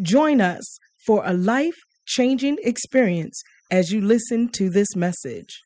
Join 0.00 0.40
us 0.40 0.78
for 1.06 1.22
a 1.24 1.32
life-changing 1.32 2.58
experience 2.62 3.42
as 3.70 3.90
you 3.90 4.00
listen 4.00 4.48
to 4.50 4.70
this 4.70 4.94
message. 4.94 5.60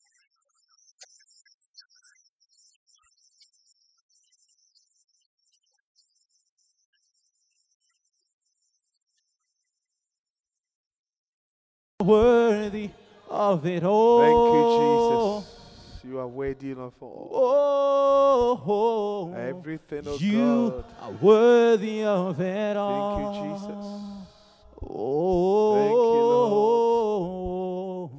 worthy 12.02 12.90
of 13.30 13.66
it 13.66 13.84
all. 13.84 14.20
Thank 14.20 14.54
you, 14.54 15.42
Jesus. 15.42 15.61
You 16.04 16.18
are 16.18 16.26
worthy 16.26 16.72
of 16.72 16.92
all. 17.00 17.30
Oh, 17.32 19.32
Everything, 19.36 20.02
oh 20.06 20.16
you 20.16 20.70
God. 20.70 20.74
You 20.74 20.84
are 21.00 21.12
worthy 21.12 22.02
of 22.04 22.40
it 22.40 22.76
all. 22.76 23.18
Thank 23.18 23.36
you, 23.36 23.42
Jesus. 23.52 23.86
Oh, 24.90 25.78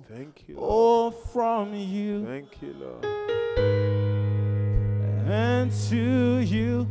Thank 0.10 0.48
you, 0.48 0.56
oh, 0.58 1.10
Lord. 1.10 1.14
from 1.34 1.74
you 1.74 2.26
Thank 2.26 2.62
you, 2.62 2.74
Lord. 2.80 3.06
and 5.30 5.70
to 5.90 6.38
you, 6.40 6.88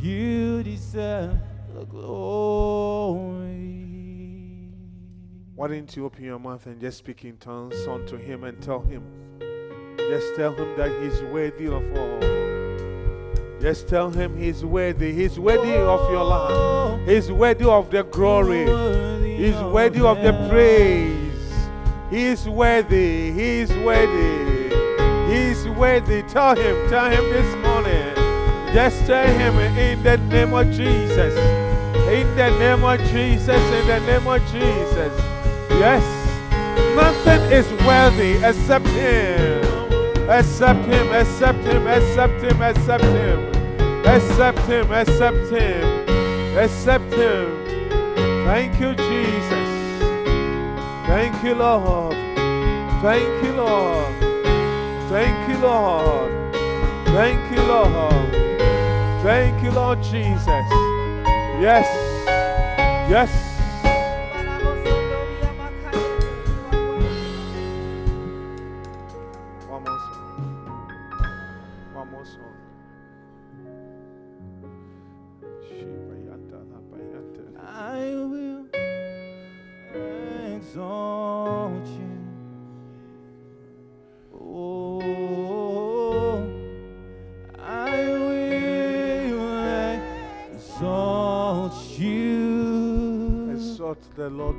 you 0.00 0.62
deserve 0.62 1.36
the 1.74 1.84
glory. 1.84 3.83
Why 5.56 5.68
didn't 5.68 5.94
you 5.94 6.04
open 6.04 6.24
your 6.24 6.40
mouth 6.40 6.66
and 6.66 6.80
just 6.80 6.98
speak 6.98 7.24
in 7.24 7.36
tongues 7.36 7.86
unto 7.86 8.16
him 8.16 8.42
and 8.42 8.60
tell 8.60 8.80
him? 8.80 9.04
Just 9.96 10.34
tell 10.34 10.52
him 10.52 10.76
that 10.76 10.90
he's 11.00 11.22
worthy 11.32 11.66
of 11.66 11.96
all. 11.96 12.20
Just 13.60 13.86
tell 13.86 14.10
him 14.10 14.36
he's 14.36 14.64
worthy. 14.64 15.12
He's 15.12 15.38
worthy 15.38 15.76
of 15.76 16.10
your 16.10 16.24
life. 16.24 17.08
He's 17.08 17.30
worthy 17.30 17.66
of 17.66 17.88
the 17.88 18.02
glory. 18.02 18.64
He's 19.36 19.54
worthy 19.54 20.00
of 20.00 20.20
the 20.24 20.32
praise. 20.50 21.68
He's 22.10 22.48
worthy. 22.48 23.30
He's 23.30 23.70
worthy. 23.70 24.74
He's 25.32 25.68
worthy. 25.68 26.22
Tell 26.22 26.56
him. 26.56 26.90
Tell 26.90 27.08
him 27.08 27.32
this 27.32 27.54
morning. 27.64 28.74
Just 28.74 29.06
tell 29.06 29.24
him 29.24 29.56
in 29.78 30.02
the 30.02 30.16
name 30.16 30.52
of 30.52 30.66
Jesus. 30.72 31.36
In 32.08 32.36
the 32.36 32.50
name 32.58 32.82
of 32.82 32.98
Jesus. 33.08 33.48
In 33.48 33.86
the 33.86 34.00
name 34.00 34.26
of 34.26 34.42
Jesus. 34.50 35.33
Yes. 35.78 36.04
Nothing 36.96 37.42
is 37.52 37.70
worthy 37.86 38.34
except 38.44 38.86
him. 38.86 39.64
Accept 40.28 40.84
him, 40.86 41.12
accept 41.12 41.64
him, 41.64 41.86
accept 41.86 42.42
him, 42.42 42.62
accept 42.62 43.04
him. 43.04 43.54
Accept 44.06 44.58
him, 44.60 44.92
accept 44.92 45.50
him. 45.50 46.58
Accept 46.58 47.12
him. 47.14 47.64
Thank 48.46 48.80
you, 48.80 48.94
Jesus. 48.94 49.70
Thank 51.06 51.42
you, 51.42 51.54
Lord. 51.54 52.14
Thank 53.02 53.44
you, 53.44 53.52
Lord. 53.52 54.14
Thank 55.10 55.48
you, 55.48 55.58
Lord. 55.58 56.54
Thank 57.06 57.50
you, 57.50 57.62
Lord. 57.62 58.32
Thank 59.22 59.62
you, 59.62 59.70
Lord 59.70 60.02
Jesus. 60.02 60.66
Yes. 61.60 61.86
Yes. 63.10 63.53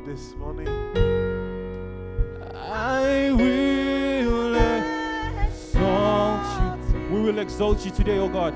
This 0.06 0.36
morning. 0.36 0.68
I 2.54 3.32
will 3.32 4.56
exalt 5.44 6.92
you. 6.94 7.00
We 7.10 7.22
will 7.22 7.40
exalt 7.40 7.84
you 7.84 7.90
today, 7.92 8.20
oh 8.20 8.30
God. 8.30 8.54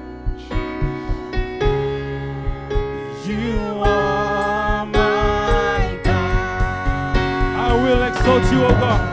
You 3.25 3.57
are 3.83 4.85
my 4.85 5.99
God. 6.03 7.17
I 7.17 7.73
will 7.83 8.03
exalt 8.03 8.43
you, 8.51 8.63
oh 8.65 8.69
God. 8.79 9.08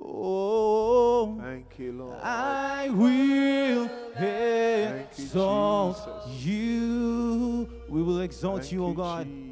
Oh, 0.00 1.38
Thank 1.40 1.78
you, 1.78 1.92
Lord. 1.92 2.18
I 2.22 2.88
will 2.90 3.90
you, 4.20 5.06
exalt 5.08 6.26
Jesus. 6.26 6.44
you. 6.46 7.68
We 7.88 8.02
will 8.02 8.20
exalt 8.20 8.60
Thank 8.60 8.72
you, 8.72 8.84
oh 8.84 8.92
God. 8.92 9.26
Jesus. 9.26 9.47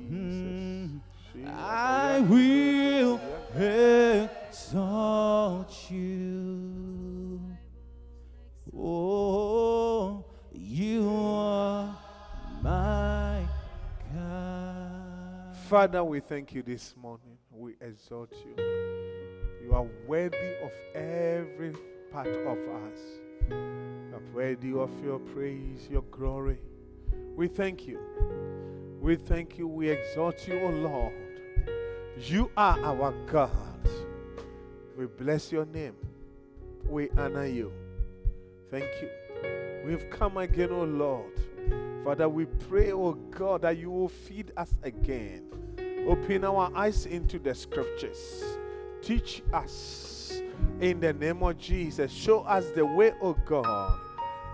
Father, 15.76 16.02
we 16.02 16.20
thank 16.20 16.54
you 16.54 16.62
this 16.62 16.94
morning. 16.96 17.36
We 17.50 17.74
exalt 17.82 18.32
you. 18.32 18.64
You 19.62 19.74
are 19.74 19.86
worthy 20.06 20.54
of 20.62 20.72
every 20.94 21.74
part 22.10 22.28
of 22.28 22.56
us. 22.56 22.98
You 23.50 24.14
are 24.14 24.34
worthy 24.34 24.72
of 24.72 24.90
your 25.04 25.18
praise, 25.18 25.86
your 25.90 26.00
glory. 26.10 26.60
We 27.36 27.46
thank 27.48 27.86
you. 27.86 28.00
We 29.02 29.16
thank 29.16 29.58
you. 29.58 29.68
We 29.68 29.90
exalt 29.90 30.48
you, 30.48 30.58
O 30.60 30.70
Lord. 30.70 31.12
You 32.22 32.50
are 32.56 32.80
our 32.82 33.12
God. 33.26 33.86
We 34.96 35.04
bless 35.04 35.52
your 35.52 35.66
name. 35.66 35.96
We 36.88 37.10
honor 37.18 37.44
you. 37.44 37.70
Thank 38.70 38.86
you. 39.02 39.10
We've 39.84 40.08
come 40.08 40.38
again, 40.38 40.70
O 40.72 40.84
Lord. 40.84 41.38
Father, 42.02 42.30
we 42.30 42.46
pray, 42.46 42.92
O 42.92 43.12
God, 43.12 43.60
that 43.60 43.76
you 43.76 43.90
will 43.90 44.08
feed 44.08 44.52
us 44.56 44.70
again. 44.82 45.42
Open 46.06 46.44
our 46.44 46.70
eyes 46.74 47.06
into 47.06 47.38
the 47.38 47.54
scriptures. 47.54 48.44
Teach 49.02 49.42
us 49.52 50.40
in 50.80 51.00
the 51.00 51.12
name 51.12 51.42
of 51.42 51.58
Jesus. 51.58 52.12
Show 52.12 52.40
us 52.40 52.66
the 52.74 52.84
way, 52.84 53.12
O 53.20 53.34
God. 53.44 53.98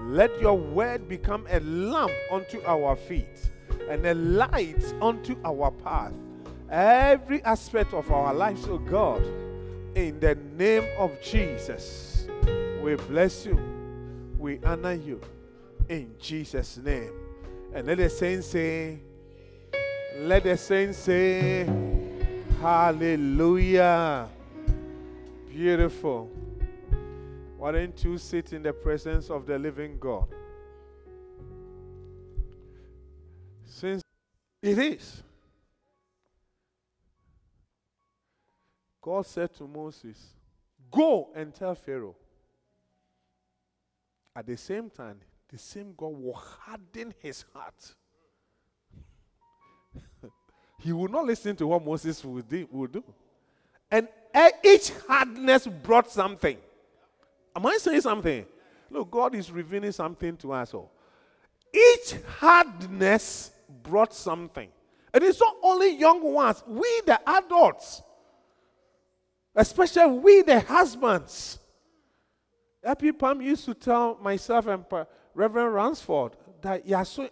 Let 0.02 0.40
your 0.40 0.58
word 0.58 1.08
become 1.08 1.46
a 1.50 1.60
lamp 1.60 2.12
unto 2.30 2.60
our 2.64 2.96
feet 2.96 3.50
and 3.88 4.04
a 4.06 4.14
light 4.14 4.82
unto 5.00 5.36
our 5.44 5.70
path. 5.70 6.12
every 6.70 7.42
aspect 7.44 7.92
of 7.92 8.10
our 8.10 8.32
lives, 8.32 8.66
oh 8.66 8.78
God. 8.78 9.22
In 9.94 10.18
the 10.18 10.34
name 10.56 10.86
of 10.98 11.20
Jesus, 11.20 12.26
we 12.82 12.94
bless 12.96 13.44
you, 13.44 13.60
we 14.38 14.58
honor 14.64 14.94
you. 14.94 15.20
In 15.88 16.14
Jesus' 16.18 16.78
name. 16.78 17.12
And 17.74 17.86
let 17.86 17.98
the 17.98 18.08
saints 18.08 18.46
say, 18.46 19.00
let 20.18 20.44
the 20.44 20.56
saints 20.56 20.98
say, 20.98 21.64
Hallelujah. 22.60 24.28
Beautiful. 25.48 26.30
Why 27.56 27.72
don't 27.72 28.04
you 28.04 28.18
sit 28.18 28.52
in 28.52 28.62
the 28.62 28.72
presence 28.72 29.30
of 29.30 29.46
the 29.46 29.58
living 29.58 29.98
God? 29.98 30.26
Since 33.64 34.02
it 34.60 34.78
is. 34.78 35.22
God 39.00 39.26
said 39.26 39.52
to 39.54 39.66
Moses, 39.66 40.34
Go 40.90 41.30
and 41.34 41.52
tell 41.52 41.74
Pharaoh. 41.74 42.16
At 44.34 44.46
the 44.46 44.56
same 44.56 44.88
time, 44.88 45.20
the 45.48 45.58
same 45.58 45.94
God 45.96 46.12
will 46.20 46.34
harden 46.34 47.12
his 47.20 47.44
heart. 47.52 47.94
He 50.82 50.92
would 50.92 51.10
not 51.10 51.24
listen 51.24 51.54
to 51.56 51.66
what 51.66 51.84
Moses 51.84 52.24
would 52.24 52.48
do. 52.48 53.04
And 53.90 54.08
each 54.64 54.90
hardness 55.06 55.66
brought 55.66 56.10
something. 56.10 56.56
Am 57.54 57.66
I 57.66 57.76
saying 57.78 58.00
something? 58.00 58.46
Look, 58.90 59.10
God 59.10 59.34
is 59.34 59.50
revealing 59.50 59.92
something 59.92 60.36
to 60.38 60.52
us 60.52 60.74
all. 60.74 60.90
Each 61.72 62.16
hardness 62.38 63.52
brought 63.82 64.12
something. 64.14 64.68
And 65.14 65.22
it's 65.24 65.40
not 65.40 65.56
only 65.62 65.96
young 65.96 66.22
ones, 66.22 66.62
we 66.66 67.02
the 67.06 67.20
adults, 67.26 68.02
especially 69.54 70.06
we 70.18 70.42
the 70.42 70.60
husbands. 70.60 71.58
Happy 72.82 73.12
Pam 73.12 73.40
used 73.40 73.64
to 73.66 73.74
tell 73.74 74.18
myself 74.20 74.66
and 74.66 74.84
Reverend 75.34 75.74
Ransford 75.74 76.32
that 76.62 76.86
you 76.86 76.96
are 76.96 77.04
so. 77.04 77.28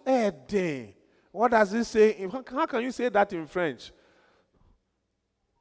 What 1.31 1.51
does 1.51 1.73
it 1.73 1.85
say? 1.85 2.27
How 2.29 2.65
can 2.65 2.81
you 2.81 2.91
say 2.91 3.09
that 3.09 3.31
in 3.33 3.47
French? 3.47 3.91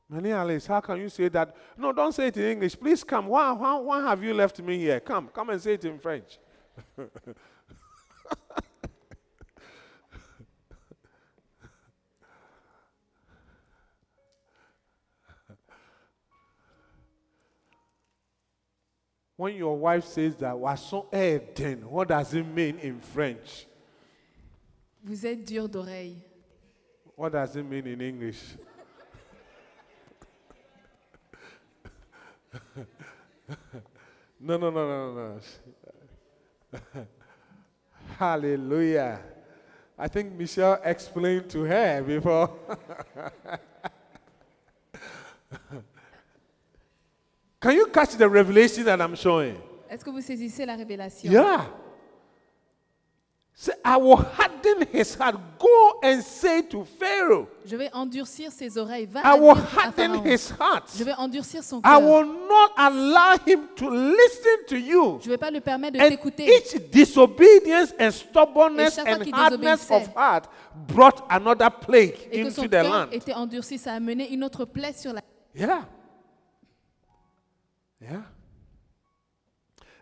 Many 0.09 0.33
Alice, 0.33 0.67
how 0.67 0.81
can 0.81 0.99
you 1.01 1.09
say 1.09 1.29
that? 1.29 1.55
No, 1.77 1.93
don't 1.93 2.13
say 2.13 2.27
it 2.27 2.37
in 2.37 2.43
English. 2.43 2.79
Please 2.79 3.05
come. 3.05 3.27
Why, 3.27 3.53
why, 3.53 3.79
why 3.79 4.03
have 4.03 4.25
you 4.25 4.35
left 4.35 4.59
me 4.61 4.77
here? 4.77 4.99
Come, 4.99 5.29
come 5.29 5.51
and 5.51 5.63
say 5.63 5.75
it 5.75 5.85
in 5.85 6.01
French. 6.01 6.39
when 19.37 19.55
your 19.55 19.79
wife 19.79 20.05
says 20.07 20.35
that, 20.37 20.59
what 20.59 22.09
does 22.09 22.35
it 22.35 22.47
mean 22.49 22.81
in 22.81 23.01
French? 23.01 23.67
Vous 25.03 25.27
êtes 25.27 25.45
dur 25.45 25.69
d'oreille. 25.69 26.19
What 27.17 27.31
does 27.31 27.57
it 27.57 27.65
mean 27.65 27.87
in 27.87 28.01
English? 28.01 28.57
no, 34.41 34.57
no, 34.59 34.71
no, 34.71 34.71
no, 34.71 35.13
no. 35.15 35.41
Hallelujah. 38.19 39.21
I 39.99 40.09
think 40.09 40.33
Michelle 40.33 40.81
explained 40.85 41.49
to 41.51 41.65
her 41.65 42.03
before. 42.03 42.51
Can 47.61 47.73
you 47.77 47.87
catch 47.89 48.17
the 48.17 48.29
revelation 48.29 48.85
that 48.85 49.01
I'm 49.01 49.15
showing? 49.15 49.57
Est-ce 49.91 50.05
que 50.05 50.11
vous 50.11 50.23
saisissez 50.23 50.65
la 50.65 50.77
révélation? 50.77 51.31
Yeah. 51.31 51.67
Say, 53.53 53.73
I 53.85 53.99
will 53.99 54.17
harden 54.17 54.87
his 54.91 55.15
heart. 55.17 55.37
Go 55.59 56.01
and 56.03 56.23
say 56.23 56.63
to 56.63 56.83
Pharaoh, 56.99 57.47
Je 57.67 57.77
vais 57.77 57.91
endurcir 57.93 58.51
ses 58.51 58.79
oreilles. 58.79 59.05
Va 59.05 59.21
I 59.23 59.39
will 59.39 59.55
harden 59.55 60.25
his 60.25 60.51
heart. 60.59 60.85
Je 60.97 61.05
vais 61.05 61.13
endurcir 61.19 61.63
son 61.63 61.81
I 61.81 61.83
cœur. 61.83 62.01
will 62.01 62.25
not 62.49 62.71
allow 62.79 63.37
him 63.47 63.69
to 63.77 63.91
listen 63.91 64.65
to 64.67 64.77
you. 64.77 65.19
Je 65.21 65.27
ne 65.27 65.33
vais 65.35 65.37
pas 65.39 65.51
lui 65.51 65.61
permettre 65.61 65.99
de 65.99 66.09
t'écouter. 66.09 66.47
each 66.47 66.91
disobedience 66.91 67.93
and 68.01 68.11
stubbornness 68.13 68.99
and 68.99 69.23
hardness 69.31 69.91
of 69.91 70.09
heart 70.17 70.45
brought 70.89 71.23
another 71.29 71.69
plague 71.71 72.15
Et 72.33 72.43
que 72.45 72.51
son 72.51 72.63
into 72.63 72.69
the 72.69 72.71
cœur 72.81 72.89
land. 72.89 73.09
était 73.13 73.35
endurci. 73.35 73.77
Ça 73.77 73.93
a 73.93 73.97
amené 73.97 74.33
une 74.33 74.43
autre 74.43 74.65
plaie 74.65 74.95
sur 74.95 75.13
la 75.13 75.21
Yeah. 75.55 75.85
Yeah. 78.01 78.23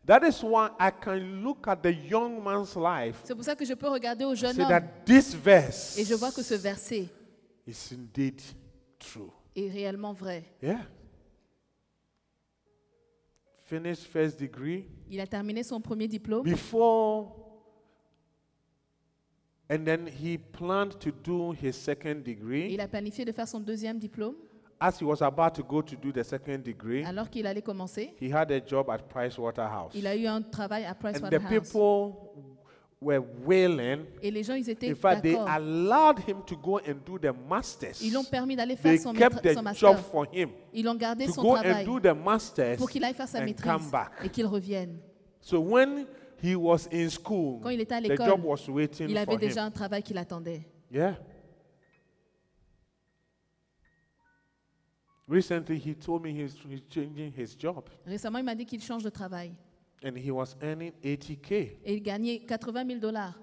That 0.08 0.24
is 0.24 0.42
why 0.42 0.70
I 0.80 0.90
can 0.90 1.42
look 1.42 1.68
at 1.68 1.82
the 1.82 1.92
young 1.92 2.42
man's 2.42 2.74
life 2.74 3.20
C'est 3.24 3.34
pour 3.34 3.44
ça 3.44 3.54
que 3.54 3.66
je 3.66 3.74
peux 3.74 3.90
regarder 3.90 4.24
au 4.24 4.34
jeune 4.34 4.58
homme 4.58 4.66
that 4.68 5.04
this 5.04 5.34
verse 5.34 5.98
et 5.98 6.04
je 6.06 6.14
vois 6.14 6.32
que 6.32 6.42
ce 6.42 6.54
verset 6.54 7.08
is 7.66 7.92
indeed 7.92 8.40
true. 8.98 9.30
est 9.54 9.68
réellement 9.68 10.14
vrai. 10.14 10.44
Yeah. 10.62 10.80
Finished 13.66 14.04
first 14.04 14.40
degree 14.40 14.86
Il 15.10 15.20
a 15.20 15.26
terminé 15.26 15.62
son 15.62 15.78
premier 15.78 16.08
diplôme 16.08 16.42
before, 16.42 17.60
and 19.70 19.84
then 19.84 20.08
he 20.08 20.38
planned 20.38 20.98
to 21.00 21.10
do 21.10 21.52
his 21.52 21.72
second 21.72 22.22
degree. 22.24 22.72
il 22.72 22.80
a 22.80 22.88
planifié 22.88 23.26
de 23.26 23.32
faire 23.32 23.46
son 23.46 23.60
deuxième 23.60 23.98
diplôme. 23.98 24.36
As 24.80 25.00
he 25.00 25.04
was 25.04 25.20
about 25.22 25.54
to 25.54 25.62
go 25.64 25.82
to 25.82 25.96
do 25.96 26.12
the 26.12 26.22
second 26.22 26.58
degree, 26.62 27.04
Alors 27.04 27.28
qu'il 27.28 27.46
allait 27.46 27.62
commencer, 27.62 28.14
he 28.20 28.32
had 28.32 28.50
a 28.52 28.60
job 28.64 28.88
at 28.90 28.98
Price 29.08 29.36
Waterhouse. 29.36 29.92
il 29.94 30.06
a 30.06 30.14
eu 30.14 30.26
un 30.26 30.40
travail 30.40 30.84
à 30.84 30.90
And 30.90 30.94
the 30.94 30.98
Pricewaterhouse. 31.00 31.48
people 31.50 32.14
were 33.00 33.20
wailing. 33.44 34.04
Et 34.22 34.30
les 34.30 34.42
gens, 34.44 34.54
ils 34.54 34.68
étaient 34.70 34.90
In 34.90 34.94
fact, 34.94 35.22
they 35.22 35.32
d'accord. 35.32 35.48
allowed 35.50 36.18
him 36.28 36.42
to 36.46 36.56
go 36.56 36.78
and 36.78 36.94
do 37.04 37.18
the 37.18 37.32
masters. 37.48 38.00
Ils 38.02 38.12
l'ont 38.12 38.22
permis 38.24 38.54
d'aller 38.54 38.76
They 38.76 38.98
faire 38.98 39.00
son, 39.02 39.12
kept 39.14 39.36
maître- 39.36 39.42
the 39.42 39.54
son 39.54 39.72
job 39.74 39.94
master. 39.96 40.10
for 40.10 40.26
him 40.32 40.50
Ils 40.72 40.84
l'ont 40.84 40.94
gardé 40.94 41.26
to 41.26 41.32
son 41.32 41.42
go 41.42 41.56
and 41.56 41.62
travail 41.62 41.84
do 41.84 41.98
the 42.00 42.14
masters 42.14 42.76
pour 42.76 42.88
qu'il 42.88 43.02
aille 43.04 43.14
faire 43.14 43.28
sa 43.28 43.38
and 43.40 43.44
maîtrise 43.46 43.64
come 43.70 43.90
back. 43.90 44.12
et 44.24 44.28
qu'il 44.28 44.46
revienne. 44.46 44.98
So 45.40 45.58
when 45.60 46.06
he 46.42 46.54
was 46.54 46.86
in 46.92 47.08
school, 47.08 47.58
Quand 47.62 47.70
il 47.70 47.80
était 47.80 47.94
à 47.96 48.00
the 48.00 48.08
l'école, 48.10 48.26
job 48.28 48.44
was 48.44 48.68
waiting 48.68 49.08
Il 49.08 49.14
for 49.16 49.22
avait 49.22 49.34
him. 49.34 49.40
déjà 49.40 49.64
un 49.64 49.70
travail 49.72 50.02
qui 50.04 50.14
l'attendait. 50.14 50.62
Yeah. 50.92 51.16
Recently, 55.28 55.76
he 55.78 55.94
told 55.94 56.22
me 56.22 56.30
he's, 56.32 56.54
he's 56.68 56.82
changing 56.88 57.32
his 57.36 57.54
job, 57.58 57.84
Récemment, 58.06 58.38
il 58.38 58.44
m'a 58.44 58.54
dit 58.54 58.64
qu'il 58.64 58.80
change 58.80 59.02
de 59.04 59.10
travail. 59.10 59.52
and 60.02 60.16
he 60.16 60.30
was 60.30 60.54
earning 60.62 60.92
80k. 61.02 61.52
Et 61.84 61.94
il 61.96 62.02
gagnait 62.02 62.40
80 62.46 62.86
000 62.86 63.00
dollars. 63.00 63.34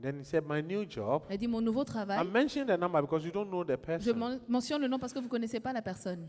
Then 0.00 0.20
he 0.20 0.24
said, 0.24 0.44
"My 0.48 0.62
new 0.62 0.84
job." 0.88 1.22
Il 1.30 1.34
a 1.34 1.36
dit 1.36 1.46
Mon 1.48 1.60
nouveau 1.60 1.84
travail, 1.84 2.20
I'm 2.20 2.30
mentioning 2.32 2.66
the 2.66 2.78
number 2.80 3.00
because 3.02 3.24
you 3.24 3.30
don't 3.32 3.48
know 3.48 3.64
the 3.64 3.70
je 3.72 3.76
person. 3.76 4.14
men- 4.18 4.40
mentionne 4.48 4.80
le 4.82 4.88
nom 4.88 4.98
parce 4.98 5.12
que 5.12 5.18
vous 5.18 5.26
ne 5.26 5.30
connaissez 5.30 5.60
pas 5.60 5.72
la 5.72 5.82
personne. 5.82 6.28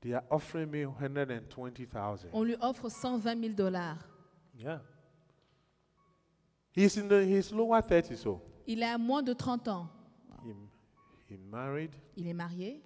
They 0.00 0.14
are 0.14 0.22
offering 0.30 0.70
me 0.70 0.84
120,000. 0.86 2.30
On 2.32 2.42
lui 2.42 2.56
offre 2.60 2.88
120 2.90 3.40
000 3.40 3.54
dollars. 3.54 3.98
Yeah. 4.58 4.80
He's 6.76 6.96
in 6.96 7.08
the 7.08 7.22
his 7.24 7.50
lower 7.52 7.80
30s, 7.82 8.16
so 8.16 8.40
Il 8.66 8.82
a 8.82 8.96
moins 8.98 9.22
de 9.22 9.32
30 9.32 9.68
ans. 9.68 9.88
he, 10.44 10.52
he 11.34 11.36
married 11.36 11.90
Il 12.16 12.26
est 12.28 12.34
marié, 12.34 12.82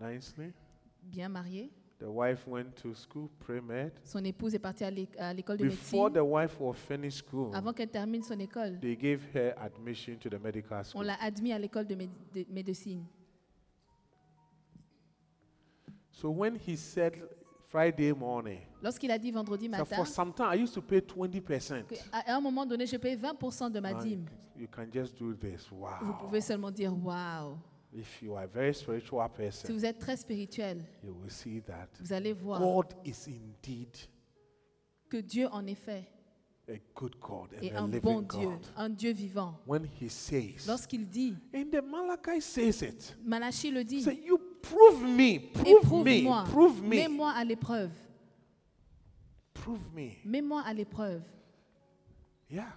nicely. 0.00 0.52
Bien 1.02 1.28
marié. 1.28 1.70
The 1.98 2.04
wife 2.08 2.46
went 2.48 2.74
to 2.82 2.94
school, 2.94 3.28
pre-med. 3.38 3.92
Son 4.04 4.24
épouse 4.24 4.54
est 4.54 4.58
partie 4.58 4.84
à 4.84 4.90
l'é- 4.90 5.06
à 5.18 5.34
l'école 5.34 5.58
de 5.58 5.64
Before 5.64 6.08
médecine. 6.08 6.22
the 6.22 6.26
wife 6.26 6.58
was 6.58 6.72
finished 6.74 7.18
school, 7.26 7.54
Avant 7.54 7.74
qu'elle 7.74 7.90
termine 7.90 8.22
son 8.22 8.38
école, 8.40 8.78
they 8.80 8.96
gave 8.96 9.20
her 9.34 9.52
admission 9.58 10.16
to 10.18 10.30
the 10.30 10.40
medical 10.42 10.78
on 10.78 10.84
school. 10.84 11.04
l'a 11.04 11.16
admis 11.22 11.52
à 11.52 11.58
l'école 11.58 11.86
de, 11.86 11.94
méde- 11.94 12.10
de 12.34 12.46
médecine. 12.48 13.04
So 16.10 16.30
when 16.30 16.56
he 16.56 16.76
said 16.76 17.14
Friday 17.68 18.12
morning, 18.12 18.60
Lorsqu'il 18.82 19.10
a 19.10 19.18
dit 19.18 19.30
vendredi 19.30 19.66
so 19.66 19.70
matin, 19.70 19.96
for 19.96 20.06
some 20.06 20.32
time 20.32 20.52
I 20.52 20.56
used 20.62 20.74
to 20.74 20.82
pay 20.82 21.00
20%. 21.00 21.86
que 21.86 21.94
à 22.12 22.34
un 22.34 22.40
moment 22.40 22.66
donné, 22.66 22.86
je 22.86 22.96
paye 22.96 23.16
20% 23.16 23.70
de 23.70 23.78
ma 23.80 23.92
Now, 23.92 24.00
dîme. 24.02 24.24
you 24.56 24.66
can 24.68 24.86
just 24.92 25.18
do 25.18 25.34
this. 25.34 25.68
Vous 25.68 25.80
Wow. 25.82 26.14
pouvez 26.18 26.40
seulement 26.40 26.70
dire 26.70 26.92
Waouh. 26.92 27.56
If 27.92 28.22
you 28.22 28.36
are 28.36 28.44
a 28.44 28.46
very 28.46 28.72
spiritual 28.72 29.26
Si 29.28 29.36
person, 29.36 29.74
vous 29.74 29.84
êtes 29.84 29.98
très 29.98 30.16
spirituel, 30.16 30.84
you 31.02 31.12
will 31.12 31.30
see 31.30 31.60
that 31.62 31.88
vous 32.00 32.12
allez 32.12 32.32
voir 32.32 32.60
God 32.60 32.94
is 33.04 33.26
indeed 33.26 33.96
que 35.08 35.20
Dieu, 35.20 35.48
en 35.50 35.66
effet, 35.66 36.06
a 36.68 36.78
good 36.94 37.16
God 37.20 37.48
and 37.54 37.62
est 37.62 37.72
a 37.72 37.82
un 37.82 37.88
living 37.88 38.00
bon 38.00 38.22
Dieu, 38.22 38.48
God. 38.48 38.66
un 38.76 38.90
Dieu 38.90 39.12
vivant. 39.12 39.54
When 39.66 39.88
he 40.00 40.08
says, 40.08 40.66
Lorsqu'il 40.68 41.08
dit, 41.08 41.34
and 41.52 41.70
the 41.72 41.82
Malachi 41.82 42.40
says 42.40 42.82
it, 42.82 43.16
Malachi 43.24 43.72
le 43.72 43.82
dit, 43.82 44.02
say, 44.02 44.20
you 44.24 44.38
prove 44.62 45.02
me, 45.02 45.40
prove 45.52 46.04
me, 46.04 46.18
éprouve-moi, 46.20 46.44
prove 46.44 46.82
me, 46.82 46.88
mets-moi 46.88 47.32
à 47.32 47.44
l'épreuve, 47.44 47.90
prove 49.52 49.92
me. 49.92 50.10
mets-moi 50.24 50.62
à 50.64 50.72
l'épreuve. 50.72 51.22
Yeah. 52.48 52.72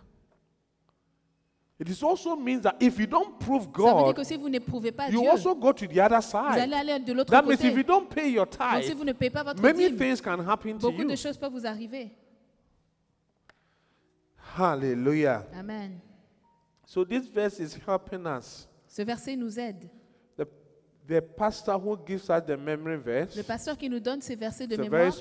It 1.79 2.03
also 2.03 2.35
means 2.35 2.61
that 2.61 2.75
if 2.79 2.97
you 2.99 3.07
don't 3.07 3.37
prove 3.39 3.63
Ça 3.63 3.67
veut 3.67 4.03
dire 4.03 4.05
God, 4.05 4.15
que 4.15 4.23
si 4.23 4.37
vous 4.37 4.47
n'éprouvez 4.47 4.91
pas 4.91 5.09
you 5.09 5.19
Dieu, 5.21 5.29
also 5.29 5.55
go 5.55 5.73
to 5.73 5.85
the 5.87 5.97
other 5.99 6.19
vous 6.21 6.37
allez 6.37 6.61
side. 6.61 6.73
aller 6.73 6.99
de 6.99 7.13
l'autre 7.13 7.31
That 7.31 7.41
means 7.41 7.53
if 7.55 7.63
you 7.63 7.71
côté. 7.71 7.83
don't 7.83 8.07
pay 8.09 8.29
your 8.31 8.45
Donc 8.45 8.83
si 8.83 8.89
tithe, 8.89 8.97
vous 8.97 9.03
ne 9.03 9.11
payez 9.13 9.31
pas 9.31 9.43
votre 9.43 9.61
many 9.61 9.89
dîme, 9.89 9.97
things 9.97 10.21
can 10.21 10.39
happen 10.47 10.77
to 10.77 10.87
beaucoup 10.91 11.01
you. 11.01 11.09
de 11.09 11.15
choses 11.15 11.37
peuvent 11.37 11.51
vous 11.51 11.65
arriver. 11.65 12.11
Hallelujah. 14.55 15.45
Amen. 15.57 15.99
So 16.85 17.03
this 17.03 17.27
verse 17.27 17.59
is 17.59 17.75
helping 17.85 18.25
us. 18.27 18.67
Ce 18.87 19.01
verset 19.01 19.35
nous 19.35 19.57
aide. 19.59 19.89
The, 21.05 21.21
pastor 21.21 21.73
who 21.73 21.97
gives 22.05 22.29
us 22.29 22.41
the 22.47 22.55
memory 22.55 22.95
verse 22.95 23.35
Le 23.35 23.43
pasteur 23.43 23.77
qui 23.77 23.89
nous 23.89 23.99
donne 23.99 24.21
ces 24.21 24.37
versets 24.37 24.67
de 24.67 24.77
mémoire 24.77 25.11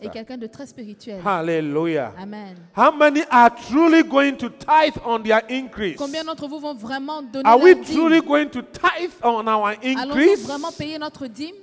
est 0.00 0.08
quelqu'un 0.08 0.38
de 0.38 0.46
très 0.46 0.66
spirituel. 0.66 1.20
Hallelujah. 1.22 2.14
Amen. 2.18 2.56
How 2.74 2.90
many 2.90 3.22
are 3.30 3.50
truly 3.68 4.02
going 4.02 4.36
to 4.36 4.48
tithe 4.48 4.96
on 5.04 5.22
their 5.22 5.42
increase? 5.50 5.96
Combien 5.98 6.24
d'entre 6.24 6.48
vous 6.48 6.58
vont 6.58 6.74
vraiment 6.74 7.20
donner 7.20 7.46
Are 7.46 7.58
we 7.58 7.74
dîme? 7.74 7.84
truly 7.84 8.20
going 8.22 8.48
to 8.48 8.62
tithe 8.62 9.12
on 9.22 9.46
our 9.46 9.66
Allons-nous 9.82 10.00
increase? 10.00 10.46
vraiment 10.46 10.72
payer 10.72 10.98
notre 10.98 11.26
dîme? 11.26 11.54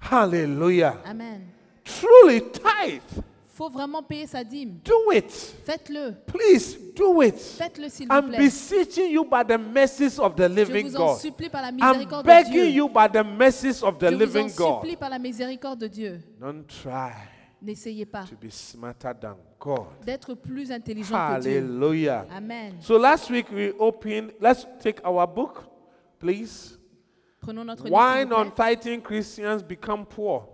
Hallelujah. 0.00 0.96
Amen. 1.06 1.42
Truly 1.84 2.40
tithe. 2.40 3.22
Faut 3.60 3.68
vraiment 3.68 4.02
payer 4.02 4.26
sa 4.26 4.42
dîme. 4.42 4.78
Do 4.82 5.12
it. 5.12 5.30
Faites-le. 5.66 6.14
Please 6.26 6.78
do 6.96 7.22
it. 7.22 7.36
Faites-le 7.36 7.90
s'il 7.90 8.08
vous 8.08 8.14
I'm 8.14 8.28
plaît. 8.28 8.38
beseeching 8.38 9.10
you 9.10 9.22
by 9.22 9.42
the 9.46 9.58
mercies 9.58 10.18
of 10.18 10.34
the 10.34 10.48
Je 10.48 10.54
living 10.54 10.88
vous 10.88 10.96
en 10.96 11.06
God. 11.08 11.18
supplie 11.18 11.50
par 11.50 11.60
la 11.60 11.68
I'm 11.68 11.74
miséricorde 11.76 12.22
de 12.24 12.26
begging 12.26 12.74
you 12.74 12.88
by 12.88 13.06
the 13.12 13.22
mercies 13.22 13.82
of 13.82 13.98
the 13.98 14.06
Je 14.08 14.14
vous 14.14 14.14
en 14.14 14.18
living 14.18 14.50
God. 14.56 14.76
supplie 14.80 14.96
par 14.96 15.10
la 15.10 15.18
miséricorde 15.18 15.78
de 15.80 15.88
Dieu. 15.88 16.20
Don't 16.40 16.64
try 16.66 17.12
N'essayez 17.60 18.06
pas 18.06 18.24
to 18.24 18.34
be 18.40 18.50
smarter 18.50 19.10
than 19.20 19.36
God. 19.58 19.88
d'être 20.06 20.32
plus 20.32 20.70
intelligent 20.72 21.14
que 21.36 21.40
Dieu. 21.42 21.58
Hallelujah. 21.58 22.24
Amen. 22.34 22.76
So 22.80 22.96
last 22.96 23.28
week 23.28 23.50
we 23.52 23.74
opened, 23.78 24.32
let's 24.40 24.66
take 24.82 25.02
our 25.04 25.26
book, 25.26 25.64
please. 26.18 26.78
Prenons 27.42 27.64
notre 27.64 27.84
livre. 27.84 27.94
Why 27.94 28.20
s'il 28.20 28.28
vous 28.28 28.34
plaît. 28.34 28.44
non-tithing 28.44 29.02
Christians 29.02 29.58
become 29.62 30.06
poor? 30.06 30.48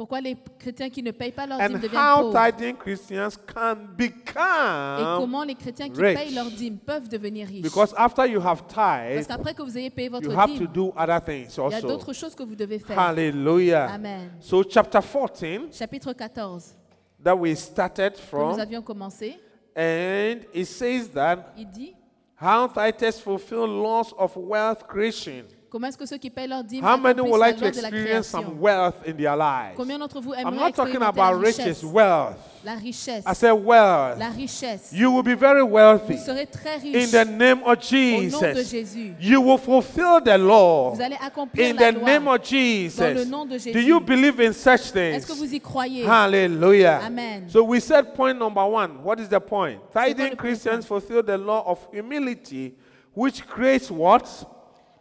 Pourquoi 0.00 0.22
les 0.22 0.34
chrétiens 0.58 0.88
qui 0.88 1.02
ne 1.02 1.10
payent 1.10 1.30
pas 1.30 1.46
leur 1.46 1.60
And 1.60 1.68
dîme 1.68 1.78
deviennent 1.80 2.00
how 2.02 2.22
pauvres? 2.22 2.32
tithing 2.56 2.74
Christians 2.74 3.36
can 3.46 3.76
Et 3.98 4.08
become 4.08 5.18
comment 5.18 5.44
les 5.44 5.54
chrétiens 5.54 5.90
qui 5.90 6.00
rich. 6.00 6.16
payent 6.16 6.34
leur 6.34 6.46
dîme 6.50 6.78
peuvent 6.78 7.06
devenir 7.06 7.46
riches? 7.46 7.60
Because 7.60 7.92
after 7.94 8.26
you 8.26 8.40
have 8.40 8.62
Parce 8.66 9.26
qu'après 9.26 9.52
que 9.52 9.60
vous 9.62 9.76
ayez 9.76 9.90
payé 9.90 10.08
votre 10.08 10.24
you 10.24 10.38
have 10.40 10.54
to 10.54 10.64
dîme, 10.64 10.72
do 10.72 10.94
other 10.96 11.20
things 11.22 11.52
il 11.54 11.58
y 11.58 11.60
a 11.60 11.64
also. 11.76 11.86
d'autres 11.86 12.14
choses 12.14 12.34
que 12.34 12.42
vous 12.42 12.56
devez 12.56 12.78
faire. 12.78 12.98
Hallelujah. 12.98 13.90
Amen. 13.92 14.30
So 14.40 14.64
chapter 14.64 15.02
14 15.02 15.68
Chapitre 15.70 16.14
14, 16.14 16.76
that 17.22 17.36
we 17.36 17.54
started 17.54 18.14
que 18.14 18.20
nous 18.20 18.54
from, 18.54 18.58
avions 18.58 18.80
commencé, 18.82 19.38
and 19.76 20.46
it 20.54 20.64
says 20.64 21.10
that 21.10 21.52
il 21.58 21.66
dit 21.66 21.94
how 22.40 22.66
tithers 22.68 23.20
fulfill 23.20 23.66
laws 23.66 24.14
of 24.16 24.34
wealth 24.34 24.82
creation. 24.88 25.44
Comment 25.70 25.86
est-ce 25.86 25.96
que 25.96 26.06
ceux 26.06 26.18
qui 26.18 26.30
payent 26.30 26.48
leur 26.48 26.64
dîme 26.64 26.84
How 26.84 26.96
many 26.98 27.20
would 27.20 27.40
like 27.40 27.56
to 27.56 27.70
de 27.70 27.80
la 27.80 27.88
experience 27.88 28.26
some 28.26 28.58
wealth 28.60 28.96
in 29.06 29.12
their 29.14 29.36
lives? 29.36 29.76
Combien 29.76 29.98
d'entre 29.98 30.20
vous 30.20 30.32
I'm 30.34 30.48
aimeraient 30.48 30.56
not 30.56 30.72
talking 30.72 30.94
expérimenter 30.96 31.18
la 31.20 31.28
about 31.28 31.44
riches, 31.44 31.84
wealth. 31.84 32.36
La 32.64 32.74
richesse. 32.74 33.24
I 33.26 33.34
said 33.34 33.52
wealth. 33.52 34.18
La 34.18 34.28
richesse. 34.28 34.92
You 34.92 35.10
will 35.10 35.22
be 35.22 35.34
very 35.34 35.62
wealthy 35.62 36.14
Vous 36.16 36.24
serez 36.24 36.46
très 36.46 36.76
in 36.84 37.06
the 37.10 37.24
name 37.24 37.62
of 37.64 37.68
au 37.68 37.68
nom 37.68 37.74
de 37.74 37.80
Jesus. 37.80 38.70
Jésus. 38.70 39.14
You 39.20 39.40
will 39.40 39.56
fulfill 39.58 40.20
the 40.22 40.36
law 40.36 40.90
Vous 40.94 41.00
allez 41.00 41.16
accomplir 41.24 41.70
in 41.70 41.76
la 41.76 41.90
the 41.92 41.94
loi 41.98 42.04
name 42.04 42.28
of 42.28 42.36
dans 42.36 42.42
le 42.42 42.44
Jesus. 42.44 43.26
nom 43.28 43.46
de 43.46 43.56
Jésus. 43.56 43.72
Do 43.72 43.78
you 43.80 44.00
believe 44.00 44.38
in 44.40 44.52
such 44.52 44.94
Est-ce 44.94 45.26
que 45.26 45.32
things? 45.32 45.38
vous 45.38 45.54
y 45.54 45.60
croyez 45.60 46.04
Hallelujah. 46.04 47.00
Amen. 47.06 47.48
So 47.48 47.62
we 47.64 47.80
said 47.80 48.14
point 48.14 48.38
number 48.38 48.64
one. 48.66 49.02
What 49.02 49.20
is 49.20 49.28
the 49.28 49.40
point? 49.40 49.80
Tithing 49.92 50.36
Christians 50.36 50.84
fulfill 50.84 51.22
the 51.22 51.38
law 51.38 51.62
of 51.66 51.78
humility, 51.92 52.74
which 53.14 53.46
creates 53.46 53.90
what? 53.90 54.26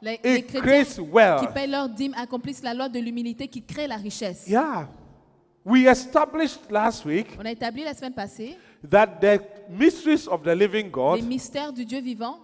Les, 0.02 0.20
les 0.24 0.44
chrétiens 0.44 1.38
qui 1.40 1.48
payent 1.54 1.70
leur 1.70 1.90
dîme 1.90 2.14
accomplissent 2.18 2.64
la 2.64 2.74
loi 2.74 2.88
de 2.88 3.00
l'humilité 3.00 3.48
qui 3.48 3.62
crée 3.62 3.88
la 3.88 3.98
richesse. 3.98 4.48
Yeah. 4.48 4.88
We 5.66 5.88
established 5.88 6.72
last 6.72 7.06
week 7.06 7.28
On 7.40 7.46
a 7.46 7.52
établi 7.52 7.84
la 7.84 7.94
semaine 7.94 8.14
passée 8.14 8.58
that 8.90 9.08
the 9.20 9.42
mysteries 9.70 10.28
of 10.28 10.42
the 10.44 10.56
living 10.56 10.86
les 10.86 10.92
God, 10.92 11.24
mystères 11.24 11.74
du 11.74 11.86
Dieu 11.86 12.00
vivant 12.00 12.40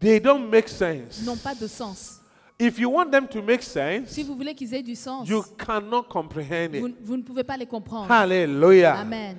they 0.00 0.18
don't 0.18 0.48
make 0.48 0.68
sense. 0.68 1.22
n'ont 1.24 1.36
pas 1.36 1.54
de 1.54 1.66
sens. 1.66 2.20
If 2.58 2.78
you 2.78 2.90
want 2.90 3.10
them 3.10 3.28
to 3.28 3.42
make 3.42 3.62
sense, 3.62 4.08
Si 4.08 4.22
vous 4.22 4.34
voulez 4.34 4.54
qu'ils 4.54 4.72
aient 4.72 4.82
du 4.82 4.94
sens, 4.94 5.28
you 5.28 5.44
cannot 5.58 6.04
comprehend 6.04 6.70
vous, 6.72 6.88
it. 6.88 6.96
vous 7.02 7.16
ne 7.18 7.22
pouvez 7.22 7.44
pas 7.44 7.58
les 7.58 7.66
comprendre. 7.66 8.10
Hallelujah. 8.10 9.00
Amen. 9.00 9.36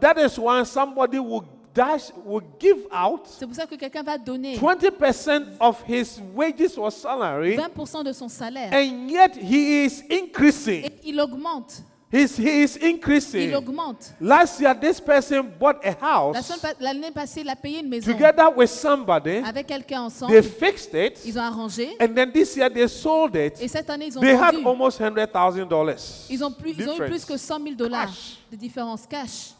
That 0.00 0.14
is 0.24 0.38
why 0.38 0.64
somebody 0.64 1.18
will 1.18 1.42
dash 1.74 2.12
will 2.24 2.42
give 2.60 2.86
out 2.92 3.22
C'est 3.26 3.46
pour 3.46 3.54
ça 3.56 3.66
que 3.66 3.74
quelqu'un 3.74 4.02
va 4.02 4.16
donner 4.16 4.56
20% 4.56 5.44
of 5.60 5.82
his 5.88 6.20
wages 6.34 6.78
or 6.78 6.92
salary 6.92 7.56
20% 7.56 8.04
de 8.04 8.12
son 8.12 8.28
salaire 8.28 8.70
and 8.72 9.08
yet 9.10 9.32
he 9.36 9.84
is 9.84 10.02
increasing. 10.10 10.84
et 10.84 10.92
il 11.04 11.18
augmente. 11.20 11.82
He's, 12.12 12.36
he 12.38 12.62
is 12.62 12.76
Il 12.80 12.94
increasing. 12.94 13.52
augmente. 13.56 14.14
Last 14.20 14.60
year, 14.60 14.72
this 14.78 15.00
person 15.00 15.50
bought 15.58 15.84
a 15.84 15.96
La 16.00 16.08
house 16.30 16.46
semaine 16.46 16.60
pa- 16.60 16.74
L'année 16.78 17.10
passée, 17.10 17.40
il 17.40 17.48
a 17.48 17.56
payé 17.56 17.80
une 17.80 17.88
maison 17.88 18.12
together 18.12 18.56
with 18.56 18.70
somebody. 18.70 19.38
avec 19.44 19.66
quelqu'un 19.66 19.96
They 20.08 20.38
ensemble. 20.38 20.42
fixed 20.44 20.94
it, 20.94 21.18
Ils 21.24 21.36
ont 21.36 21.42
arrangé 21.42 21.88
and 22.00 22.14
then 22.14 22.30
this 22.30 22.54
year 22.56 22.70
they 22.72 22.86
sold 22.86 23.34
et 23.34 23.46
it. 23.60 23.68
cette 23.68 23.90
année, 23.90 24.06
ils 24.06 24.16
ont 24.16 24.20
They 24.20 24.36
had 24.36 24.54
vendu. 24.54 24.64
almost 24.68 25.00
hundred 25.00 25.32
thousand 25.32 25.66
dollars. 25.68 25.98
Ils 26.30 26.44
ont, 26.44 26.52
plus, 26.52 26.70
ils 26.78 26.88
ont 26.88 26.94
eu 27.02 27.06
plus 27.08 27.24
que 27.24 27.36
100 27.36 27.58
000 27.60 27.74
dollars 27.74 28.12
de 28.48 28.56
différence 28.56 29.06
cash 29.08 29.50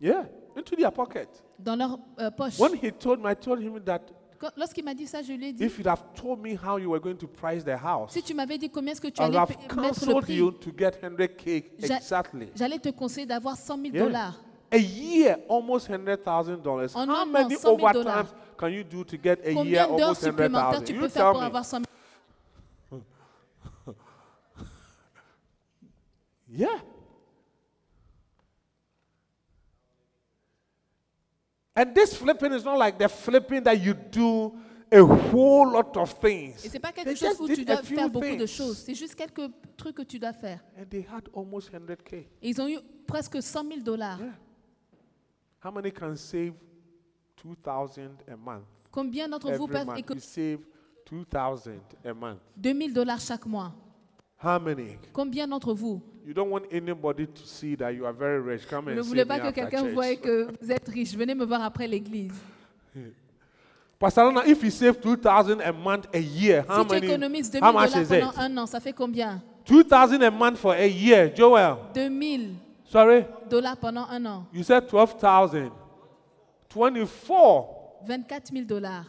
Yeah, 0.00 0.24
into 0.58 0.76
their 0.76 0.92
pocket. 0.92 1.28
dans 1.58 1.76
leur 1.76 1.98
euh, 2.20 2.30
poche. 2.30 2.58
When 2.58 2.74
he 2.74 2.92
told 2.92 3.20
me, 3.20 3.30
I 3.30 3.34
told 3.36 3.60
him 3.60 3.78
that 3.84 4.00
Lorsqu'il 4.56 4.84
m'a 4.84 4.94
dit 4.94 5.08
ça, 5.08 5.20
je 5.20 5.32
lui 5.32 5.48
ai 5.48 5.52
dit, 5.52 5.64
if 5.64 5.78
you'd 5.78 5.88
have 5.88 6.04
told 6.14 6.38
me 6.38 6.54
how 6.54 6.78
you 6.78 6.90
were 6.90 7.00
going 7.00 7.16
to 7.16 7.26
price 7.26 7.64
the 7.64 7.70
house, 7.76 8.12
si 8.12 8.22
tu 8.22 8.34
m'avais 8.34 8.56
dit 8.56 8.70
combien 8.70 8.92
est-ce 8.92 9.00
que 9.00 9.08
tu 9.08 9.20
allais 9.20 9.36
mettre 9.36 10.06
le 10.06 10.20
prix, 10.20 10.34
you 10.36 10.52
to 10.52 10.70
get 10.78 10.92
100k 11.02 11.64
J'a- 11.80 11.96
exactly. 11.96 12.48
j'allais 12.54 12.78
te 12.78 12.88
conseiller 12.90 13.26
d'avoir 13.26 13.56
100 13.56 13.76
000 13.82 13.94
Yeah. 13.94 14.04
dollars. 14.04 14.34
A 14.70 14.76
year, 14.76 15.38
almost 15.48 15.88
hundred 15.90 16.22
thousand 16.22 16.58
dollars. 16.62 16.94
En 16.94 17.08
How 17.08 17.22
an, 17.22 17.26
many 17.26 17.56
100 17.56 17.62
000 17.62 17.74
overtimes 17.74 18.32
can 18.56 18.68
you 18.68 18.84
do 18.84 19.02
to 19.02 19.16
get 19.16 19.40
a 19.44 19.48
year 19.50 19.54
Combien 19.56 19.86
d'heures 19.88 19.90
almost 19.90 20.84
tu 20.84 20.92
You 20.94 21.00
peux 21.00 21.08
faire 21.08 21.32
pour 21.32 21.40
me. 21.40 21.46
avoir 21.46 21.64
100 21.64 21.82
000 22.90 23.02
Yeah. 26.48 26.68
And 31.78 31.94
this 31.94 32.12
flipping 32.12 32.52
is 32.52 32.64
not 32.64 32.76
like 32.76 32.98
the 32.98 33.08
flipping 33.08 33.62
that 33.62 33.80
you 33.80 33.94
do 33.94 34.52
a 34.90 35.00
whole 35.00 35.70
lot 35.70 35.96
of 35.96 36.12
things. 36.18 36.64
Et 36.64 36.68
c'est 36.70 36.80
pas 36.80 36.90
They 36.90 37.04
quelque 37.04 37.14
chose 37.14 37.28
just 37.28 37.40
où 37.40 37.46
tu 37.46 37.64
dois 37.64 37.82
faire 37.82 38.10
beaucoup 38.10 38.36
de 38.36 38.46
choses. 38.46 38.78
C'est 38.78 38.96
juste 38.96 39.14
quelques 39.14 39.48
trucs 39.76 39.94
que 39.94 40.02
tu 40.02 40.18
dois 40.18 40.32
faire. 40.32 40.58
And 40.76 40.86
they 40.90 41.06
had 41.08 41.28
almost 41.32 41.70
100k. 41.72 42.14
Et 42.14 42.26
ils 42.42 42.60
ont 42.60 42.66
eu 42.66 42.80
presque 43.06 43.40
100 43.40 43.68
000 43.68 43.80
dollars. 43.82 44.18
Yeah. 44.18 44.34
How 45.62 45.70
many 45.70 45.92
can 45.92 46.16
save 46.16 46.54
2,000 47.36 48.24
a 48.26 48.36
month? 48.36 48.64
Combien 48.90 49.28
d'entre 49.28 49.52
vous 49.52 49.68
peuvent. 49.68 49.86
You 49.86 49.98
économiser 49.98 50.56
save 50.56 50.60
2,000 51.04 51.80
a 52.04 52.12
month. 52.12 52.40
2000 52.56 52.92
dollars 52.92 53.20
chaque 53.20 53.46
mois 53.46 53.72
How 54.42 54.58
many? 54.58 54.98
Combien 55.12 55.46
d'entre 55.46 55.72
vous 55.74 56.02
You 56.28 56.34
don't 56.34 56.50
want 56.50 56.66
anybody 56.70 57.24
to 57.26 57.46
see 57.46 57.74
that 57.76 57.94
you 57.94 58.04
are 58.04 58.12
very 58.12 58.38
rich. 58.38 58.68
Come 58.68 58.84
Vous 58.84 58.90
and 58.90 58.96
ne 58.96 59.00
voulez 59.00 59.24
pas 59.24 59.40
que 59.40 59.50
quelqu'un 59.50 59.84
voie 59.94 60.14
que 60.14 60.48
vous 60.60 60.70
êtes 60.70 60.86
riche. 60.86 61.16
Venez 61.16 61.34
me 61.34 61.46
voir 61.46 61.62
après 61.62 61.88
l'église. 61.88 62.34
Pastor 63.98 64.24
Lona, 64.26 64.46
if 64.46 64.62
you 64.62 64.70
save 64.70 65.00
2,000 65.00 65.62
a 65.62 65.72
month 65.72 66.06
a 66.12 66.18
year, 66.18 66.66
how 66.68 66.82
Si 66.82 66.88
tu 66.88 66.94
many? 66.94 67.06
économises 67.06 67.50
2000 67.50 67.62
How 67.64 67.72
much 67.72 67.92
dollars 67.92 68.10
is 68.10 68.12
it? 68.12 68.20
pendant 68.20 68.38
un 68.38 68.58
an, 68.58 68.66
ça 68.66 68.78
fait 68.78 68.92
combien? 68.92 69.40
2,000 69.64 70.22
a 70.22 70.30
month 70.30 70.58
for 70.58 70.74
a 70.74 70.86
year. 70.86 71.32
Joel, 71.34 71.78
2000 71.94 72.56
sorry, 72.84 73.24
dollars 73.48 73.78
pendant 73.78 74.06
un 74.10 74.26
an. 74.26 74.46
you 74.52 74.62
said 74.62 74.86
12,000. 74.86 75.70
24. 76.68 78.04
24 78.06 78.52
000 78.52 78.64
dollars. 78.66 79.06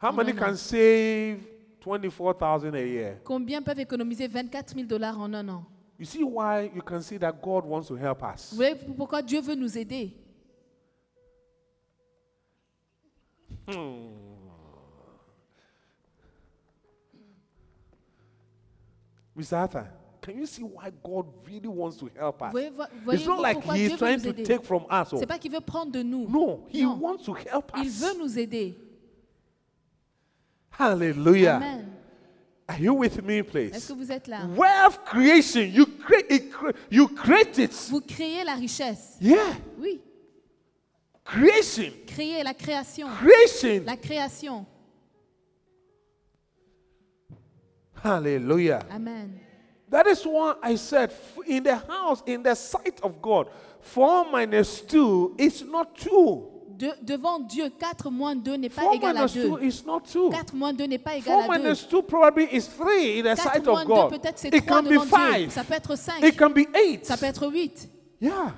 How 0.00 0.10
many 0.10 0.32
no, 0.32 0.38
can 0.38 0.52
no. 0.52 0.56
save 0.56 1.40
24,000 1.82 2.74
a 2.74 2.78
year? 2.80 3.20
Combien 3.24 3.60
peuvent 3.60 3.80
économiser 3.80 4.26
24 4.26 4.74
000 4.74 4.86
dollars 4.86 5.20
en 5.20 5.34
un 5.34 5.46
an? 5.50 5.64
You 5.98 6.04
see 6.04 6.22
why 6.22 6.70
you 6.72 6.80
can 6.80 7.02
see 7.02 7.18
that 7.18 7.42
God 7.42 7.64
wants 7.64 7.88
to 7.88 7.96
help 7.96 8.22
us. 8.22 8.50
Vous 8.52 8.56
voyez 8.58 8.76
pourquoi 8.96 9.20
Dieu 9.20 9.40
veut 9.40 9.56
nous 9.56 9.76
aider 9.76 10.12
hmm. 13.68 14.06
Mr. 19.36 19.52
Arthur, 19.56 19.86
can 20.20 20.36
you 20.36 20.46
see 20.46 20.62
why 20.62 20.90
God 21.02 21.26
really 21.46 21.68
wants 21.68 21.96
to 21.98 22.10
help 22.16 22.42
us? 22.42 22.52
Voyez, 22.52 22.72
It's 23.12 23.26
not 23.26 23.40
like 23.40 23.62
He 23.62 23.84
is 23.84 23.98
trying 23.98 24.20
to 24.20 24.32
take 24.32 24.64
from 24.64 24.84
us. 24.90 25.12
oh. 25.12 25.18
C'est 25.18 25.26
pas 25.26 25.38
qu'il 25.38 25.52
veut 25.52 25.60
prendre 25.60 25.92
de 25.92 26.02
nous. 26.02 26.28
No, 26.28 26.66
He 26.68 26.82
Non. 26.82 26.98
wants 26.98 27.24
to 27.24 27.34
help 27.34 27.70
Il 27.76 27.86
us. 27.86 28.00
veut 28.00 28.18
nous 28.18 28.38
aider. 28.38 28.76
Hallelujah. 30.70 31.56
Amen. 31.56 31.97
Are 32.68 32.78
you 32.78 32.92
with 32.92 33.22
me, 33.22 33.38
Est-ce 33.38 33.50
please? 33.50 33.86
que 33.88 33.92
vous 33.94 34.12
êtes 34.12 34.26
là 34.28 34.40
Wealth 34.54 35.02
creation, 35.06 35.62
you 35.62 35.86
create 35.86 36.30
it, 36.30 36.52
you 36.90 37.08
create 37.08 37.56
it. 37.58 37.72
Vous 37.90 38.02
créez 38.02 38.44
la 38.44 38.54
richesse. 38.54 39.16
Yeah. 39.20 39.54
Oui. 39.78 40.02
Creation. 41.24 41.92
Créer 42.06 42.42
la 42.42 42.52
création. 42.54 43.08
Creation. 43.08 43.84
La 43.86 43.96
création. 43.96 44.66
Hallelujah. 48.02 48.84
Amen. 48.90 49.40
That 49.88 50.06
is 50.06 50.22
why 50.24 50.54
I 50.62 50.74
said, 50.76 51.12
in 51.46 51.62
the 51.64 51.76
house, 51.76 52.22
in 52.26 52.42
the 52.42 52.54
sight 52.54 53.00
of 53.02 53.20
God, 53.22 53.48
4 53.80 54.30
minus 54.30 54.82
2 54.82 55.36
is 55.38 55.62
not 55.62 55.96
2. 55.96 56.46
De- 56.78 56.94
devant 57.02 57.40
Dieu, 57.40 57.68
4 57.70 58.08
moins 58.08 58.36
2 58.36 58.54
n'est 58.56 58.68
pas 58.68 58.82
4 58.82 58.94
égal 58.94 59.16
à 59.16 59.20
minus 59.26 59.34
2 59.34 59.48
2. 59.50 59.62
is 59.64 59.82
not 59.84 60.00
2. 60.12 60.30
4 60.30 60.54
moins 60.54 60.72
2 60.72 60.84
n'est 60.84 60.98
pas 60.98 61.10
4 61.14 61.26
égal 61.26 61.40
à 61.50 61.56
2. 61.58 61.62
minus 61.64 61.88
2 61.88 62.02
probably 62.02 62.44
is 62.52 62.68
3 62.68 62.86
in 63.18 63.22
the 63.22 63.36
4 63.36 63.36
sight 63.36 63.66
moins 63.66 63.80
of 63.82 63.88
2, 63.88 63.94
God. 63.94 64.10
peut-être 64.10 64.38
c'est 64.38 64.54
It 64.54 64.64
3 64.64 64.76
can 64.76 64.82
be 64.84 64.88
devant 64.92 65.04
Dieu. 65.04 65.48
5. 65.48 65.50
Ça 65.50 65.64
peut 65.64 65.74
être 65.74 65.96
5. 65.96 66.22
It 66.24 66.36
can 66.38 66.50
be 66.50 66.66
8. 66.72 67.04
Ça 67.04 67.16
peut 67.16 67.26
être 67.26 67.48
8. 67.50 67.88
Yeah. 68.20 68.54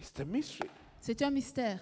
It's 0.00 0.10
the 0.12 0.24
mystery. 0.26 0.68
C'est 1.00 1.22
un 1.22 1.30
mystère. 1.30 1.78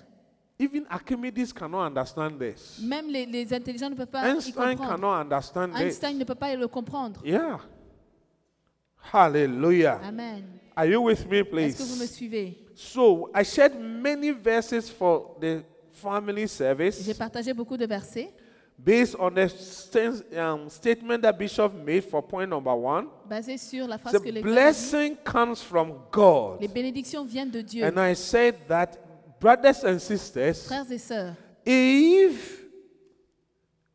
Even 0.58 0.84
Archimedes 0.88 1.52
cannot 1.52 1.80
understand 1.80 2.38
this. 2.38 2.78
Même 2.82 3.08
les, 3.08 3.26
les 3.26 3.52
intelligents 3.52 3.90
ne 3.90 3.94
peuvent 3.94 4.06
pas 4.06 4.26
y 4.26 4.30
Einstein 4.30 4.52
comprendre. 4.76 4.88
cannot 4.90 5.12
understand 5.12 5.68
this. 5.74 5.82
Einstein 5.82 6.18
ne 6.18 6.24
peut 6.24 6.34
pas 6.34 6.54
le 6.54 6.66
comprendre. 6.68 7.20
Yeah. 7.24 7.60
Hallelujah. 9.12 10.00
Amen. 10.02 10.44
Are 10.74 10.86
you 10.86 11.00
with 11.02 11.26
me, 11.28 11.38
Est-ce 11.40 11.78
que 11.78 11.82
vous 11.82 11.94
me 11.94 11.98
please? 12.00 12.12
suivez? 12.14 12.65
So, 12.78 13.30
I 13.34 13.42
shared 13.42 13.74
many 13.74 14.30
verses 14.32 14.90
for 14.90 15.34
the 15.40 15.62
family 15.92 16.42
J'ai 16.42 16.46
service 16.46 17.18
partagé 17.18 17.54
beaucoup 17.54 17.78
de 17.78 17.86
versets 17.86 18.34
based 18.78 19.16
on 19.18 19.30
the 19.34 19.48
st- 19.48 20.22
um, 20.36 20.68
statement 20.68 21.22
that 21.22 21.32
Bishop 21.32 21.72
made 21.72 22.04
for 22.04 22.20
point 22.22 22.50
number 22.50 22.74
one. 22.74 23.08
sur 23.56 23.86
la 23.86 23.96
phrase 23.96 24.12
The 24.12 24.20
que 24.20 24.42
blessing 24.42 25.16
comes 25.24 25.62
from 25.62 25.94
God. 26.12 26.60
Les 26.60 26.68
bénédictions 26.68 27.24
viennent 27.24 27.50
de 27.50 27.62
Dieu. 27.62 27.82
And 27.82 27.98
I 27.98 28.14
said 28.14 28.56
that, 28.68 28.98
brothers 29.40 29.82
and 29.82 29.98
sisters, 29.98 30.66
Frères 30.66 30.90
et 30.90 30.98
sœurs, 30.98 31.34
if 31.64 32.62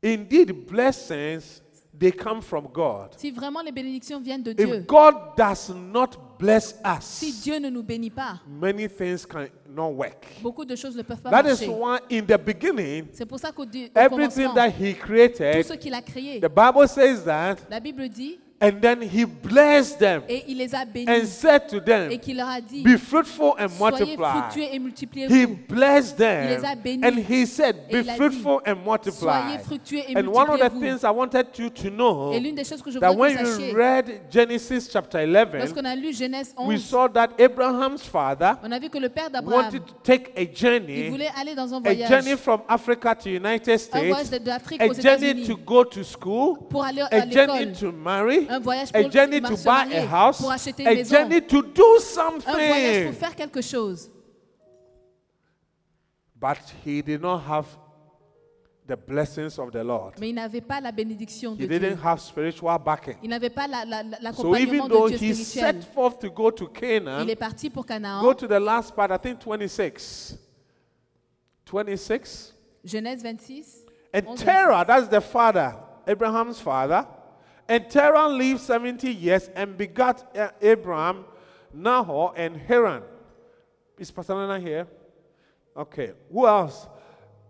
indeed 0.02 0.66
blessings 0.68 1.62
they 1.94 2.12
come 2.12 2.42
from 2.42 2.68
God, 2.68 3.14
si 3.18 3.30
vraiment 3.30 3.62
les 3.62 3.72
bénédictions 3.72 4.20
viennent 4.20 4.42
de 4.42 4.54
Dieu, 4.54 4.76
if 4.76 4.88
God 4.88 5.36
does 5.38 5.70
not 5.70 6.31
bless 6.42 6.76
si 7.00 7.30
us, 7.30 7.42
Dieu 7.44 7.60
ne 7.60 7.70
nous 7.70 7.84
bénit 7.84 8.10
pas, 8.10 8.40
many 8.48 8.88
things 8.90 9.26
cannot 9.26 9.92
work. 9.94 10.26
beaucoup 10.42 10.66
de 10.66 10.76
choses 10.76 10.96
ne 10.98 11.04
peuvent 11.04 11.22
pas 11.22 11.30
That 11.30 11.44
is 11.50 11.66
marcher. 11.66 11.70
why 11.70 12.00
in 12.12 12.22
the 12.26 12.38
beginning, 12.38 13.06
C'est 13.14 13.26
pour 13.26 13.40
ça 13.40 13.52
qu'au 13.52 13.64
au 13.64 13.68
everything 13.68 14.10
commencement, 14.10 14.54
that 14.56 14.70
He 14.70 14.94
tout 14.94 15.02
created, 15.06 15.66
ce 15.66 15.74
qu'il 15.74 15.94
a 15.94 16.02
créé, 16.02 16.40
the 16.40 16.50
Bible 16.50 16.88
says 16.88 17.24
that, 17.24 17.58
la 17.70 17.80
Bible 17.80 18.10
dit, 18.10 18.40
and 18.62 18.80
then 18.82 19.02
He 19.02 19.26
blessed 19.26 19.98
them 20.00 20.22
et 20.30 20.44
il 20.48 20.58
les 20.58 20.74
a 20.76 20.86
bénis, 20.86 21.10
and 21.10 21.26
said 21.26 21.68
to 21.68 21.78
et 21.78 21.82
them, 21.86 22.18
qu'il 22.20 22.38
leur 22.38 22.48
a 22.48 22.62
dit, 22.62 22.84
Be 22.84 22.98
fruitful 22.98 23.54
and 23.60 23.68
soyez 23.70 23.80
multiply. 24.06 24.32
fructueux 24.32 24.64
et 24.64 24.76
He 24.76 24.80
multipliez-vous. 24.80 25.58
blessed 25.68 26.16
Il 26.20 26.24
les 26.50 26.56
a 26.66 26.76
them 26.76 26.80
bénis. 26.84 27.04
and 27.06 27.18
He 27.30 27.46
said, 27.46 27.76
Et 27.90 27.94
Be 27.94 28.06
il 28.06 28.10
a 28.10 28.14
dit, 28.14 28.18
fruitful 28.18 28.60
and 28.66 28.76
multiply. 28.86 29.12
Soyez 29.42 29.58
fructueux 29.66 30.00
et 30.08 30.16
And 30.18 30.28
one 30.28 30.50
of 30.50 30.60
the 30.60 30.64
multipliez-vous. 30.64 30.80
things 30.80 31.04
I 31.04 31.10
wanted 31.12 31.48
you 31.58 31.70
to 31.70 31.90
know 31.90 32.34
Et 32.34 32.40
l'une 32.40 32.56
des 32.56 32.64
choses 32.64 32.82
que 32.82 32.92
je 32.92 33.00
that 33.00 33.12
voudrais 33.12 33.22
when 33.36 33.38
que 33.38 33.44
vous 33.44 33.50
you 33.50 33.56
sachiez, 33.72 33.74
read 33.74 34.22
Genesis 34.32 34.90
chapter 34.92 35.20
11, 35.26 35.58
lorsqu'on 35.58 35.86
a 35.86 35.96
lu 35.96 36.14
Genèse 36.14 36.54
we 36.60 36.76
11, 36.78 36.80
saw 36.80 37.08
that 37.08 37.30
Abraham's 37.40 38.04
father 38.06 38.58
on 38.64 38.72
a 38.72 38.80
vu 38.80 38.90
que 38.90 39.00
le 39.00 39.10
père 39.10 39.30
d'Abraham, 39.30 39.66
wanted 39.66 39.86
to 39.86 39.94
take 40.04 40.32
a 40.38 40.42
il 40.44 40.56
journey, 40.56 41.10
voulait 41.10 41.30
aller 41.40 41.56
dans 41.56 41.74
un 41.74 41.78
a 41.78 41.80
voyage, 41.82 42.10
journey 42.10 42.38
from 42.38 42.62
Africa 42.68 43.16
to 43.16 43.30
United 43.30 43.80
un 43.94 44.00
voyage 44.00 44.26
States, 44.26 44.32
de- 44.32 44.46
d'Afrique 44.46 44.82
a 44.82 44.86
aux 44.88 44.94
journey 44.94 45.30
États-Unis 45.32 45.48
to 45.48 45.58
go 45.58 45.84
to 45.84 46.04
school, 46.04 46.58
pour 46.70 46.84
aller 46.84 47.02
à 47.02 47.08
a 47.08 47.30
journey 47.30 47.66
l'école, 47.66 47.72
to 47.80 47.92
marry, 47.92 48.48
un 48.52 48.60
voyage 48.60 48.90
a 48.94 49.02
pour 49.02 49.12
journey 49.12 49.38
se 49.42 49.48
to 49.48 49.56
buy 49.64 49.96
a 49.98 50.06
house, 50.08 50.38
pour 50.42 50.52
acheter 50.52 50.84
une 50.84 50.88
a 50.90 50.94
maison, 50.96 51.16
journey 51.16 51.42
to 51.42 51.62
do 51.62 51.84
un 52.18 52.40
voyage 52.40 52.44
pour 52.44 52.54
something. 52.54 53.14
faire 53.14 53.36
quelque 53.36 53.62
chose. 53.62 54.10
But 56.36 56.58
he 56.86 57.02
did 57.02 57.22
not 57.22 57.40
have 57.48 57.68
the 58.88 58.96
blessings 58.98 59.60
of 59.60 59.72
the 59.72 59.84
Lord. 59.84 60.16
Mais 60.20 60.30
il 60.30 60.36
n'avait 60.36 60.62
pas 60.62 60.82
la 60.82 60.92
bénédiction 60.92 61.54
He 61.54 61.60
de 61.60 61.68
Dieu. 61.68 61.80
didn't 61.80 62.04
have 62.04 62.20
spiritual 62.20 62.78
backing. 62.80 63.16
Il 63.22 63.30
n'avait 63.30 63.52
pas 63.52 63.68
la- 63.68 63.86
la- 63.86 64.02
la- 64.04 64.34
So 64.34 64.56
even 64.56 64.80
l'accompagnement 64.80 64.88
though 64.90 65.10
de 65.10 65.18
Dieu 65.18 65.30
he 65.30 65.36
spirituel. 65.36 65.82
set 65.84 65.94
forth 65.94 66.20
to 66.20 66.30
go 66.32 66.50
to 66.52 66.66
Il 66.66 66.70
Canaan, 66.72 67.28
est 67.28 67.36
parti 67.36 67.70
pour 67.70 67.84
go 67.84 67.88
Canaan. 67.88 68.34
to 68.36 68.48
the 68.48 68.60
last 68.60 68.96
part, 68.96 69.12
I 69.12 69.18
think 69.20 69.40
26. 69.40 70.38
26. 71.66 72.54
Genèse 72.84 73.22
26. 73.22 73.86
And 74.14 74.24
11, 74.26 74.36
Terah, 74.46 74.84
that's 74.86 75.08
the 75.08 75.22
father, 75.22 75.76
Abraham's 76.08 76.60
father. 76.60 77.06
And 77.68 77.90
Terah 77.90 78.28
lived 78.28 78.62
70 78.62 79.12
years 79.12 79.50
and 79.56 79.78
begot 79.78 80.36
uh, 80.38 80.50
Abraham, 80.62 81.26
Nahor, 81.74 82.34
and 82.36 82.58
Haran. 82.58 83.04
Is 83.98 84.12
Pastor 84.12 84.60
here? 84.60 84.88
Okay. 85.76 86.14
Who 86.32 86.48
else? 86.48 86.88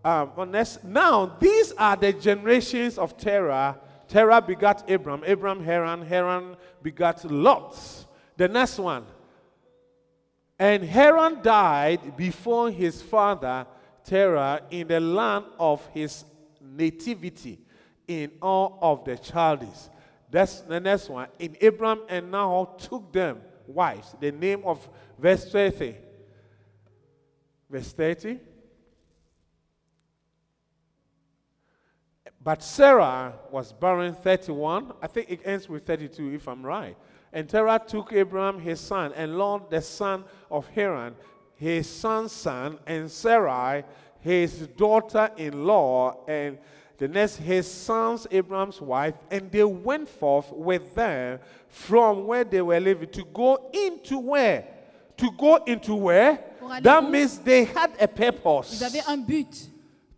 Um, 0.04 0.32
next, 0.50 0.84
now, 0.84 1.38
these 1.39 1.71
are 1.74 1.95
the 1.95 2.13
generations 2.13 2.97
of 2.97 3.17
Terah. 3.17 3.80
Terah 4.08 4.41
begot 4.41 4.84
Abraham, 4.89 5.24
Abraham, 5.26 5.63
Haran, 5.63 6.02
Haran 6.02 6.58
begot 6.82 7.24
Lot. 7.30 7.78
The 8.36 8.47
next 8.47 8.80
one. 8.80 9.06
And 10.60 10.84
Haran 10.84 11.41
died 11.41 12.17
before 12.17 12.69
his 12.69 13.02
father 13.02 13.65
Terah 14.04 14.62
in 14.69 14.88
the 14.88 15.00
land 15.00 15.45
of 15.60 15.86
his 15.88 16.26
nativity 16.62 17.60
in 18.08 18.32
all 18.41 18.78
of 18.82 19.06
the 19.06 19.17
Chaldees. 19.17 19.89
That's 20.31 20.61
the 20.61 20.79
next 20.79 21.09
one. 21.09 21.27
In 21.39 21.57
Abraham 21.59 22.01
and 22.07 22.31
Nahor 22.31 22.69
took 22.77 23.11
them 23.11 23.41
wives. 23.67 24.15
The 24.19 24.31
name 24.31 24.63
of 24.65 24.89
verse 25.19 25.51
30. 25.51 25.95
Verse 27.69 27.91
30. 27.91 28.39
But 32.43 32.63
Sarah 32.63 33.35
was 33.51 33.73
barren 33.73 34.15
31. 34.15 34.93
I 35.01 35.07
think 35.07 35.29
it 35.29 35.41
ends 35.45 35.69
with 35.69 35.85
32 35.85 36.33
if 36.33 36.47
I'm 36.47 36.65
right. 36.65 36.97
And 37.33 37.47
Terah 37.47 37.81
took 37.85 38.13
Abraham 38.13 38.59
his 38.59 38.79
son 38.79 39.13
and 39.15 39.37
Lot 39.37 39.69
the 39.69 39.81
son 39.81 40.23
of 40.49 40.67
Haran, 40.69 41.15
his 41.55 41.87
son's 41.87 42.31
son, 42.31 42.79
and 42.87 43.11
Sarai 43.11 43.83
his 44.21 44.67
daughter-in-law, 44.67 46.25
and 46.27 46.57
the 47.01 47.07
next 47.07 47.37
his 47.37 47.65
son's 47.65 48.27
Abraham's 48.29 48.79
wife, 48.79 49.15
and 49.31 49.51
they 49.51 49.63
went 49.63 50.07
forth 50.07 50.51
with 50.51 50.93
them 50.93 51.39
from 51.67 52.27
where 52.27 52.43
they 52.43 52.61
were 52.61 52.79
living 52.79 53.09
to 53.09 53.23
go 53.33 53.71
into 53.73 54.19
where? 54.19 54.65
To 55.17 55.31
go 55.35 55.55
into 55.65 55.95
where? 55.95 56.37
That 56.83 57.09
means 57.09 57.39
they 57.39 57.63
had 57.63 57.89
a 57.99 58.07
purpose. 58.07 58.79
Ils 58.79 58.83
avaient 58.83 59.07
un 59.09 59.23
but. 59.25 59.67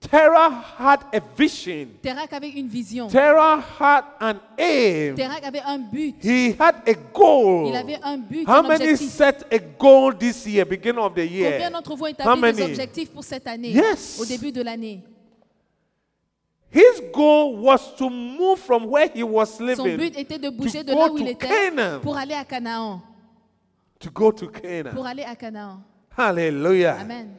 Terah 0.02 0.50
had 0.78 1.06
a 1.14 1.22
vision. 1.38 1.98
Terak 2.04 2.34
avait 2.34 2.50
une 2.50 2.68
vision. 2.68 3.08
Terah 3.08 3.62
had 3.80 4.04
an 4.20 4.40
aim. 4.58 5.16
Terak 5.16 5.42
avait 5.46 5.62
un 5.66 5.88
but. 5.90 6.16
He 6.22 6.52
had 6.52 6.76
a 6.86 6.96
goal. 7.14 7.70
Il 7.70 7.76
avait 7.78 8.00
un 8.04 8.18
but, 8.18 8.46
How 8.46 8.60
un 8.60 8.68
many 8.68 8.90
objectif. 8.92 9.10
set 9.10 9.44
a 9.54 9.60
goal 9.60 10.12
this 10.12 10.46
year, 10.46 10.66
beginning 10.66 11.00
of 11.02 11.16
the 11.16 11.26
year? 11.26 11.52
Combien 11.52 11.72
d'entre 11.72 11.96
vous 11.96 12.04
ont 12.04 12.08
How 12.08 12.36
établi 12.36 12.42
des 12.42 12.62
many? 12.62 12.62
objectifs 12.64 13.10
pour 13.14 13.24
cette 13.24 13.48
année, 13.48 13.70
Yes. 13.72 14.20
au 14.22 14.26
début 14.26 14.52
de 14.52 14.62
l'année 14.62 15.02
His 16.74 17.02
goal 17.14 17.58
was 17.58 17.96
to 17.98 18.10
move 18.10 18.60
from 18.60 18.86
where 18.90 19.08
he 19.14 19.22
was 19.24 19.56
Son 19.58 19.66
living 19.68 19.98
but 19.98 20.18
était 20.18 20.40
de 20.40 20.50
bouger 20.50 20.84
to 20.84 20.84
de 20.84 20.94
là 20.94 21.08
go 21.08 21.14
où 21.14 21.18
il 21.20 21.26
to 21.26 21.32
était 21.32 21.48
Canaan. 21.48 22.00
pour 22.02 22.18
aller 22.18 22.34
à 22.34 22.44
Canaan. 22.44 23.02
to 24.00 24.10
go 24.10 24.32
to 24.32 24.48
Canaan. 24.50 24.96
Pour 24.96 25.06
aller 25.06 25.24
à 25.24 25.36
Canaan. 25.36 25.84
Hallelujah. 26.18 26.98
Amen. 27.00 27.36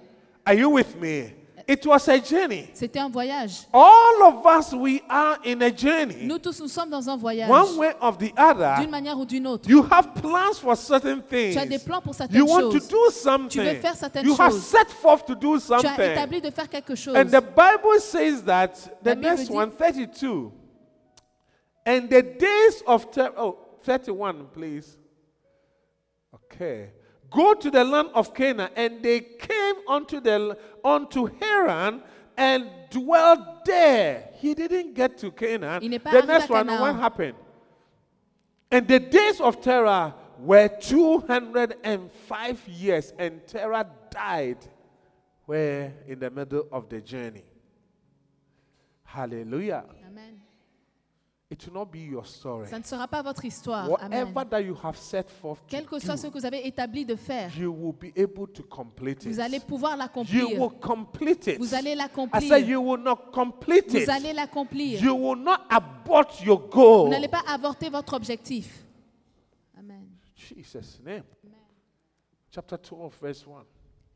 Are 0.47 0.55
you 0.55 0.71
with 0.71 0.95
me? 1.01 1.33
It 1.67 1.87
was 1.87 2.09
a 2.09 2.19
journey. 2.19 2.69
C'était 2.75 2.99
un 2.99 3.09
voyage. 3.09 3.67
All 3.73 4.23
of 4.23 4.45
us, 4.45 4.73
we 4.75 5.01
are 5.09 5.39
in 5.45 5.63
a 5.63 5.71
journey. 5.71 6.27
Nous 6.27 6.39
tous, 6.39 6.61
nous 6.61 6.69
sommes 6.69 6.91
dans 6.91 7.09
un 7.09 7.17
voyage. 7.17 7.49
One 7.49 7.79
way 7.79 7.95
or 8.03 8.17
the 8.19 8.33
other, 8.37 8.81
D'une 8.81 8.91
manière 8.91 9.19
ou 9.19 9.25
d'une 9.25 9.47
autre. 9.47 9.69
You 9.69 9.83
have 9.91 10.13
plans 10.15 10.59
for 10.61 10.77
certain 10.77 11.21
things. 11.23 11.53
Tu 11.53 11.59
as 11.59 11.65
des 11.65 11.79
plans 11.79 12.03
pour 12.03 12.15
certaines 12.15 12.37
You 12.37 12.47
want 12.47 12.71
to 12.71 12.81
do 12.81 13.11
something. 13.11 13.49
Tu 13.49 13.61
veux 13.61 13.81
faire 13.81 13.97
certaines 13.97 14.27
you 14.27 14.37
have 14.39 14.53
set 14.53 14.91
forth 14.91 15.25
to 15.25 15.35
do 15.35 15.59
something. 15.59 15.95
Tu 15.95 16.03
as 16.03 16.13
établi 16.13 16.43
de 16.43 16.51
faire 16.51 16.69
quelque 16.69 16.95
chose. 16.95 17.17
And 17.17 17.31
the 17.31 17.41
Bible 17.41 17.99
says 17.99 18.43
that 18.45 18.73
the 19.03 19.15
next 19.15 19.51
one, 19.51 19.71
32. 19.71 20.53
And 21.87 22.09
the 22.11 22.23
days 22.23 22.83
of 22.87 23.11
ter- 23.11 23.33
oh, 23.39 23.59
31, 23.85 24.49
please. 24.53 24.99
Okay. 26.35 26.91
Go 27.31 27.55
to 27.55 27.71
the 27.71 27.85
land 27.85 28.11
of 28.15 28.33
Canaan, 28.33 28.71
and 28.77 29.03
they 29.03 29.21
came 29.21 29.75
unto 29.89 30.21
the 30.21 30.57
unto 30.85 31.27
Haran 31.41 32.03
and 32.37 32.71
dwelt 32.91 33.65
there. 33.65 34.29
He 34.35 34.55
didn't 34.55 34.95
get 34.95 35.19
to 35.19 35.31
Canaan. 35.31 35.83
Il 35.83 35.91
n'est 35.91 35.99
pas 35.99 36.13
the 36.13 36.27
next 36.27 36.51
one, 36.51 36.67
Canaan. 36.67 36.81
what 36.81 36.97
happened? 36.97 37.35
And 38.71 38.87
the 38.87 39.01
days 39.01 39.41
of 39.41 39.61
Terah 39.61 40.15
were 40.39 40.69
205 40.69 42.69
years, 42.69 43.13
and 43.19 43.47
Terah 43.47 43.87
died 44.11 44.59
where 45.47 45.95
in 46.07 46.19
the 46.19 46.31
middle 46.31 46.67
of 46.73 46.89
the 46.89 47.01
journey. 47.01 47.45
Hallelujah. 49.05 49.85
Amen. 50.07 50.34
It 51.55 51.65
will 51.69 51.75
not 51.75 51.87
be 51.87 51.99
your 52.11 52.27
story. 52.27 52.67
Ça 52.69 52.81
ne 52.81 52.83
sera 52.83 53.07
pas 53.07 53.23
votre 53.23 53.45
histoire. 53.45 53.89
Whatever 53.89 54.23
Amen. 54.23 54.49
that 54.51 54.61
you 54.61 54.77
have 54.83 54.97
set 54.97 55.31
forth 55.31 55.61
to 55.61 55.67
Quel 55.69 55.87
que 55.87 56.01
soit 56.01 56.17
ce 56.17 56.27
que 56.27 56.37
vous 56.37 56.45
avez 56.45 56.67
établi 56.67 57.07
de 57.07 57.15
faire, 57.15 57.57
you 57.57 57.71
will 57.73 57.93
be 57.93 58.13
able 58.19 58.49
to 58.53 58.65
complete 58.65 59.25
vous 59.25 59.39
allez 59.39 59.59
it. 59.59 59.65
pouvoir 59.65 59.93
You 59.93 59.99
l'accomplir. 59.99 60.59
will 60.61 60.73
complete 60.81 61.47
it. 61.47 61.59
Vous 61.59 61.73
allez 61.73 61.93
I 61.93 61.95
l'accomplir. 61.95 62.43
said 62.49 62.67
you 62.67 62.81
will 62.83 63.01
not 63.01 63.31
complete 63.33 63.89
Vous 63.89 63.99
it. 63.99 64.09
allez 64.09 64.33
l'accomplir. 64.33 65.01
You 65.01 65.15
will 65.15 65.39
not 65.39 65.59
abort 65.71 66.43
your 66.45 66.59
goal. 66.69 67.05
Vous 67.05 67.11
n'allez 67.13 67.29
pas 67.29 67.45
avorter 67.47 67.89
votre 67.89 68.15
objectif. 68.15 68.85
Amen. 69.79 70.09
Jesus' 70.35 70.99
name. 71.05 71.23
Chapter 72.51 72.77
12, 72.79 73.13
verse 73.23 73.47
1. 73.47 73.65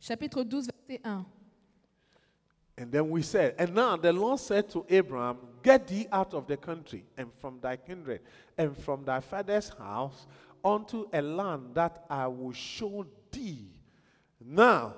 Chapitre 0.01 0.43
12, 0.43 0.67
verset 0.89 1.01
1. 1.05 1.25
And 2.79 2.93
then 2.93 3.11
we 3.11 3.23
said, 3.23 3.57
And 3.59 3.75
now 3.75 3.97
the 3.97 4.13
Lord 4.13 4.39
said 4.39 4.69
to 4.71 4.87
Abraham, 4.89 5.39
Get 5.65 5.89
thee 5.89 6.07
out 6.13 6.33
of 6.33 6.47
the 6.47 6.57
country, 6.57 7.05
and 7.17 7.29
from 7.41 7.59
thy 7.61 7.77
kindred, 7.77 8.21
and 8.57 8.77
from 8.77 9.05
thy 9.05 9.19
father's 9.19 9.71
house, 9.71 10.27
unto 10.65 11.07
a 11.13 11.21
land 11.21 11.75
that 11.75 12.05
I 12.09 12.29
will 12.29 12.53
show 12.53 13.05
thee. 13.33 13.67
Now, 14.41 14.95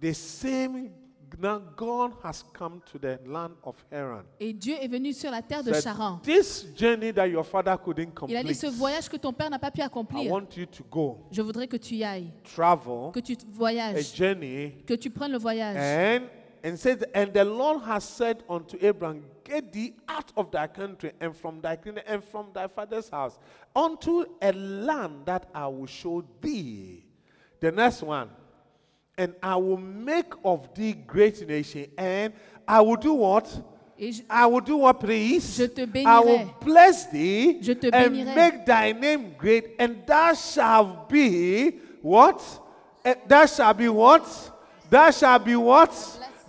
the 0.00 0.14
same 0.14 0.90
now 1.38 1.58
God 1.76 2.12
has 2.22 2.44
come 2.52 2.82
to 2.92 2.98
the 2.98 3.18
land 3.26 3.54
of 3.64 3.76
Haran. 3.90 4.24
Et 4.40 4.52
Dieu 4.52 4.74
est 4.80 4.88
venu 4.88 5.12
sur 5.12 5.30
la 5.30 5.40
terre 5.42 5.62
de 5.62 5.72
Said, 5.72 5.82
Charan. 5.82 6.20
this 6.22 6.66
journey 6.76 7.10
that 7.10 7.26
your 7.28 7.44
father 7.44 7.76
couldn't 7.82 8.12
Il 8.28 8.36
a 8.36 8.42
dit 8.42 8.48
complete, 8.48 8.54
ce 8.60 8.66
voyage 8.66 9.08
que 9.08 9.16
ton 9.16 9.32
père 9.32 9.48
n'a 9.50 9.58
pas 9.58 9.70
pu 9.70 9.80
I 9.80 9.84
accomplir. 9.84 10.30
want 10.30 10.48
you 10.56 10.66
to 10.66 10.84
go, 10.90 11.26
Je 11.30 11.40
voudrais 11.42 11.66
que 11.68 11.76
tu 11.76 11.94
y 11.94 12.04
ailles, 12.04 12.32
travel 12.54 13.12
que 13.12 13.20
tu 13.20 13.32
a 13.32 13.36
voyages, 13.50 14.14
journey 14.14 14.72
que 14.86 14.94
tu 14.94 15.10
prennes 15.10 15.32
le 15.32 15.38
voyage. 15.38 15.76
And 15.76 16.26
and 16.62 16.78
said, 16.78 17.04
and 17.14 17.32
the 17.34 17.44
Lord 17.44 17.82
has 17.82 18.04
said 18.04 18.42
unto 18.48 18.78
Abraham, 18.80 19.24
Get 19.44 19.72
thee 19.72 19.94
out 20.08 20.32
of 20.36 20.50
thy 20.52 20.66
country 20.68 21.12
and 21.20 21.34
from 21.36 21.60
thy 21.60 21.76
kingdom 21.76 22.04
and 22.06 22.22
from 22.22 22.46
thy 22.54 22.68
father's 22.68 23.08
house 23.08 23.38
unto 23.74 24.24
a 24.40 24.52
land 24.52 25.26
that 25.26 25.48
I 25.54 25.66
will 25.66 25.86
show 25.86 26.24
thee. 26.40 27.04
The 27.60 27.72
next 27.72 28.02
one. 28.02 28.28
And 29.18 29.34
I 29.42 29.56
will 29.56 29.76
make 29.76 30.32
of 30.44 30.72
thee 30.74 30.92
great 30.94 31.46
nation, 31.46 31.86
and 31.98 32.32
I 32.66 32.80
will 32.80 32.96
do 32.96 33.12
what? 33.12 33.44
Je- 33.98 34.24
I 34.30 34.46
will 34.46 34.60
do 34.62 34.78
what, 34.78 34.98
please? 35.00 35.56
Je 35.58 35.66
te 35.68 36.04
I 36.06 36.18
will 36.20 36.54
bless 36.64 37.06
thee 37.10 37.60
Je 37.60 37.74
te 37.74 37.90
and 37.92 38.14
bénirai. 38.16 38.34
make 38.34 38.64
thy 38.66 38.92
name 38.92 39.34
great, 39.36 39.74
and 39.78 40.02
thou 40.06 40.32
shalt 40.32 41.08
be 41.10 41.72
what? 42.00 42.40
Eh, 43.04 43.14
Thou 43.26 43.44
shalt 43.46 43.76
be 43.76 43.88
what? 43.90 44.24
Thou 44.88 45.10
shalt 45.10 45.44
be 45.44 45.56
what? 45.56 45.90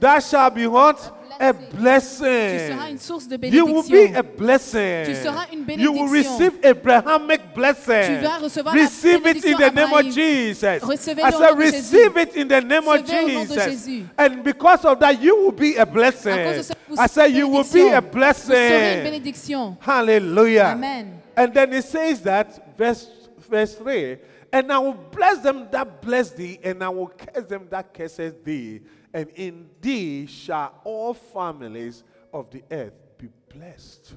Thou 0.04 0.20
shall 0.20 0.50
be 0.50 0.68
what? 0.68 1.00
A 1.39 1.54
blessing. 1.54 2.58
Tu 2.58 2.74
seras 2.74 2.89
une 2.89 3.00
source 3.00 3.26
de 3.26 3.38
You 3.48 3.66
will 3.66 3.84
be 3.84 4.13
a 4.13 4.22
blessing. 4.22 5.06
Tu 5.06 5.16
seras 5.16 5.48
une 5.52 5.66
You 5.80 5.94
will 5.94 6.10
receive 6.10 6.60
Abrahamic 6.63 7.56
blessing. 7.56 8.20
Tu 8.20 8.24
vas 8.24 8.38
recevoir 8.38 8.76
la 8.76 8.82
receive 8.82 9.26
it 9.26 9.46
in 9.46 9.58
the 9.58 9.72
name 9.72 9.94
of 9.94 10.13
Jesus. 10.13 10.84
Recevez-le 10.84 11.24
I 11.24 11.32
said, 11.32 11.58
receive 11.58 12.18
it 12.18 12.36
in 12.36 12.48
the 12.50 12.62
name 12.62 12.86
of 12.86 13.02
Recevez 13.02 13.48
Jesus. 13.48 14.10
And 14.18 14.44
because 14.44 14.84
of 14.84 15.00
that, 15.00 15.22
you 15.22 15.38
will 15.38 15.54
be 15.54 15.78
a 15.78 15.86
blessing. 15.86 16.34
À 16.34 16.44
cause 16.44 16.58
de 16.58 16.63
ça, 16.63 16.76
vous 16.88 17.00
I 17.00 17.08
said, 17.08 17.32
you 17.32 17.48
will 17.48 17.63
be 17.63 17.63
a 17.63 17.63
Vous 17.63 17.74
serez 17.74 17.96
une 17.96 18.12
blessing. 18.12 19.04
bénédiction. 19.04 19.78
Hallelujah. 19.80 20.74
Amen. 20.74 21.22
And 21.38 21.54
then 21.54 21.72
it 21.72 21.86
says 21.86 22.22
that, 22.24 22.78
verse, 22.78 23.08
verse 23.50 23.76
3 23.76 24.18
And 24.52 24.72
I 24.72 24.78
will 24.80 24.98
bless 25.12 25.39
them 25.39 25.68
that 25.72 26.02
bless 26.02 26.32
thee, 26.32 26.60
and 26.62 26.84
I 26.84 26.89
will 26.89 27.08
curse 27.08 27.46
them 27.48 27.68
that 27.72 27.94
curses 27.94 28.34
thee. 28.44 28.82
And 29.13 29.28
in 29.36 29.69
thee 29.80 30.26
shall 30.28 30.82
all 30.84 31.13
families 31.13 32.04
of 32.34 32.49
the 32.49 32.63
earth 32.71 32.93
be 33.17 33.30
blessed. 33.54 34.15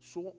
So, 0.00 0.34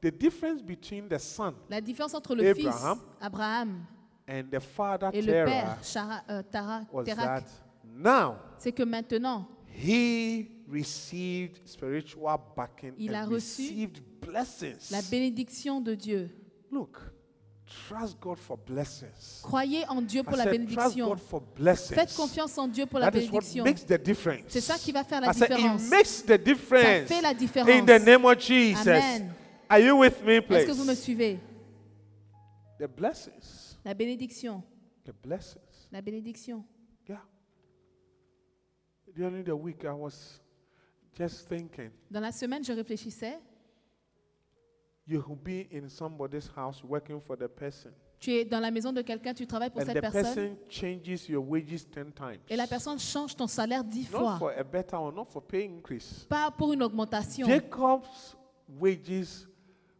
the 0.00 0.10
difference 0.10 0.62
between 0.62 1.08
the 1.08 1.18
son 1.18 1.54
La 1.68 1.80
différence 1.80 2.14
entre 2.14 2.34
le 2.34 2.44
Abraham 2.44 2.98
fils 2.98 3.06
Abraham 3.20 3.86
and 4.28 4.44
the 4.50 4.60
father 4.60 5.10
et 5.12 5.20
le 5.22 5.32
Terah 5.32 5.50
père 5.50 5.82
Shara- 5.82 6.22
euh, 6.30 6.42
Tara- 6.50 6.86
was 6.92 7.04
Térak, 7.04 7.16
that 7.44 7.44
now 7.84 8.36
c'est 8.58 8.72
que 8.72 8.84
maintenant, 8.84 9.46
he 9.66 10.46
received 10.68 11.66
spiritual 11.66 12.38
backing 12.56 12.94
Il 12.98 13.14
a 13.14 13.24
and 13.24 13.28
reçu 13.28 13.34
received 13.62 14.00
blessings. 14.20 14.90
la 14.90 15.00
bénédiction 15.02 15.80
de 15.80 15.94
Dieu. 15.94 16.30
Look, 16.70 16.98
trust 17.88 18.18
God 18.20 18.38
for 18.38 18.56
blessings. 18.56 19.40
Croyez 19.42 19.84
en 19.88 20.00
Dieu 20.02 20.22
pour 20.22 20.34
I 20.34 20.38
la 20.38 20.44
said, 20.44 20.52
trust 20.52 20.68
bénédiction. 20.76 21.08
God 21.08 21.20
for 21.20 21.40
blessings. 21.56 21.94
Faites 21.94 22.14
confiance 22.16 22.58
en 22.58 22.68
Dieu 22.68 22.86
pour 22.86 22.98
la 22.98 23.10
That 23.10 23.18
is 23.18 23.30
what 23.30 23.40
bénédiction. 23.42 23.64
makes 23.64 23.84
the 23.84 23.98
difference. 24.02 24.44
C'est 24.48 24.60
ça 24.60 24.78
qui 24.78 24.92
va 24.92 25.04
faire 25.04 25.20
la 25.20 25.28
I 25.30 25.34
said, 25.34 25.48
différence. 25.50 25.84
it 25.84 25.90
makes 25.90 26.22
the 26.22 26.38
difference. 26.42 27.08
Ça 27.08 27.14
fait 27.16 27.22
la 27.22 27.34
différence. 27.34 27.70
In 27.70 27.84
the 27.84 28.04
name 28.04 28.24
of 28.24 28.38
Jesus. 28.38 28.80
Amen. 28.88 29.34
Are 29.68 29.78
you 29.80 29.96
with 29.98 30.22
me, 30.24 30.36
Est-ce 30.38 30.66
que 30.66 30.72
vous 30.72 30.84
me 30.84 30.92
please? 30.94 31.02
suivez? 31.02 31.38
The 32.78 32.86
blessings. 32.88 33.76
La 33.84 33.92
bénédiction. 33.94 34.62
The 35.04 35.12
blessings. 35.22 35.88
La 35.92 36.00
bénédiction. 36.00 36.64
Yeah. 37.08 37.20
During 39.14 39.42
the 39.44 39.54
week, 39.56 39.84
I 39.84 39.92
was 39.92 40.40
just 41.16 41.48
thinking, 41.48 41.90
Dans 42.10 42.20
la 42.20 42.32
semaine, 42.32 42.62
je 42.64 42.72
réfléchissais. 42.72 43.38
You 45.08 45.24
will 45.26 45.36
be 45.42 45.66
in 45.70 45.88
somebody's 45.88 46.48
house 46.54 46.82
working 46.84 47.20
for 47.20 47.36
the 47.36 47.48
person. 47.48 47.90
Tu 48.20 48.32
es 48.32 48.44
dans 48.44 48.58
la 48.60 48.70
maison 48.70 48.92
de 48.92 49.00
quelqu'un, 49.02 49.32
tu 49.32 49.46
travailles 49.46 49.70
pour 49.70 49.80
and 49.82 49.86
cette 49.86 49.96
the 49.96 50.00
personne. 50.00 50.22
person 50.34 50.56
changes 50.68 51.28
your 51.28 51.42
wages 51.48 51.86
10 51.88 52.12
times. 52.14 52.38
Et 52.48 52.56
la 52.56 52.66
personne 52.66 52.98
change 52.98 53.36
ton 53.36 53.46
salaire 53.46 53.84
dix 53.84 54.10
Not 54.12 54.18
fois. 54.18 54.36
for 54.38 54.50
a 54.58 54.64
better 54.64 54.96
or 54.96 55.12
not 55.12 55.26
for 55.26 55.40
pay 55.40 55.64
increase. 55.64 56.26
Pas 56.28 56.50
pour 56.50 56.72
une 56.72 56.82
augmentation. 56.82 57.46
Jacob's 57.46 58.36
wages 58.80 59.46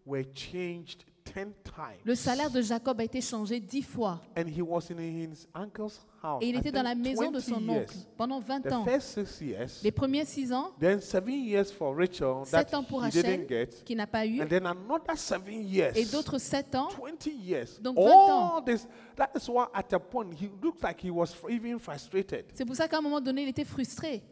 were 0.05 0.25
changed 0.35 1.05
10 1.35 1.35
times. 1.65 1.99
Le 2.05 2.15
salaire 2.15 2.51
de 2.51 2.61
Jacob 2.61 3.01
a 3.01 3.05
été 3.05 3.21
changé 3.21 3.61
dix 3.61 3.83
fois. 3.83 4.21
And 4.37 4.47
he 4.49 4.61
was 4.63 4.91
in 4.91 4.99
his 4.99 5.47
uncle's 5.55 6.01
house. 6.23 6.43
Et 6.43 6.49
il 6.49 6.57
était 6.57 6.73
dans 6.73 6.83
la 6.83 6.95
maison 6.95 7.31
de 7.31 7.39
20 7.39 7.41
son 7.41 7.69
oncle 7.69 7.95
pendant 8.17 8.41
20 8.41 8.61
The 8.63 8.73
ans. 8.73 8.85
first 8.85 9.09
six 9.27 9.41
years. 9.45 9.81
Les 9.83 9.93
premiers 9.93 10.25
six 10.25 10.53
ans, 10.53 10.73
Then 10.81 11.01
seven 11.01 11.35
years 11.45 11.71
for 11.73 11.95
Rachel 11.97 12.43
that 12.51 12.61
sept 12.65 12.75
ans 12.75 12.83
pour 12.83 13.05
he 13.07 13.11
didn't 13.11 13.27
Rachel, 13.43 13.47
get. 13.49 13.85
qui 13.85 13.95
n'a 13.95 14.07
pas 14.07 14.27
eu, 14.27 14.41
And 14.43 14.47
then 14.49 14.67
another 14.67 15.17
seven 15.17 15.63
years. 15.65 15.93
et 15.97 16.05
d'autres 16.07 16.39
sept 16.39 16.75
ans. 16.75 16.89
20 16.89 17.27
years. 17.31 17.81
Donc 17.81 17.97
20 17.97 18.07
All 18.11 18.65
this. 18.65 18.87
That 19.17 19.31
is 19.37 19.49
why 19.49 19.67
at 19.75 19.93
a 19.93 19.99
point 19.99 20.33
he 20.41 20.49
looked 20.63 20.83
like 20.83 21.01
he 21.05 21.11
was 21.11 21.35
even 21.49 21.79
frustrated. 21.79 22.45
C'est 22.55 22.65
pour 22.65 22.77
ça 22.77 22.89
qu'à 22.89 22.99
un 22.99 23.03
moment 23.03 23.21
donné, 23.21 23.43
il 23.43 23.49
était 23.49 23.65
frustré. 23.65 24.23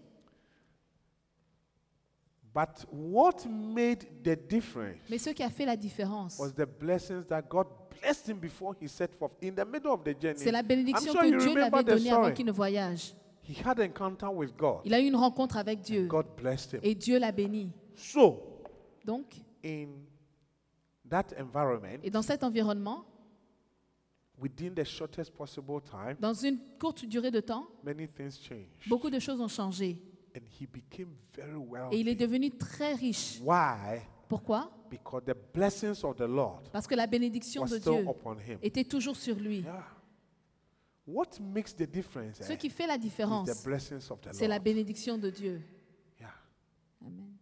But 2.57 2.87
what 2.91 3.45
made 3.47 4.07
the 4.25 4.35
difference 4.49 4.97
Mais 5.11 5.19
ce 5.19 5.29
qui 5.29 5.43
a 5.43 5.51
fait 5.51 5.67
la 5.67 5.77
différence, 5.77 6.39
was 6.39 6.55
the 6.55 6.65
blessings 6.65 7.27
that 7.29 7.43
God 7.43 7.67
blessed 8.01 8.31
him 8.31 8.39
before 8.39 8.75
he 8.81 8.89
set 8.89 9.15
forth 9.15 9.33
in 9.43 9.53
the 9.55 9.67
middle 9.71 9.91
of 9.93 10.03
the 10.03 10.19
journey. 10.19 10.39
c'est 10.39 10.51
la 10.51 10.61
I'm 10.61 10.67
bénédiction 10.67 11.13
sure 11.13 11.21
que 11.21 11.27
you 11.27 11.37
Dieu 11.39 11.49
lui 11.49 11.55
remember 11.55 11.77
avait 11.77 11.85
the 11.85 11.99
donnée 11.99 12.11
avant 12.11 12.23
story. 12.23 12.35
qu'il 12.35 12.47
ne 12.47 12.53
voyage. 12.53 13.15
He 13.43 13.55
had 13.63 13.79
an 13.79 13.83
encounter 13.85 14.29
with 14.33 14.57
God. 14.57 14.81
Il 14.87 14.95
a 14.95 15.01
eu 15.01 15.05
une 15.07 15.17
rencontre 15.17 15.59
avec 15.59 15.83
Dieu 15.83 16.07
God 16.07 16.25
blessed 16.35 16.73
him. 16.73 16.81
et 16.83 16.95
Dieu 16.95 17.19
l'a 17.19 17.31
béni. 17.31 17.71
So, 17.95 18.43
Donc, 19.05 19.35
in 19.63 19.89
that 21.11 21.27
environment, 21.39 22.01
et 22.03 22.09
dans 22.11 22.23
cet 22.23 22.43
environnement, 22.43 23.05
within 24.41 24.71
the 24.75 24.85
shortest 24.85 25.31
possible 25.35 25.83
time, 25.83 26.17
dans 26.19 26.33
une 26.33 26.59
courte 26.81 27.05
durée 27.05 27.31
de 27.31 27.41
temps, 27.41 27.67
many 27.85 28.09
things 28.09 28.39
changed. 28.41 28.89
beaucoup 28.89 29.11
de 29.11 29.19
choses 29.19 29.43
ont 29.43 29.47
changé. 29.49 29.99
And 30.37 30.43
he 30.61 30.67
became 30.67 31.15
very 31.35 31.57
Et 31.93 32.01
il 32.01 32.09
est 32.09 32.15
devenu 32.15 32.51
très 32.51 32.93
riche. 32.93 33.41
Why? 33.43 34.03
Pourquoi? 34.29 34.71
Because 34.91 35.25
the 35.25 35.37
blessings 35.55 36.05
of 36.05 36.17
the 36.17 36.29
Lord 36.29 36.69
Parce 36.71 36.87
que 36.87 36.95
la 36.95 37.07
bénédiction 37.07 37.65
de 37.65 37.79
Dieu 37.79 38.05
était 38.63 38.85
toujours 38.85 39.17
sur 39.17 39.37
lui. 39.37 39.61
Yeah. 39.61 39.85
What 41.07 41.41
makes 41.41 41.75
the 41.75 41.87
difference 41.87 42.43
Ce 42.43 42.53
eh, 42.53 42.57
qui 42.57 42.69
fait 42.69 42.87
la 42.87 42.99
différence, 42.99 43.49
the 43.49 43.65
blessings 43.65 44.11
of 44.11 44.21
the 44.21 44.29
c'est 44.33 44.49
la 44.49 44.59
bénédiction 44.59 45.17
de 45.17 45.31
Dieu. 45.31 45.63
Yeah. 46.21 46.35
Amen. 47.01 47.33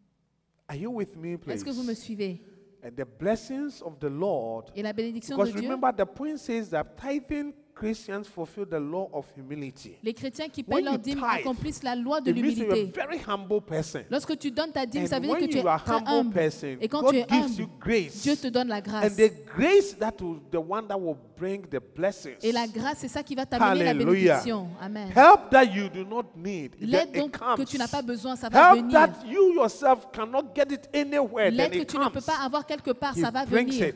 Are 0.69 0.77
you 0.77 0.91
with 0.91 1.17
me, 1.17 1.37
please? 1.37 1.55
Est-ce 1.55 1.65
que 1.65 1.71
vous 1.71 1.83
me 1.83 1.95
suivez? 1.95 2.43
And 2.85 2.91
the 2.95 3.07
blessings 3.19 3.83
of 3.83 3.99
the 3.99 4.11
Lord. 4.11 4.67
Et 4.77 4.83
la 4.83 4.93
bénédiction 4.93 5.37
de 5.37 5.43
Because 5.43 5.59
Dieu, 5.59 5.69
remember, 5.69 5.91
the 5.93 6.07
point 6.07 6.37
says 6.37 6.69
that 6.69 6.85
tithing 6.97 7.55
Christians 7.75 8.25
fulfill 8.25 8.65
the 8.67 8.79
law 8.79 9.09
of 9.13 9.27
humility. 9.37 9.97
les 10.03 10.15
chrétiens 10.15 10.49
qui 10.49 10.63
paient 10.63 10.81
leur 10.81 10.99
dîme 10.99 11.23
accomplissent 11.25 11.83
la 11.83 11.97
loi 11.97 12.21
de 12.21 12.31
l'humilité. 12.31 12.93
very 12.95 13.19
humble 13.27 13.61
person. 13.61 14.01
Lorsque 14.11 14.39
tu 14.39 14.51
donnes 14.51 14.71
ta 14.73 14.87
dîme, 14.87 15.07
ça 15.07 15.19
veut 15.19 15.27
dire 15.27 15.39
que 15.39 15.45
tu 15.47 15.59
es 15.59 15.65
humble 16.07 16.39
Et 16.81 16.89
quand 16.89 17.03
God 17.03 17.11
tu 17.11 17.17
es 17.19 17.27
gives 17.29 17.59
you 17.59 17.65
humble, 17.67 17.79
grace. 17.81 18.23
Dieu 18.23 18.37
te 18.37 18.47
donne 18.49 18.69
la 18.69 18.77
And 18.77 18.81
grâce. 18.81 19.17
the 19.17 19.33
grace 19.57 19.95
that 19.99 20.15
will 20.21 20.41
the 20.51 20.57
one 20.57 20.87
that 20.87 20.99
will 20.99 21.17
bring 21.37 21.63
the 21.67 21.81
blessings. 21.97 22.39
Et 22.43 22.53
la 22.53 22.67
grâce, 22.67 22.99
c'est 22.99 23.09
ça 23.09 23.23
qui 23.23 23.35
va 23.35 23.45
t'amener 23.47 23.85
la 23.85 23.95
bénédiction. 23.95 24.69
Amen. 24.81 25.09
Help 25.15 25.51
that 25.51 25.65
you 25.65 25.89
do 25.89 26.05
not 26.05 26.27
need. 26.37 26.73
L'aide 26.81 27.13
donc 27.13 27.33
que 27.57 27.65
tu 27.65 27.77
n'as 27.79 27.89
pas 27.89 28.03
besoin, 28.03 28.37
ça 28.37 28.49
va 28.49 28.71
Help 28.75 28.85
venir. 28.85 28.93
that 28.93 29.11
you 29.27 29.53
yourself 29.55 30.07
cannot 30.13 30.55
get 30.55 30.73
it 30.73 30.89
anywhere. 30.95 31.51
Then 31.51 31.57
L'aide 31.57 31.73
que 31.73 31.79
it 31.83 31.89
tu 31.89 31.99
ne 31.99 32.09
peux 32.09 32.21
pas 32.21 32.39
avoir 32.45 32.65
quelque 32.65 32.93
part, 32.93 33.15
ça 33.17 33.31
va 33.31 33.45
venir. 33.45 33.95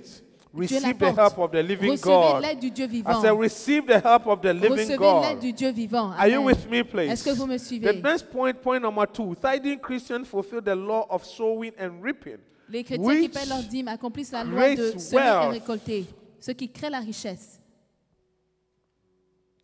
Receive 0.52 0.98
the 0.98 1.12
help 1.12 1.38
of 1.38 1.50
the 1.52 1.62
living 1.62 1.90
Recevez 1.92 2.02
God. 2.02 2.42
l'aide 2.42 2.60
du 2.60 2.70
Dieu 2.70 2.84
I 2.86 2.88
vivant. 2.88 3.20
said, 3.22 3.38
receive 3.38 3.86
the 3.86 4.00
help 4.00 4.26
of 4.26 4.40
the 4.40 4.52
living 4.54 4.96
God. 4.96 5.40
du 5.40 5.52
Dieu 5.52 5.70
vivant. 5.72 6.12
Are 6.18 6.28
you 6.28 6.42
with 6.42 6.68
me, 6.70 6.82
please? 6.82 7.10
Est-ce 7.12 7.24
que 7.24 7.34
vous 7.34 7.46
me 7.46 7.56
The 7.58 7.64
suivez? 7.64 8.02
next 8.02 8.30
point, 8.30 8.54
point 8.62 8.80
number 8.82 9.06
two, 9.06 9.34
tithing 9.36 9.78
Christians 9.78 10.26
fulfill 10.26 10.62
the 10.62 10.74
law 10.74 11.06
of 11.10 11.24
sowing 11.24 11.72
and 11.78 12.02
reaping. 12.02 12.38
Les 12.70 12.82
chrétiens 12.82 13.20
qui 13.20 13.28
paient 13.28 13.46
leur 13.46 13.62
dîme 13.62 13.88
accomplissent 13.88 14.32
la 14.32 14.44
loi 14.44 14.70
de 14.70 14.76
creates 14.76 14.98
semer 15.00 15.20
et 15.20 15.24
wealth. 15.26 15.52
récolter. 15.52 16.06
Ce 16.40 16.50
qui 16.52 16.68
crée 16.70 16.90
la 16.90 17.00
richesse. 17.00 17.60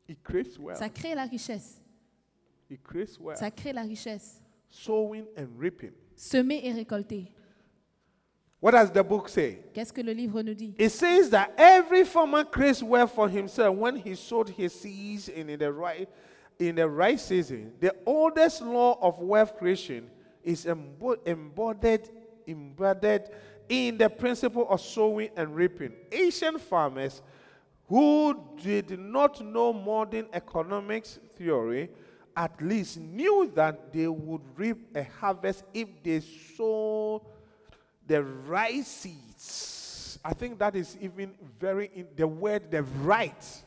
It 0.08 0.22
creates 0.22 0.58
wealth. 0.58 0.78
Ça 0.78 0.88
crée 0.90 1.14
la 1.14 1.24
richesse. 1.24 1.80
It 2.70 2.82
creates 2.82 3.18
wealth. 3.18 3.38
Ça 3.38 3.50
crée 3.50 3.72
la 3.72 3.82
richesse. 3.82 4.40
Sowing 4.70 5.24
and 5.36 5.46
reaping. 5.58 5.92
Semer 6.16 6.60
et 6.62 6.72
récolter. 6.72 7.32
What 8.64 8.70
does 8.70 8.90
the 8.90 9.04
book 9.04 9.28
say? 9.28 9.58
Qu'est-ce 9.74 9.92
que 9.92 10.02
le 10.02 10.14
livre 10.14 10.42
nous 10.42 10.54
dit? 10.54 10.74
It 10.78 10.88
says 10.88 11.28
that 11.28 11.52
every 11.58 12.02
farmer 12.02 12.44
creates 12.44 12.82
wealth 12.82 13.12
for 13.12 13.28
himself 13.28 13.76
when 13.76 13.96
he 13.96 14.14
sowed 14.14 14.48
his 14.48 14.72
seeds 14.72 15.28
in 15.28 15.58
the 15.58 15.70
right 15.70 16.08
in 16.58 16.76
the 16.76 16.88
right 16.88 17.20
season. 17.20 17.74
The 17.78 17.94
oldest 18.06 18.62
law 18.62 18.98
of 19.02 19.18
wealth 19.18 19.58
creation 19.58 20.10
is 20.42 20.64
embodied 20.64 22.08
embedded 22.48 23.28
in 23.68 23.98
the 23.98 24.08
principle 24.08 24.66
of 24.70 24.80
sowing 24.80 25.28
and 25.36 25.54
reaping. 25.54 25.92
Ancient 26.10 26.58
farmers 26.58 27.20
who 27.86 28.34
did 28.62 28.98
not 28.98 29.44
know 29.44 29.74
modern 29.74 30.26
economics 30.32 31.18
theory 31.36 31.90
at 32.34 32.62
least 32.62 32.98
knew 32.98 33.52
that 33.56 33.92
they 33.92 34.08
would 34.08 34.40
reap 34.56 34.96
a 34.96 35.04
harvest 35.04 35.64
if 35.74 35.86
they 36.02 36.20
sowed 36.56 37.20
the 38.06 38.22
right 38.22 38.84
seeds. 38.84 40.18
I 40.24 40.32
think 40.32 40.58
that 40.58 40.76
is 40.76 40.96
even 41.00 41.34
very 41.58 41.90
in 41.94 42.06
the 42.16 42.26
word 42.26 42.70
the 42.70 42.82
right 42.82 43.62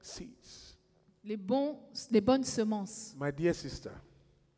seeds. 0.00 0.76
Les, 1.24 1.36
bons, 1.36 1.76
les 2.10 2.20
bonnes 2.20 2.46
semences. 2.46 3.14
My 3.18 3.30
dear 3.30 3.54
sister, 3.54 3.92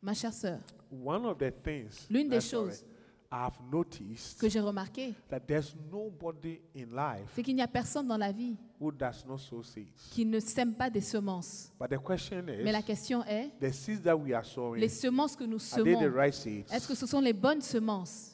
Ma 0.01 0.13
chère 0.13 0.33
sœur, 0.33 0.59
one 0.89 1.25
of 1.25 1.37
the 1.37 1.51
things 1.51 2.05
L'une 2.09 2.29
des 2.29 2.41
choses 2.41 2.83
I've 3.29 3.59
noticed 3.69 4.39
que 4.39 4.47
j'ai 4.47 4.61
remarqué, 4.61 5.13
that 5.29 5.41
there's 5.41 5.75
nobody 5.91 6.61
in 6.73 6.95
life 6.95 7.29
c'est 7.35 7.43
qu'il 7.43 7.55
n'y 7.55 7.61
a 7.61 7.67
personne 7.67 8.07
dans 8.07 8.15
la 8.17 8.31
vie 8.31 8.55
who 8.79 8.89
does 8.89 9.25
not 9.27 9.37
sow 9.37 9.61
seeds. 9.63 9.91
qui 10.11 10.25
ne 10.25 10.39
sème 10.39 10.73
pas 10.73 10.89
des 10.89 11.01
semences. 11.01 11.73
But 11.77 11.89
the 11.89 11.99
question 12.01 12.41
Mais 12.41 12.71
la 12.71 12.79
is, 12.79 12.83
question 12.83 13.23
est, 13.25 13.51
the 13.59 13.71
seeds 13.73 14.01
that 14.03 14.15
we 14.15 14.33
are 14.33 14.45
sowing, 14.45 14.79
les 14.79 14.87
semences 14.87 15.35
que 15.35 15.43
nous 15.43 15.57
are 15.73 15.83
they 15.83 15.93
the 15.93 15.99
semons, 15.99 16.15
right 16.15 16.33
seeds? 16.33 16.71
est-ce 16.71 16.87
que 16.87 16.95
ce 16.95 17.05
sont 17.05 17.19
les 17.19 17.33
bonnes 17.33 17.61
semences? 17.61 18.33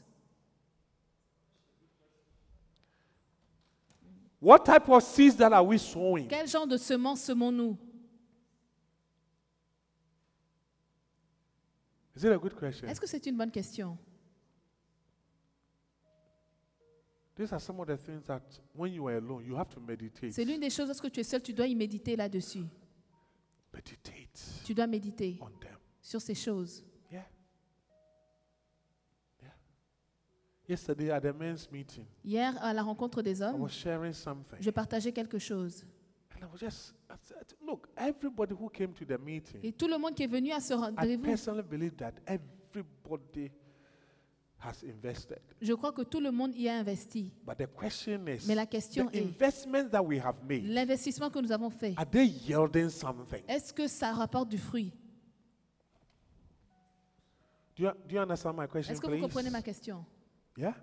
What 4.40 4.60
type 4.66 4.90
of 4.90 5.02
seeds 5.02 5.38
that 5.38 5.54
are 5.54 5.66
we 5.66 5.80
sowing? 5.80 6.28
Quel 6.28 6.48
genre 6.48 6.68
de 6.68 6.78
semences 6.78 7.22
semons-nous? 7.22 7.78
Is 12.16 12.24
it 12.26 12.32
a 12.32 12.38
good 12.38 12.54
question? 12.56 12.88
Est-ce 12.88 13.02
que 13.02 13.08
c'est 13.08 13.26
une 13.26 13.38
bonne 13.38 13.50
question? 13.52 13.98
C'est 20.32 20.46
l'une 20.46 20.60
des 20.60 20.70
choses, 20.70 20.88
lorsque 20.88 21.12
tu 21.12 21.20
es 21.20 21.24
seul, 21.24 21.42
tu 21.42 21.54
dois 21.54 21.68
y 21.68 21.76
méditer 21.76 22.16
là-dessus. 22.16 22.64
Meditate 23.74 24.62
Tu 24.64 24.74
dois 24.76 24.86
méditer 24.88 25.38
on 25.42 25.50
them. 25.60 25.78
sur 26.00 26.22
ces 26.22 26.36
choses. 26.36 26.86
Yeah. 27.12 27.26
Yeah. 29.42 29.52
Yesterday 30.70 31.10
at 31.12 31.22
the 31.22 31.34
men's 31.36 31.70
meeting, 31.72 32.06
Hier, 32.24 32.56
à 32.64 32.72
la 32.72 32.84
rencontre 32.84 33.24
des 33.24 33.40
I 33.40 33.44
hommes, 33.46 33.62
was 33.62 33.70
sharing 33.70 34.14
something. 34.14 34.60
je 34.62 34.70
partageais 34.70 35.12
quelque 35.12 35.40
chose. 35.40 35.84
And 36.36 36.44
I 36.46 36.50
was 36.52 36.60
just, 36.60 36.94
I 37.10 37.16
said, 37.24 37.56
look, 37.66 37.88
everybody 37.98 38.54
who 38.54 38.70
came 38.70 38.94
to 38.94 39.06
the 39.06 39.18
meeting, 39.20 39.60
Et 39.64 39.72
tout 39.72 39.88
le 39.88 39.98
monde 39.98 40.14
qui 40.14 40.22
est 40.24 40.28
venu 40.28 40.52
à 40.52 40.60
ce 40.60 40.74
I 40.74 40.78
rendez-vous, 40.78 41.24
personally 41.24 41.64
believe 41.64 41.96
that 41.96 42.14
everybody 42.28 43.52
has 44.66 44.84
invested. 44.84 45.40
je 45.62 45.74
crois 45.74 45.92
que 45.92 46.02
tout 46.04 46.20
le 46.20 46.32
monde 46.32 46.56
y 46.56 46.68
a 46.70 46.76
investi. 46.78 47.32
But 47.46 47.58
the 47.58 47.68
question 47.68 48.26
is, 48.28 48.46
Mais 48.48 48.56
la 48.56 48.66
question 48.66 49.08
the 49.08 49.16
est, 49.16 49.22
investments 49.22 49.90
that 49.92 50.02
we 50.04 50.20
have 50.20 50.36
made, 50.48 50.66
l'investissement 50.66 51.30
que 51.30 51.40
nous 51.40 51.52
avons 51.52 51.70
fait, 51.70 51.94
are 51.98 52.06
they 52.10 52.26
yielding 52.26 52.90
something? 52.90 53.44
est-ce 53.48 53.74
que 53.74 53.88
ça 53.88 54.12
rapporte 54.14 54.50
du 54.50 54.58
fruit? 54.58 54.92
Do 57.76 57.84
you, 57.86 57.92
do 58.08 58.16
you 58.16 58.22
understand 58.22 58.54
my 58.56 58.68
question, 58.68 58.94
Est-ce 58.94 59.02
que 59.02 59.08
vous 59.08 59.14
please? 59.14 59.22
comprenez 59.22 59.50
ma 59.50 59.62
question? 59.62 60.06
Yeah. 60.58 60.76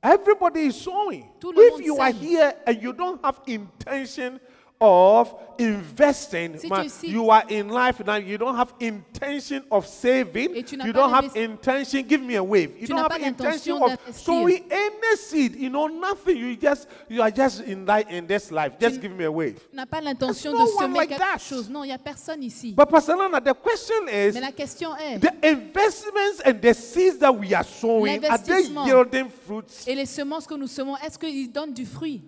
Everybody 0.00 0.60
is 0.68 0.72
sowing. 0.74 1.24
Tout 1.40 1.50
le 1.52 1.60
If 1.60 1.70
monde 1.72 1.84
you 1.84 2.00
are 2.00 2.12
sème. 2.12 2.20
here 2.22 2.52
and 2.66 2.80
you 2.80 2.92
don't 2.92 3.20
have 3.24 3.40
intention 3.48 4.38
of 4.80 5.34
investing, 5.58 6.56
Si 6.56 6.68
tu 6.68 6.68
ma- 6.68 6.82
es 6.82 7.02
ici- 7.02 7.08
you 7.08 7.30
are 7.30 7.42
in 7.48 7.68
life 7.68 7.98
now, 8.06 8.14
you 8.14 8.38
don't 8.38 8.54
have 8.54 8.72
intention 8.78 9.64
of 9.72 9.84
saving, 9.88 10.54
tu 10.64 10.76
you 10.76 10.78
pas 10.78 10.92
don't 10.92 11.10
have 11.10 11.34
intention, 11.36 12.06
give 12.06 12.22
me 12.22 12.36
a 12.36 12.44
wave. 12.44 12.76
You 12.78 12.86
Tu 12.86 12.92
don't 12.94 13.10
have 13.10 13.20
intention 13.20 13.74
l'intention 13.74 13.82
of 14.08 14.16
sowing 14.16 14.64
any 14.70 15.16
seed, 15.16 15.56
you 15.56 15.68
know, 15.68 15.88
nothing. 15.88 16.36
You 16.36 16.54
just 16.56 16.86
you 17.08 17.20
are 17.22 17.30
just 17.32 17.62
in 17.62 17.84
that 17.86 18.08
in 18.08 18.28
this 18.28 18.52
life. 18.52 18.78
Just 18.78 19.00
give 19.00 19.10
me 19.10 19.24
a 19.24 19.32
wave. 19.32 19.58
Tu 19.68 19.76
n'as 19.76 19.84
pas 19.86 20.00
l'intention 20.00 20.52
de 20.52 20.58
no 20.58 20.64
one 20.66 20.92
semer 20.92 20.96
like 20.98 21.08
quelque 21.08 21.18
that. 21.22 21.38
chose. 21.40 21.68
Non, 21.68 21.82
il 21.82 21.88
n'y 21.88 21.92
a 21.94 21.98
personne 21.98 22.42
ici. 22.44 22.72
But 22.76 22.88
Pastor 22.88 23.16
Lana, 23.16 23.40
the 23.40 23.54
question 23.54 24.06
is 24.08 24.34
Mais 24.34 24.40
la 24.40 24.52
question 24.52 24.94
est, 24.96 25.18
the 25.18 25.32
investments 25.44 26.40
and 26.44 26.60
the 26.62 26.72
seeds 26.72 27.18
that 27.18 27.32
we 27.36 27.52
are 27.52 27.64
sowing, 27.64 28.24
are 28.26 28.38
they 28.38 28.62
yielding 28.86 29.28
fruits? 29.28 29.88
et 29.88 29.96
les 29.96 30.06
semences 30.06 30.46
que 30.46 30.54
nous 30.54 30.68
semons, 30.68 30.96
est-ce 30.98 31.18
qu'ils 31.18 31.50
donnent 31.50 31.74
du 31.74 31.84
fruit? 31.84 32.22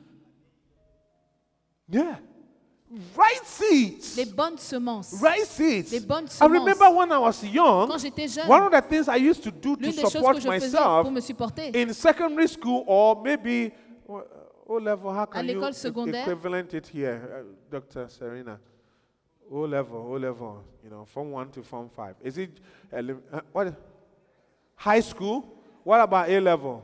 Yeah. 1.89 2.19
Right 3.17 3.45
seeds. 3.45 4.17
Les 4.17 4.25
bonnes 4.25 4.59
semences. 4.59 5.15
Right 5.23 5.47
seeds. 5.47 5.93
Les 5.93 6.01
bonnes 6.01 6.27
I 6.41 6.47
remember 6.47 6.91
when 6.91 7.13
I 7.13 7.19
was 7.19 7.45
young, 7.45 7.87
Quand 7.89 7.99
j'étais 7.99 8.27
jeune, 8.27 8.49
one 8.49 8.63
of 8.63 8.73
the 8.73 8.81
things 8.83 9.09
I 9.09 9.17
used 9.17 9.45
to 9.45 9.51
do 9.53 9.77
to 9.77 9.83
l'une 9.83 9.93
des 9.93 10.01
choses 10.03 10.11
support 10.13 10.35
que 10.35 10.41
je 10.41 10.49
faisais 10.49 10.67
myself 10.67 11.03
pour 11.03 11.13
me 11.13 11.21
supporter, 11.21 11.71
in 11.73 11.93
secondary 11.93 12.49
school 12.49 12.83
or 12.89 13.23
maybe 13.23 13.73
uh, 14.09 14.23
O 14.67 14.79
level, 14.79 15.13
how 15.13 15.25
can 15.25 15.45
you 15.47 15.73
secondaire. 15.73 16.23
equivalent 16.23 16.75
it 16.75 16.89
here, 16.89 17.21
uh, 17.33 17.45
Dr. 17.71 18.09
Serena? 18.09 18.59
O 19.49 19.61
level, 19.61 19.99
O 19.99 20.17
level, 20.17 20.65
you 20.83 20.91
know, 20.91 21.05
from 21.05 21.31
one 21.31 21.49
to 21.51 21.63
form 21.63 21.89
five. 21.89 22.17
Is 22.23 22.39
it 22.39 22.59
uh, 22.93 23.41
what? 23.53 23.73
High 24.75 25.01
school? 25.01 25.45
What 25.85 26.01
about 26.01 26.29
A 26.29 26.41
level? 26.41 26.83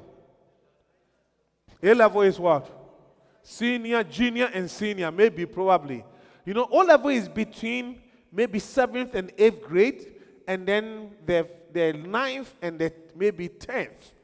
A 1.82 1.94
level 1.94 2.22
is 2.22 2.38
what? 2.38 2.70
Senior, 3.48 4.02
junior, 4.02 4.50
and 4.52 4.68
senior, 4.68 5.12
maybe, 5.12 5.46
probably. 5.46 6.04
You 6.44 6.52
know, 6.52 6.66
O 6.68 6.78
level 6.78 7.10
is 7.10 7.28
between 7.28 8.02
maybe 8.32 8.58
seventh 8.58 9.14
and 9.14 9.30
eighth 9.38 9.62
grade, 9.62 10.14
and 10.48 10.66
then 10.66 11.12
the, 11.24 11.48
the 11.72 11.92
ninth 11.92 12.52
and 12.60 12.76
the 12.76 12.92
maybe 13.14 13.46
tenth. 13.46 14.14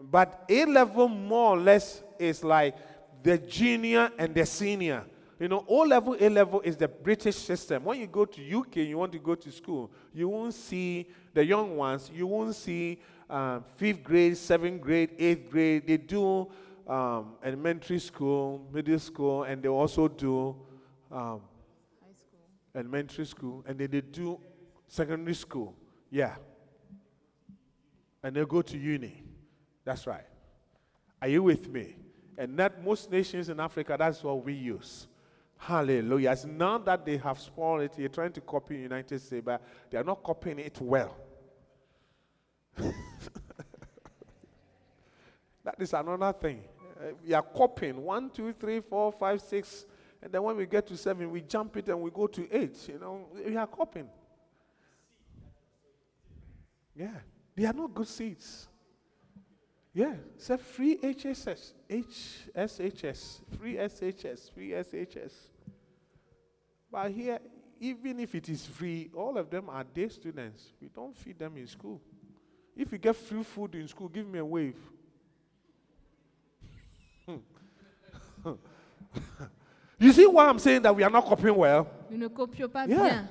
But 0.00 0.46
A 0.48 0.64
level, 0.64 1.08
more 1.08 1.56
or 1.56 1.58
less, 1.58 2.02
is 2.18 2.42
like 2.42 2.74
the 3.22 3.36
junior 3.36 4.10
and 4.18 4.34
the 4.34 4.46
senior. 4.46 5.04
You 5.38 5.48
know, 5.48 5.62
O 5.68 5.80
level, 5.80 6.16
A 6.18 6.30
level 6.30 6.62
is 6.62 6.78
the 6.78 6.88
British 6.88 7.36
system. 7.36 7.84
When 7.84 8.00
you 8.00 8.06
go 8.06 8.24
to 8.24 8.58
UK, 8.60 8.76
you 8.76 8.96
want 8.96 9.12
to 9.12 9.18
go 9.18 9.34
to 9.34 9.52
school, 9.52 9.90
you 10.14 10.26
won't 10.30 10.54
see 10.54 11.06
the 11.34 11.44
young 11.44 11.76
ones, 11.76 12.10
you 12.14 12.26
won't 12.26 12.54
see 12.54 12.98
um, 13.28 13.62
fifth 13.76 14.02
grade, 14.02 14.38
seventh 14.38 14.80
grade, 14.80 15.10
eighth 15.18 15.50
grade. 15.50 15.86
They 15.86 15.98
do 15.98 16.48
um, 16.90 17.34
elementary 17.44 18.00
school, 18.00 18.66
middle 18.72 18.98
school, 18.98 19.44
and 19.44 19.62
they 19.62 19.68
also 19.68 20.08
do 20.08 20.56
um, 21.12 21.40
high 22.02 22.12
school, 22.18 22.40
elementary 22.74 23.24
school, 23.24 23.64
and 23.66 23.78
then 23.78 23.90
they 23.90 24.00
do 24.00 24.40
secondary 24.88 25.34
school. 25.34 25.76
Yeah. 26.10 26.34
And 28.24 28.34
they 28.34 28.44
go 28.44 28.60
to 28.60 28.76
uni. 28.76 29.22
That's 29.84 30.04
right. 30.06 30.26
Are 31.22 31.28
you 31.28 31.44
with 31.44 31.68
me? 31.68 31.94
And 32.36 32.58
that 32.58 32.84
most 32.84 33.10
nations 33.10 33.48
in 33.48 33.60
Africa, 33.60 33.94
that's 33.96 34.24
what 34.24 34.44
we 34.44 34.54
use. 34.54 35.06
Hallelujah. 35.58 36.32
It's 36.32 36.44
now 36.44 36.78
that 36.78 37.06
they 37.06 37.18
have 37.18 37.38
spoiled 37.38 37.82
it, 37.82 37.92
they're 37.96 38.08
trying 38.08 38.32
to 38.32 38.40
copy 38.40 38.78
United 38.78 39.20
States, 39.20 39.42
but 39.44 39.62
they 39.90 39.98
are 39.98 40.04
not 40.04 40.24
copying 40.24 40.58
it 40.58 40.80
well. 40.80 41.16
that 42.76 42.94
is 45.78 45.92
another 45.92 46.32
thing. 46.32 46.64
Uh, 47.00 47.12
we 47.26 47.32
are 47.32 47.42
copying 47.42 48.02
one, 48.02 48.28
two, 48.30 48.52
three, 48.52 48.80
four, 48.80 49.10
five, 49.10 49.40
six, 49.40 49.86
and 50.22 50.30
then 50.30 50.42
when 50.42 50.56
we 50.56 50.66
get 50.66 50.86
to 50.86 50.96
seven, 50.96 51.30
we 51.30 51.40
jump 51.40 51.76
it 51.78 51.88
and 51.88 52.00
we 52.00 52.10
go 52.10 52.26
to 52.26 52.46
eight. 52.54 52.76
You 52.88 52.98
know, 52.98 53.28
we 53.46 53.56
are 53.56 53.66
copying. 53.66 54.08
Yeah, 56.94 57.16
they 57.56 57.64
are 57.64 57.72
not 57.72 57.94
good 57.94 58.08
seeds. 58.08 58.68
Yeah, 59.94 60.14
it's 60.36 60.50
a 60.50 60.58
free 60.58 60.98
HSS, 60.98 61.72
HSHS, 61.88 63.40
free 63.58 63.74
SHS, 63.74 64.52
free 64.52 64.70
SHS. 64.70 65.32
But 66.92 67.10
here, 67.10 67.38
even 67.80 68.20
if 68.20 68.34
it 68.34 68.48
is 68.48 68.66
free, 68.66 69.10
all 69.14 69.38
of 69.38 69.48
them 69.48 69.70
are 69.70 69.82
day 69.82 70.08
students. 70.08 70.72
We 70.80 70.88
don't 70.88 71.16
feed 71.16 71.38
them 71.38 71.56
in 71.56 71.66
school. 71.66 72.00
If 72.76 72.92
you 72.92 72.98
get 72.98 73.16
free 73.16 73.42
food 73.42 73.74
in 73.74 73.88
school, 73.88 74.08
give 74.08 74.26
me 74.26 74.38
a 74.38 74.44
wave. 74.44 74.76
you 79.98 80.12
see 80.12 80.26
why 80.26 80.48
I'm 80.48 80.58
saying 80.58 80.82
that 80.82 80.94
we 80.94 81.02
are 81.02 81.10
not 81.10 81.24
copying 81.26 81.56
well? 81.56 81.86
Nous 82.10 82.18
ne 82.18 82.28
copions 82.28 82.68
pas 82.68 82.86
Yeah. 82.86 83.02
bien. 83.02 83.28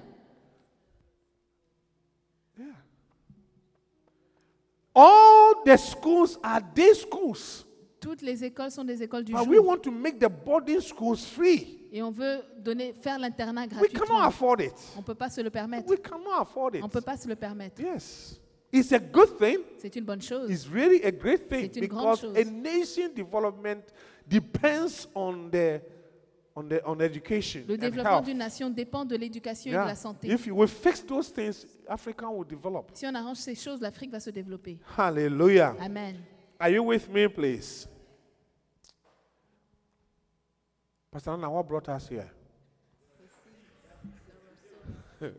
All 4.96 5.64
the 5.66 5.78
schools 5.78 6.38
are 6.44 6.62
day 6.62 6.94
schools. 6.94 7.66
Toutes 8.02 8.22
les 8.22 8.44
écoles 8.44 8.72
sont 8.72 8.84
des 8.86 9.02
écoles 9.04 9.24
du 9.24 9.34
But 9.34 9.48
we 9.48 9.58
jour. 9.58 9.66
want 9.66 9.84
to 9.84 9.92
make 9.92 10.20
the 10.20 10.30
boarding 10.30 10.80
schools 10.82 11.18
free. 11.26 11.78
Et 11.92 12.02
on 12.02 12.12
veut 12.12 12.42
donner, 12.58 12.94
faire 12.94 13.18
l'internat 13.20 13.64
We 13.64 13.70
cannot 13.70 14.06
gratuitement. 14.06 14.22
afford 14.24 14.62
it. 14.62 14.74
On 14.96 15.00
ne 15.00 15.04
peut 15.06 15.16
pas 15.16 15.30
se 15.30 15.42
le 15.42 15.50
permettre. 15.50 15.90
We 15.90 16.00
cannot 16.02 16.40
afford 16.42 16.76
it. 16.76 16.82
On 16.84 16.88
ne 16.88 16.92
peut 16.92 17.02
pas 17.02 17.18
se 17.18 17.28
le 17.28 17.36
permettre. 17.36 17.82
Yes. 17.82 18.40
It's 18.72 18.92
a 18.92 19.00
good 19.00 19.38
thing. 19.38 19.58
C'est 19.80 19.96
une 19.96 20.06
bonne 20.06 20.22
chose. 20.22 20.50
It's 20.50 20.68
really 20.68 21.04
a 21.04 21.12
great 21.12 21.48
thing 21.50 21.70
because 21.74 22.24
a 22.24 22.44
nation 22.44 23.10
development 23.16 23.82
depends 24.28 25.08
on 25.16 25.50
the 25.50 25.82
on 26.56 26.64
the 26.68 26.82
on 26.86 27.00
education 27.00 27.64
Le 27.68 27.78
développement 27.78 28.22
d'une 28.22 28.38
nation 28.38 28.70
dépend 28.70 29.06
de 29.06 29.16
l'éducation 29.16 29.72
et 29.72 29.74
de 29.74 29.78
Yeah. 29.78 29.86
la 29.88 29.96
santé. 29.96 30.28
If 30.28 30.46
we 30.48 30.70
fix 30.70 31.04
those 31.06 31.32
things, 31.34 31.66
Africa 31.88 32.30
will 32.30 32.46
develop. 32.46 32.92
Si 32.94 33.08
on 33.08 33.16
arrange 33.16 33.38
ces 33.38 33.56
choses, 33.56 33.82
l'Afrique 33.82 34.12
va 34.12 34.20
se 34.20 34.30
développer. 34.30 34.78
Hallelujah. 34.98 35.76
Amen. 35.80 36.18
Are 36.60 36.70
you 36.70 36.84
with 36.84 37.10
me, 37.10 37.28
please? 37.28 37.88
Pastor 41.12 41.32
Anna, 41.32 41.50
what 41.50 41.64
brought 41.64 41.90
us 41.90 42.08
here? 42.08 42.30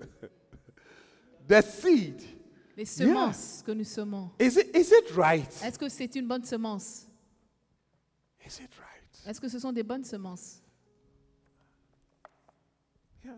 the 1.47 1.63
seed. 1.63 2.40
Les 2.81 2.87
semences 2.87 3.63
que 3.63 3.73
nous 3.73 3.85
semons. 3.85 4.31
Is 4.41 4.57
it 4.57 4.75
is 4.75 4.91
it 4.91 5.11
right? 5.15 5.47
Est-ce 5.63 5.79
que 5.79 5.91
c'est 5.91 6.17
une 6.17 6.27
bonne 6.27 6.45
semence? 6.45 7.07
Is 8.47 8.59
it 8.59 8.71
right? 8.79 9.29
Est-ce 9.29 9.39
que 9.39 9.49
ce 9.51 9.59
sont 9.59 9.71
des 9.71 9.83
bonnes 9.83 10.03
semences? 10.03 10.63
Yeah. 13.23 13.35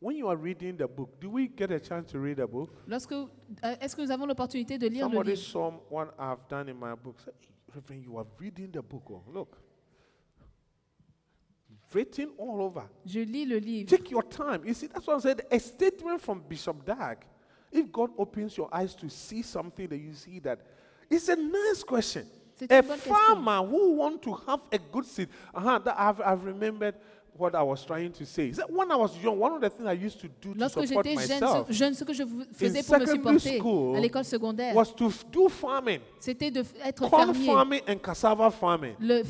When 0.00 0.16
you 0.16 0.28
are 0.28 0.36
reading 0.36 0.76
the 0.76 0.86
book, 0.86 1.18
do 1.20 1.30
we 1.30 1.48
get 1.48 1.72
a 1.72 1.80
chance 1.80 2.12
to 2.12 2.20
read 2.20 2.36
the 2.36 2.46
book? 2.46 2.70
Lorsque, 2.86 3.10
euh, 3.10 3.26
Est-ce 3.80 3.96
que 3.96 4.02
nous 4.02 4.12
avons 4.12 4.26
l'opportunité 4.26 4.78
de 4.78 4.86
lire 4.86 5.08
le 5.08 5.14
Somebody 5.14 5.30
livre? 5.30 5.42
saw 5.42 5.72
what 5.90 6.14
I've 6.16 6.46
done 6.48 6.68
in 6.68 6.74
my 6.74 6.94
book. 6.94 7.18
Say, 7.18 7.32
"Hey, 7.40 7.48
Reverend, 7.74 8.04
you 8.04 8.18
are 8.18 8.26
reading 8.38 8.70
the 8.70 8.82
book. 8.82 9.10
Oh, 9.10 9.24
look. 9.32 9.58
Written 11.92 12.28
all 12.38 12.62
over. 12.62 12.88
Je 13.04 13.18
lis 13.18 13.46
le 13.46 13.58
livre. 13.58 13.88
Take 13.88 14.12
your 14.12 14.22
time. 14.22 14.64
You 14.64 14.74
see, 14.74 14.86
that's 14.86 15.04
what 15.08 15.16
I 15.16 15.20
said. 15.22 15.44
A 15.50 15.58
statement 15.58 16.20
from 16.20 16.40
Bishop 16.48 16.84
Dag. 16.84 17.18
If 17.72 17.90
God 17.92 18.10
opens 18.18 18.56
your 18.56 18.68
eyes 18.72 18.94
to 18.96 19.08
see 19.08 19.42
something 19.42 19.88
that 19.88 19.98
you 19.98 20.14
see 20.14 20.38
that, 20.40 20.58
it's 21.10 21.28
a 21.28 21.36
nice 21.36 21.82
question. 21.84 22.24
C'est 22.58 22.70
A 22.72 22.82
question. 22.82 23.14
farmer 23.14 23.62
who 23.66 23.94
want 23.94 24.20
to 24.22 24.34
have 24.46 24.60
a 24.72 24.78
good 24.78 25.04
seed. 25.04 25.28
Uh-huh, 25.54 25.78
that 25.84 25.94
I've, 25.98 26.20
I've 26.20 26.44
remembered 26.44 26.94
what 27.36 27.54
I 27.54 27.62
was 27.62 27.84
trying 27.84 28.10
to 28.14 28.26
say. 28.26 28.50
When 28.68 28.90
I 28.90 28.96
was 28.96 29.16
young, 29.22 29.38
one 29.38 29.52
of 29.52 29.60
the 29.60 29.70
things 29.70 29.86
I 29.86 29.92
used 29.92 30.18
to 30.22 30.28
do 30.40 30.54
to 30.54 30.58
Lorsque 30.58 30.84
support 30.88 31.04
j'étais 31.06 31.14
jeune, 31.28 31.40
myself 31.40 31.66
ce, 31.68 31.72
jeune, 31.72 31.94
ce 31.94 32.02
que 32.04 32.12
je 32.12 32.24
faisais 32.52 32.82
pour 32.82 32.98
me 32.98 33.06
supporter 33.38 33.58
school 33.58 33.96
à 33.96 34.00
l'école 34.00 34.24
secondaire, 34.24 34.74
was 34.74 34.86
to 34.86 35.08
do 35.30 35.48
farming, 35.48 36.00
c'était 36.18 36.50
d'être 36.50 37.08
corn 37.08 37.32
fermier. 37.32 37.46
farming 37.46 37.80
and 37.88 37.98
cassava 38.02 38.50
farming. 38.50 38.94
Le, 38.98 39.22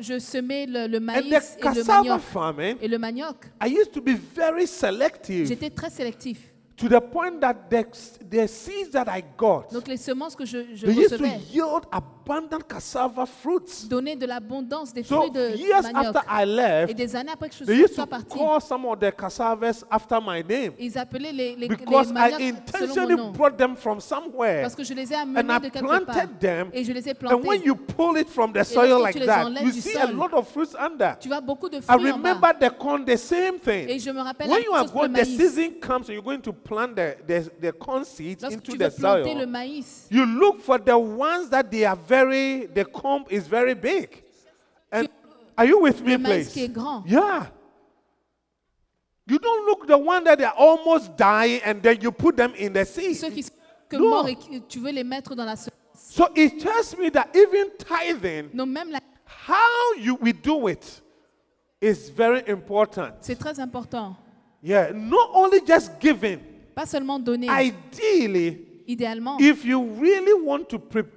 je 0.00 0.18
semais 0.20 0.66
le, 0.66 0.86
le 0.86 0.98
And 0.98 1.00
maïs 1.00 1.56
the 1.56 1.64
et 1.66 1.74
le 1.74 1.84
manioc. 1.84 2.20
farming, 2.20 2.76
Et 2.80 2.86
le 2.88 2.98
manioc, 2.98 3.46
I 3.60 3.66
used 3.68 3.90
to 3.92 4.00
be 4.00 4.14
very 4.14 4.68
selective 4.68 5.46
j'étais 5.48 5.70
très 5.70 5.90
sélectif. 5.90 6.52
To 6.76 6.88
the 6.88 7.00
point 7.00 7.40
that 7.40 7.70
the, 7.70 7.86
the 8.28 8.46
seeds 8.46 8.90
that 8.90 9.08
I 9.08 9.22
got, 9.36 9.72
Donc 9.72 9.88
les 9.88 9.96
semences 9.96 10.36
que 10.36 10.44
je, 10.44 10.74
je 10.74 10.86
they 10.86 10.94
used 10.94 11.16
to 11.16 11.22
recevais 11.22 11.40
yield 11.52 11.86
abundant 12.28 12.60
cassava 12.66 13.24
fruits. 13.26 13.86
donnaient 13.88 14.16
de 14.16 14.26
l'abondance, 14.26 14.92
des 14.92 15.02
So 15.04 15.16
fruits 15.22 15.30
de 15.30 15.56
years 15.56 15.82
manioc. 15.82 16.16
after 16.16 16.22
I 16.28 16.42
Et 16.42 16.46
left, 16.46 16.96
des 16.96 17.16
années 17.16 17.30
après 17.32 17.48
que 17.48 17.54
je 17.54 17.64
they 17.64 17.76
used 17.78 17.94
to 17.96 18.06
parti, 18.06 18.36
call 18.36 18.60
some 18.60 18.84
of 18.86 18.98
the 18.98 19.12
cassavas 19.16 19.84
after 19.90 20.18
my 20.20 20.42
name 20.42 20.72
ils 20.78 20.96
appelaient 20.98 21.32
les, 21.32 21.54
les, 21.54 21.68
les 21.68 21.68
because 21.68 22.10
I 22.10 22.12
maniocs 22.14 22.40
mon 22.40 22.48
intentionally 22.48 23.14
nom. 23.16 23.32
brought 23.32 23.56
them 23.56 23.76
from 23.76 24.00
somewhere 24.00 24.62
Parce 24.62 24.74
que 24.74 24.82
je 24.84 24.94
les 24.94 25.12
ai 25.12 25.16
and 25.16 25.36
amenés 25.38 25.52
I 25.54 25.60
de 25.60 25.68
quelque 25.68 25.86
part. 25.86 26.04
planted 26.04 26.40
them. 26.40 26.70
Et 26.72 26.84
je 26.84 26.92
les 26.92 27.08
ai 27.08 27.14
And 27.30 27.44
when 27.44 27.62
you 27.62 27.76
pull 27.76 28.16
it 28.16 28.28
from 28.28 28.52
the 28.52 28.64
soil 28.64 28.88
lorsque 28.88 29.04
like 29.04 29.12
tu 29.14 29.20
les 29.20 29.26
that, 29.26 29.44
enlèves 29.46 29.64
you 29.64 29.72
du 29.72 29.80
see 29.80 29.96
a 29.96 30.06
sol, 30.06 30.16
lot 30.16 30.32
of 30.34 30.48
fruits 30.48 30.74
under. 30.78 31.16
Tu 31.20 31.28
vois 31.28 31.40
beaucoup 31.40 31.68
de 31.68 31.78
I 31.78 31.80
fruits 31.82 32.10
en 32.10 32.16
remember 32.16 32.40
bas. 32.40 32.54
the 32.68 32.70
corn, 32.76 33.04
the 33.04 33.16
same 33.16 33.58
thing. 33.58 33.88
Et 33.88 33.98
je 33.98 34.10
me 34.10 34.20
rappelle 34.20 34.48
When 34.50 34.60
la 34.60 34.64
you 34.66 34.72
are 34.74 34.82
chose 34.82 34.90
pour 34.92 35.02
le 35.02 35.08
going, 35.08 35.14
the 35.22 35.26
maïs. 35.28 35.36
season 35.36 35.70
comes 35.80 36.08
and 36.08 36.14
you're 36.14 36.22
going 36.24 36.40
to 36.40 36.52
plant 36.52 36.94
the, 36.96 37.16
the, 37.26 37.50
the 37.60 37.72
corn 37.72 38.04
seeds 38.04 38.42
Lorsque 38.42 38.56
into 38.58 38.72
tu 38.72 38.78
the 38.78 38.84
veux 38.84 38.90
planter 38.96 39.34
le 39.34 39.40
soil. 39.42 39.46
maïs, 39.46 40.06
You 40.10 40.24
look 40.26 40.60
for 40.60 40.78
the 40.78 40.98
ones 40.98 41.48
that 41.50 41.70
they 41.70 41.84
are 41.84 41.96
very, 42.16 42.66
the 42.66 42.84
comb 42.84 43.24
is 43.30 43.46
very 43.46 43.74
big. 43.74 44.22
And 44.90 45.08
are 45.56 45.66
you 45.66 45.80
with 45.80 46.00
me, 46.02 46.16
please? 46.18 46.52
qui 46.52 46.64
est 46.64 46.72
grand. 46.72 47.04
Yeah. 47.06 47.46
You 49.28 49.38
don't 49.38 49.66
look 49.66 49.86
the 49.86 49.98
one 49.98 50.24
that 50.24 50.38
they 50.38 50.44
are 50.44 50.54
almost 50.56 51.16
dying 51.16 51.60
and 51.64 51.82
then 51.82 52.00
you 52.00 52.12
put 52.12 52.36
them 52.36 52.52
in 52.56 52.72
the 52.72 52.84
sea. 52.84 53.14
Ceux 53.14 53.30
qui 53.30 53.42
sont 53.42 53.52
que 53.88 53.96
Non. 53.98 54.10
morts 54.10 54.28
et 54.28 54.36
tu 54.68 54.78
veux 54.78 54.92
les 54.92 55.04
mettre 55.04 55.34
dans 55.34 55.44
la. 55.44 55.56
So 55.56 56.28
it 56.36 56.60
tells 56.60 56.96
me 56.96 57.10
that 57.10 57.28
even 57.34 57.70
tithing, 57.78 58.50
Non, 58.54 58.66
même 58.66 58.90
la- 58.90 59.00
how 59.48 59.94
you 59.98 60.16
we 60.20 60.32
do 60.32 60.68
it, 60.68 61.02
is 61.80 62.08
very 62.10 62.42
important. 62.48 63.12
c'est 63.20 63.38
très 63.38 63.58
important. 63.58 64.16
Yeah, 64.62 64.92
not 64.92 65.30
only 65.34 65.60
just 65.66 65.90
giving. 66.00 66.38
Pas 66.74 66.86
seulement 66.86 67.18
donner. 67.18 67.48
Ideally, 67.48 68.62
Idéalement, 68.88 69.38
if 69.40 69.64
you 69.64 69.82
really 70.00 70.32
want 70.44 70.68
to 70.68 70.78
prepare, 70.78 71.15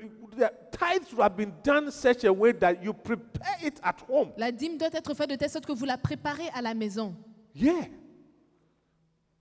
tithes 0.71 1.11
would 1.13 1.21
have 1.23 1.35
been 1.35 1.53
done 1.63 1.91
such 1.91 2.23
a 2.23 2.31
way 2.33 2.51
that 2.53 2.83
you 2.83 2.93
prepare 2.93 3.57
it 3.63 3.79
at 3.83 3.95
home. 4.07 4.31
la 4.37 4.51
dîme 4.51 4.77
doit 4.77 4.89
être 4.93 5.13
faite 5.13 5.29
de 5.29 5.35
telle 5.35 5.49
sorte 5.49 5.65
que 5.65 5.73
vous 5.73 5.85
la 5.85 5.97
préparez 5.97 6.49
à 6.53 6.61
la 6.61 6.73
maison. 6.73 7.15
Yeah. 7.55 7.87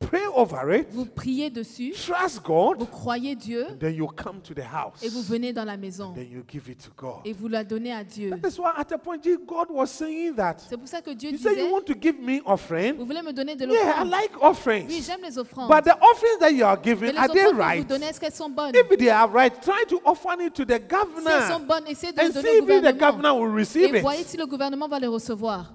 Pray 0.00 0.26
over 0.32 0.72
it. 0.72 0.86
Vous 0.92 1.04
priez 1.06 1.50
dessus, 1.50 1.90
Trust 1.92 2.36
vous 2.36 2.42
God. 2.76 2.88
croyez 2.88 3.34
Dieu 3.34 3.66
Then 3.80 3.94
you 3.94 4.06
come 4.06 4.40
to 4.42 4.54
the 4.54 4.60
house. 4.62 5.02
et 5.02 5.08
vous 5.08 5.22
venez 5.22 5.52
dans 5.52 5.64
la 5.64 5.76
maison 5.76 6.12
Then 6.14 6.28
you 6.30 6.42
give 6.48 6.68
it 6.70 6.78
to 6.84 6.90
God. 6.96 7.22
et 7.24 7.32
vous 7.32 7.48
la 7.48 7.64
donnez 7.64 7.92
à 7.92 8.04
Dieu. 8.04 8.30
That's 8.40 8.58
why 8.58 8.70
at 8.76 8.92
a 8.92 8.96
point 8.98 9.18
God 9.44 9.66
was 9.70 9.88
saying 9.88 10.34
that. 10.36 10.58
C'est 10.68 10.76
pour 10.76 10.86
ça 10.86 11.02
que 11.02 11.10
Dieu 11.10 11.30
He 11.32 11.38
said, 11.38 11.50
You 11.50 11.64
disait, 11.64 11.72
want 11.72 11.82
to 11.86 11.94
give 12.00 12.14
me 12.20 12.40
offering? 12.46 12.94
vous 12.96 13.04
voulez 13.06 13.22
me 13.22 13.32
donner 13.32 13.56
de 13.56 13.66
Yeah, 13.66 13.72
I 13.74 13.84
l'offrande? 14.04 14.10
like 14.10 14.30
Oui, 14.34 14.48
offerings. 14.48 15.02
j'aime 15.04 15.20
les 15.24 15.36
offrandes. 15.36 15.68
But 15.68 15.84
the 15.84 15.96
offerings 16.00 16.38
that 16.40 16.52
you 16.52 16.64
are 16.64 16.76
Mais 16.78 16.84
giving, 16.84 17.12
les 17.12 17.18
are 17.18 17.28
they 17.28 17.40
offrandes 17.40 17.50
que 17.50 17.56
vous 17.56 17.60
right? 17.60 17.86
donnez, 17.88 18.06
est-ce 18.06 18.20
qu'elles 18.20 18.32
sont 18.32 18.50
bonnes? 18.50 18.72
If 18.74 18.98
they 18.98 19.10
are 19.10 19.28
right, 19.28 19.60
try 19.60 19.84
to 19.88 20.00
offer 20.04 20.40
it 20.40 20.54
to 20.54 20.64
the 20.64 20.74
Si 20.74 20.74
elles 20.78 20.88
sont 20.88 21.58
governor 21.58 21.60
bonnes, 21.66 21.86
essayez 21.88 22.12
de 22.12 22.20
and 22.20 22.24
les 22.28 22.32
see 22.40 22.60
donner 22.60 22.76
if 22.76 22.82
the 22.94 22.98
governor 22.98 23.34
will 23.34 23.52
receive 23.52 23.94
Et 23.96 24.00
voyez 24.00 24.20
it. 24.22 24.28
si 24.28 24.36
le 24.36 24.46
gouvernement 24.46 24.86
va 24.86 25.00
les 25.00 25.08
recevoir. 25.08 25.74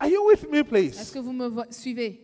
Are 0.00 0.08
you 0.08 0.24
with 0.24 0.48
me, 0.48 0.62
please? 0.62 0.98
Est-ce 1.00 1.12
que 1.12 1.18
vous 1.20 1.32
me 1.32 1.64
suivez 1.70 2.20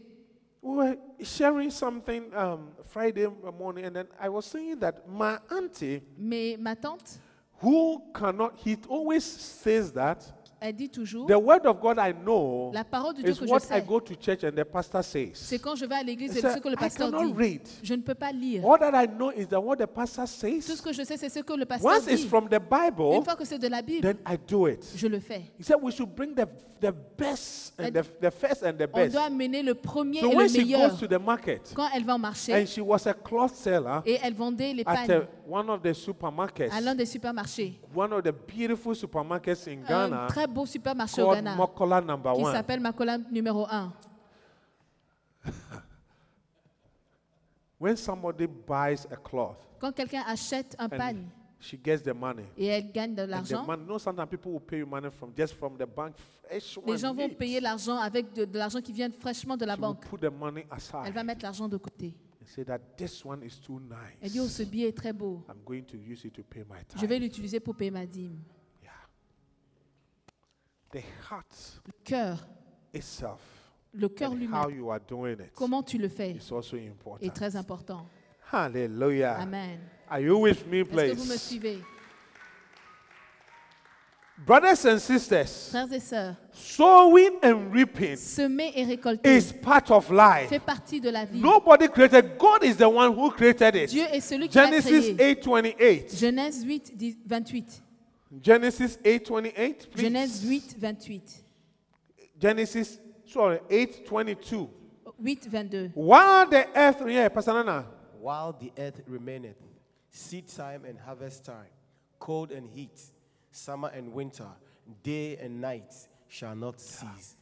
We 0.62 0.76
were 0.76 0.96
sharing 1.22 1.70
something 1.70 2.32
um, 2.34 2.68
Friday 2.88 3.26
morning, 3.58 3.84
and 3.84 3.94
then 3.94 4.06
I 4.18 4.28
was 4.30 4.46
saying 4.46 4.78
that 4.78 5.06
my 5.08 5.38
auntie, 5.50 6.00
Mais 6.16 6.56
ma 6.56 6.74
tante, 6.74 7.18
who 7.60 8.02
cannot, 8.14 8.56
he 8.56 8.76
always 8.88 9.24
says 9.24 9.92
that 9.92 10.24
elle 10.66 10.74
dit 10.74 10.88
toujours, 10.88 11.26
the 11.26 11.32
word 11.36 11.66
of 11.66 11.78
God 11.78 11.98
I 11.98 12.12
know 12.14 12.70
la 12.72 12.84
parole 12.84 13.12
de 13.14 13.20
Dieu 13.22 13.32
is 13.32 13.38
que 13.38 13.46
je 13.46 13.50
what 13.50 13.58
I 13.58 13.80
sais, 13.80 13.82
go 13.86 14.00
to 14.00 14.14
church 14.18 14.44
and 14.44 14.52
the 14.56 14.64
pastor 14.64 15.02
c'est 15.04 15.32
says. 15.34 15.58
quand 15.58 15.76
je 15.76 15.84
vais 15.84 15.96
à 15.96 16.02
l'église 16.02 16.32
said, 16.32 16.54
ce 16.54 16.58
que 16.58 16.68
le 16.68 16.74
I 16.74 16.76
pasteur 16.78 17.10
cannot 17.10 17.26
dit. 17.26 17.34
read. 17.36 17.68
Je 17.82 17.92
ne 17.94 18.00
peux 18.00 18.14
pas 18.14 18.32
lire. 18.32 18.64
All 18.66 18.78
that 18.78 18.94
I 19.04 19.06
know 19.06 19.30
is 19.30 19.46
that 19.48 19.60
what 19.60 19.76
the 19.76 19.86
pastor 19.86 20.24
Tout 20.24 20.30
ce 20.30 20.60
says. 20.60 20.80
que 20.82 20.92
je 20.94 21.02
sais, 21.04 21.18
c'est 21.18 21.28
ce 21.28 21.40
que 21.40 21.52
le 21.52 21.66
pasteur 21.66 21.92
Once 21.92 22.06
it's 22.10 22.22
dit. 22.22 22.28
from 22.28 22.48
the 22.48 22.58
Bible, 22.58 23.14
Une 23.16 23.24
fois 23.24 23.36
que 23.36 23.44
c'est 23.44 23.58
de 23.58 23.68
la 23.68 23.82
Bible, 23.82 24.00
then 24.00 24.16
I 24.26 24.38
do 24.48 24.66
it. 24.68 24.84
je 24.96 25.06
le 25.06 25.20
fais. 25.20 25.42
He 25.58 25.62
said 25.64 25.76
we 25.82 25.92
should 25.94 26.14
bring 26.14 26.34
the, 26.34 26.46
the 26.80 26.92
best 27.18 27.74
and 27.78 27.90
the, 27.92 28.02
the 28.22 28.30
first 28.30 28.62
and 28.62 28.72
the 28.78 28.88
On 28.90 28.96
best. 29.00 29.12
doit 29.12 29.24
amener 29.24 29.62
le 29.62 29.74
premier 29.74 30.20
So 30.20 30.30
et 30.32 30.34
when 30.36 30.46
le 30.46 30.48
she 30.48 30.58
meilleur. 30.64 30.88
goes 30.88 30.98
to 30.98 31.06
the 31.06 31.20
market, 31.20 31.72
Quand 31.74 31.88
elle 31.94 32.04
va 32.04 32.14
au 32.14 32.18
marché 32.18 32.54
and 32.54 32.66
she 32.66 32.80
was 32.80 33.06
a 33.06 33.12
cloth 33.12 33.54
seller 33.54 34.00
et 34.06 34.18
elle 34.22 34.32
vendait 34.34 34.72
les 34.72 34.82
at 34.86 34.94
pagnes 34.94 35.26
one 35.46 35.68
of 35.70 35.82
the 35.82 35.92
supermarkets, 35.92 36.72
à 36.72 36.80
l'un 36.80 36.94
des 36.94 37.06
supermarchés. 37.06 37.78
one 37.94 38.12
of 38.12 38.22
the 38.22 38.32
beautiful 38.32 38.94
supermarkets 38.94 39.66
in 39.68 39.80
Un 39.82 40.08
Ghana 40.08 40.26
très 40.28 40.46
beau 40.46 40.64
supermarché 40.66 41.22
au 41.22 41.26
called 41.26 41.44
Ghana 41.44 41.56
Mokola 41.56 42.00
Number 42.00 42.32
qui 42.34 42.42
One. 42.44 42.52
s'appelle 42.52 42.80
Makola 42.80 43.18
numéro 43.18 43.66
1. 43.68 43.92
When 47.78 47.96
somebody 47.96 48.46
buys 48.46 49.06
a 49.10 49.16
cloth 49.16 49.56
Quand 49.80 49.92
quelqu'un 49.92 50.22
achète 50.26 50.74
un 50.78 50.88
pagne 50.88 51.18
and 51.26 51.30
she 51.60 51.76
gets 51.82 52.02
the 52.02 52.14
money, 52.14 52.44
et 52.56 52.66
elle 52.66 52.90
gagne 52.92 53.14
de 53.14 53.22
and 53.22 53.26
the 53.26 53.30
l'argent, 53.30 53.66
money, 53.66 53.98
sometimes 53.98 54.28
people 54.28 54.52
will 54.52 54.60
pay 54.60 54.78
you 54.78 54.86
money 54.86 55.10
from 55.10 55.32
just 55.36 55.54
from 55.54 55.76
the 55.76 55.86
bank, 55.86 56.14
fresh 56.46 56.76
one. 56.78 56.86
les 56.86 56.98
gens 56.98 57.14
vont 57.14 57.26
neat. 57.28 57.34
payer 57.36 57.60
l'argent 57.60 57.96
avec 57.98 58.32
de, 58.32 58.44
de 58.44 58.58
l'argent 58.58 58.80
qui 58.80 58.92
vient 58.92 59.10
fraîchement 59.10 59.56
de 59.56 59.64
la 59.64 59.74
She 59.74 59.78
will 59.78 59.82
banque. 59.88 60.06
put 60.08 60.18
the 60.18 60.30
money 60.32 60.66
Elle 60.70 60.76
aside 60.76 61.14
va 61.14 61.24
mettre 61.24 61.42
l'argent 61.42 61.68
de 61.68 61.76
côté. 61.76 62.14
And 62.44 62.48
say 62.50 62.62
that 62.64 62.78
this 62.96 63.24
one 63.24 63.42
is 63.42 63.58
too 63.58 63.80
Elle 64.20 64.30
dit, 64.30 64.40
oh, 64.40 64.46
ce 64.48 64.62
nice. 64.62 64.70
billet 64.70 64.88
est 64.88 64.92
très 64.96 65.12
beau. 65.12 65.42
I'm 65.48 65.62
going 65.64 65.82
to 65.84 65.96
use 65.96 66.24
it 66.26 66.32
to 66.34 66.42
pay 66.42 66.62
my 66.68 66.76
Je 66.94 67.06
vais 67.06 67.16
tithe. 67.18 67.22
l'utiliser 67.22 67.60
pour 67.60 67.74
payer 67.74 67.90
ma 67.90 68.04
dîme. 68.06 68.38
Yeah. 68.82 68.90
The 70.92 71.02
heart 71.30 71.80
Le 71.86 71.92
cœur, 72.04 72.46
itself 72.92 73.40
le 73.92 74.08
cœur 74.08 74.32
and 74.32 74.34
how 74.34 74.68
lui-même, 74.68 74.76
you 74.76 74.90
are 74.90 75.00
doing 75.00 75.34
it 75.40 75.52
comment 75.54 75.82
tu 75.82 75.98
le 75.98 76.08
fais 76.08 76.32
is 76.32 76.52
also 76.52 76.76
est 76.76 76.88
important. 76.88 77.28
très 77.30 77.56
important. 77.56 78.06
Hallelujah. 78.52 79.36
Amen. 79.40 79.80
Are 80.08 80.20
you 80.20 80.38
with 80.38 80.66
me, 80.66 80.80
Est-ce 80.80 80.90
que 80.90 81.16
vous 81.16 81.24
me 81.24 81.28
please? 81.28 81.40
suivez? 81.40 81.78
Brothers 84.46 84.84
and 84.84 84.98
sisters, 84.98 85.70
Frères 85.70 85.90
et 85.92 86.00
sœurs, 86.00 86.34
sowing 86.52 87.38
and 87.42 87.72
reaping 87.72 88.16
semer 88.16 88.72
et 88.74 88.84
récolter 88.84 89.36
is 89.36 89.52
part 89.52 89.90
of 89.90 90.10
life. 90.10 90.50
fait 90.50 90.58
partie 90.58 91.00
de 91.00 91.08
la 91.08 91.24
vie. 91.24 91.40
Nobody 91.40 91.88
created. 91.88 92.36
God 92.38 92.62
is 92.62 92.76
the 92.76 92.88
one 92.88 93.14
who 93.14 93.30
created 93.30 93.74
it. 93.74 93.90
Dieu 93.90 94.04
est 94.12 94.20
celui 94.20 94.48
qui 94.48 94.58
l'a 94.58 94.66
Genesis 94.66 95.14
créé. 95.14 95.34
8:28. 95.36 96.18
Genèse 96.18 96.64
8, 96.64 96.96
10 96.96 97.16
28. 97.26 97.82
Genesis 98.42 98.98
8:28. 99.02 99.90
please. 99.90 100.02
Genèse 100.02 100.44
8, 100.44 100.76
28. 100.78 101.44
Genesis 102.38 102.98
sorry 103.24 103.60
8:22. 103.70 104.68
8, 105.24 105.48
22. 105.50 105.90
While 105.94 106.46
the 106.50 106.66
earth 106.76 107.02
yeah, 107.06 107.28
Pastor 107.30 107.54
Nana. 107.54 107.86
While 108.20 108.52
the 108.52 108.72
earth 108.78 109.00
remaineth, 109.06 109.56
seed 110.10 110.48
time 110.48 110.84
and 110.84 110.98
harvest 110.98 111.44
time, 111.46 111.70
cold 112.18 112.52
and 112.52 112.68
heat, 112.68 113.00
summer 113.54 113.90
and 113.96 114.12
winter, 114.12 114.48
day 115.02 115.38
and 115.40 115.60
night 115.60 116.08
shall 116.28 116.54
not 116.56 116.78
cease. 116.80 117.36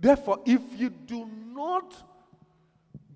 Therefore, 0.00 0.40
if 0.44 0.60
you 0.78 0.90
do 0.90 1.24
not 1.54 1.94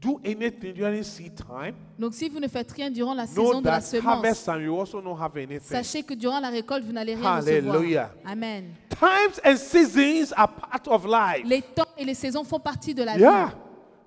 do 0.01 0.20
anything 0.24 0.72
during 0.74 1.03
seed 1.03 1.34
time, 1.36 1.74
Donc 1.99 2.14
si 2.14 2.28
vous 2.28 2.38
ne 2.38 2.46
faites 2.49 2.72
rien 2.72 2.88
durant 2.90 3.14
la 3.14 3.26
know 3.26 3.46
saison 3.49 3.61
de 3.61 3.66
la 3.66 3.72
that 3.72 3.80
semence, 3.80 4.05
harvest 4.05 4.44
time 4.46 4.62
you 4.62 4.78
also 4.78 5.01
don't 5.01 5.18
have 5.20 5.36
anything. 5.36 5.61
sachez 5.61 6.03
que 6.05 6.14
durant 6.14 6.38
la 6.40 6.51
récolte, 6.51 6.84
vous 6.84 6.92
n'allez 6.92 7.16
rien 7.16 7.24
Hallelujah. 7.38 8.11
recevoir. 8.14 8.32
Amen. 8.32 8.74
Times 8.90 9.40
and 9.44 9.57
seasons 9.57 10.32
are 10.36 10.49
part 10.49 10.86
of 10.88 11.05
life. 11.05 11.44
Les 11.44 11.62
temps 11.62 11.88
et 11.96 12.05
les 12.05 12.14
saisons 12.14 12.44
font 12.44 12.61
partie 12.61 12.94
de 12.94 13.03
la 13.03 13.16
Yeah. 13.18 13.46
vie. 13.46 13.53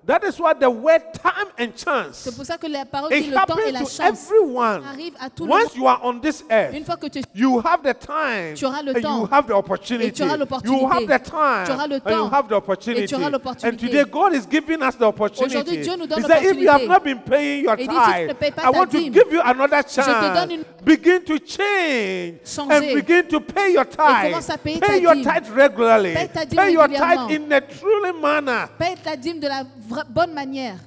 That 0.04 0.24
is 0.24 0.36
why 0.40 0.52
the 0.54 0.68
word 0.68 1.00
time 1.14 1.46
and 1.56 1.68
chance 1.76 2.22
C'est 2.24 2.34
pour 2.34 2.44
ça 2.44 2.58
que 2.58 2.66
la 2.66 2.84
parole 2.84 3.10
dit 3.12 3.18
it 3.18 3.30
le 3.30 3.36
temps 3.46 3.56
et 3.64 3.70
la 3.70 3.80
to 3.80 3.86
chance 3.86 4.26
everyone. 4.28 4.82
arrive 4.84 5.14
à 5.20 5.30
tout 5.30 5.46
le 5.46 5.52
Once 5.52 5.62
monde. 5.62 5.76
you 5.76 5.86
are 5.86 6.00
on 6.02 6.18
this 6.18 6.42
earth, 6.50 6.74
Une 6.74 6.84
fois 6.84 6.96
que 6.96 7.06
tu 7.06 7.20
you 7.36 7.60
have 7.64 7.82
the 7.84 7.94
time 7.96 8.54
Tu 8.56 8.64
auras 8.64 8.82
le 8.82 8.96
and 8.96 9.00
temps. 9.00 9.18
you 9.20 9.28
have 9.30 9.46
the 9.46 9.52
opportunity. 9.52 10.08
Et 10.08 10.12
tu 10.12 10.24
auras 10.24 10.36
l'opportunité. 10.36 10.80
You 10.82 10.88
have 10.90 11.06
the 11.06 11.22
time 11.22 11.64
Tu 11.66 11.70
auras 11.72 11.86
le 11.86 11.94
and 11.94 12.10
you 12.10 12.16
temps. 12.16 12.30
have 12.32 12.48
the 12.48 12.52
Et 12.52 12.54
opportunity. 12.56 13.06
tu 13.06 13.14
auras 13.14 13.30
l'opportunité. 13.30 13.68
And 13.68 13.76
today 13.78 14.04
God 14.10 14.34
is 14.34 14.46
giving 14.50 14.82
us 14.82 14.96
the 14.96 15.04
opportunity. 15.04 15.54
Aujourd'hui, 15.56 15.76
Dieu 15.78 15.94
nous 15.96 16.06
donne 16.08 16.18
He 16.18 16.26
said, 16.26 16.42
if 16.46 16.56
you 16.58 16.68
have 16.68 16.82
not 16.88 17.04
been 17.04 17.20
paying 17.20 17.62
your 17.64 17.74
Et 17.78 17.82
si 17.84 17.88
tithe, 17.88 18.54
pas 18.56 18.62
I 18.64 18.70
want 18.70 18.90
to 18.90 18.98
give 18.98 19.30
you 19.32 19.40
another 19.44 19.84
te 19.84 19.94
chance. 19.94 20.34
donne 20.34 20.50
une- 20.50 20.64
Begin 20.84 21.20
to 21.24 21.38
change 21.38 22.40
Changer. 22.44 22.74
and 22.74 22.94
begin 22.96 23.22
to 23.28 23.38
pay 23.40 23.72
your 23.74 23.84
tithe. 23.84 24.32
commence 24.32 24.50
à 24.50 24.58
payer 24.58 24.80
pay 24.80 24.88
ta 24.88 24.96
your 24.96 25.14
tithe 25.14 25.48
regularly. 25.54 26.12
Paye 26.12 26.28
ta 26.28 26.44
dîme 26.44 26.56
pay 26.56 26.72
your 26.72 26.88
tithe 26.88 27.30
in 27.30 27.52
a 27.52 27.60
truly 27.60 28.12
manner. 28.20 28.66
paye 28.76 28.96
ta 28.96 29.14
dîme 29.14 29.38
de 29.38 29.46
la 29.46 29.62
bonne 30.10 30.34
manière. 30.34 30.78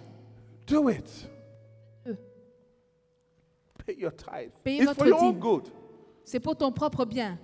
Do 0.67 0.89
it. 0.89 1.09
Pay 3.85 3.95
your 3.97 4.11
tithe. 4.11 4.51
Payez 4.63 4.81
it's 4.81 4.85
votre 4.85 4.97
for 4.99 5.07
your 5.07 5.23
own 5.23 5.33
dîme. 5.33 5.39
good. 5.39 5.71
C'est 6.23 6.39
pour 6.39 6.55
ton 6.55 6.71
propre 6.71 7.05
bien. 7.05 7.37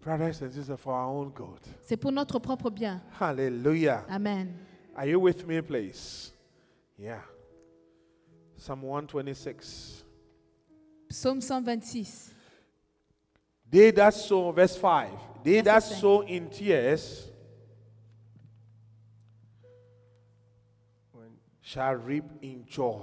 Brothers 0.00 0.40
and 0.42 0.52
sisters, 0.52 0.78
for 0.78 0.92
our 0.92 1.10
own 1.10 1.30
good. 1.30 1.60
C'est 1.82 1.96
pour 1.96 2.12
notre 2.12 2.38
propre 2.38 2.70
bien. 2.70 3.02
Hallelujah. 3.18 4.04
Amen. 4.08 4.54
Are 4.94 5.06
you 5.06 5.20
with 5.20 5.46
me, 5.46 5.60
please? 5.60 6.32
Yeah. 6.96 7.22
Psalm 8.56 8.82
126. 8.82 10.04
Psaume 11.08 11.40
126. 11.40 12.34
They 13.70 13.90
that 13.92 14.14
sow, 14.14 14.52
verse 14.52 14.76
5. 14.76 15.10
They 15.44 15.60
that 15.62 15.82
sow 15.82 16.22
in 16.22 16.48
tears 16.48 17.27
shall 21.68 21.96
reap 21.96 22.24
in 22.42 22.64
joy. 22.66 22.96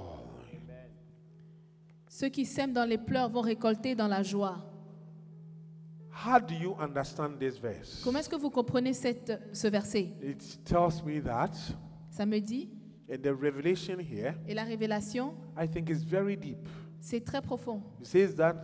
Ceux 2.10 2.30
qui 2.30 2.46
sèment 2.46 2.74
dans 2.74 2.86
les 2.86 2.98
pleurs 2.98 3.30
vont 3.30 3.42
récolter 3.42 3.94
dans 3.94 4.08
la 4.08 4.24
joie. 4.24 4.58
How 6.26 6.40
do 6.40 6.56
you 6.56 6.76
understand 6.80 7.38
this 7.40 7.60
verse? 7.60 8.02
Comment 8.04 8.20
est-ce 8.20 8.30
que 8.30 8.38
vous 8.38 8.50
comprenez 8.50 8.94
cette, 8.94 9.34
ce 9.54 9.68
verset? 9.68 10.14
It 10.24 10.64
tells 10.64 11.04
me 11.06 11.22
that, 11.22 11.52
Ça 12.10 12.26
me 12.26 12.40
dit, 12.40 12.70
and 13.12 13.18
the 13.22 13.28
revelation 13.36 13.98
here, 14.00 14.34
et 14.48 14.54
la 14.56 14.64
révélation, 14.64 15.36
I 15.62 15.68
think 15.68 15.90
is 15.90 16.04
very 16.04 16.38
deep. 16.38 16.68
c'est 17.02 17.24
très 17.24 17.42
profond. 17.42 17.82
It 18.00 18.08
says 18.08 18.34
that 18.38 18.56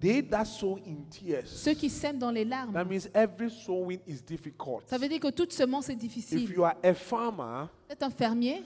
they 0.00 0.22
that 0.28 0.44
sow 0.46 0.78
in 0.86 1.02
tears. 1.10 1.46
Ceux 1.48 1.74
qui 1.74 1.90
sèment 1.90 2.18
dans 2.20 2.30
les 2.30 2.44
larmes, 2.44 2.72
That 2.72 2.84
means 2.84 3.08
every 3.12 3.50
sowing 3.50 3.98
is 4.06 4.22
difficult. 4.22 4.84
ça 4.86 4.96
veut 4.96 5.08
dire 5.08 5.20
que 5.20 5.30
toute 5.30 5.52
semence 5.52 5.88
est 5.90 5.94
If 5.94 5.98
difficile. 5.98 6.50
you 6.52 6.62
are 6.64 6.76
a 6.84 6.94
farmer, 6.94 7.66
Vous 7.88 7.92
êtes 7.92 8.02
un 8.04 8.10
fermier 8.10 8.62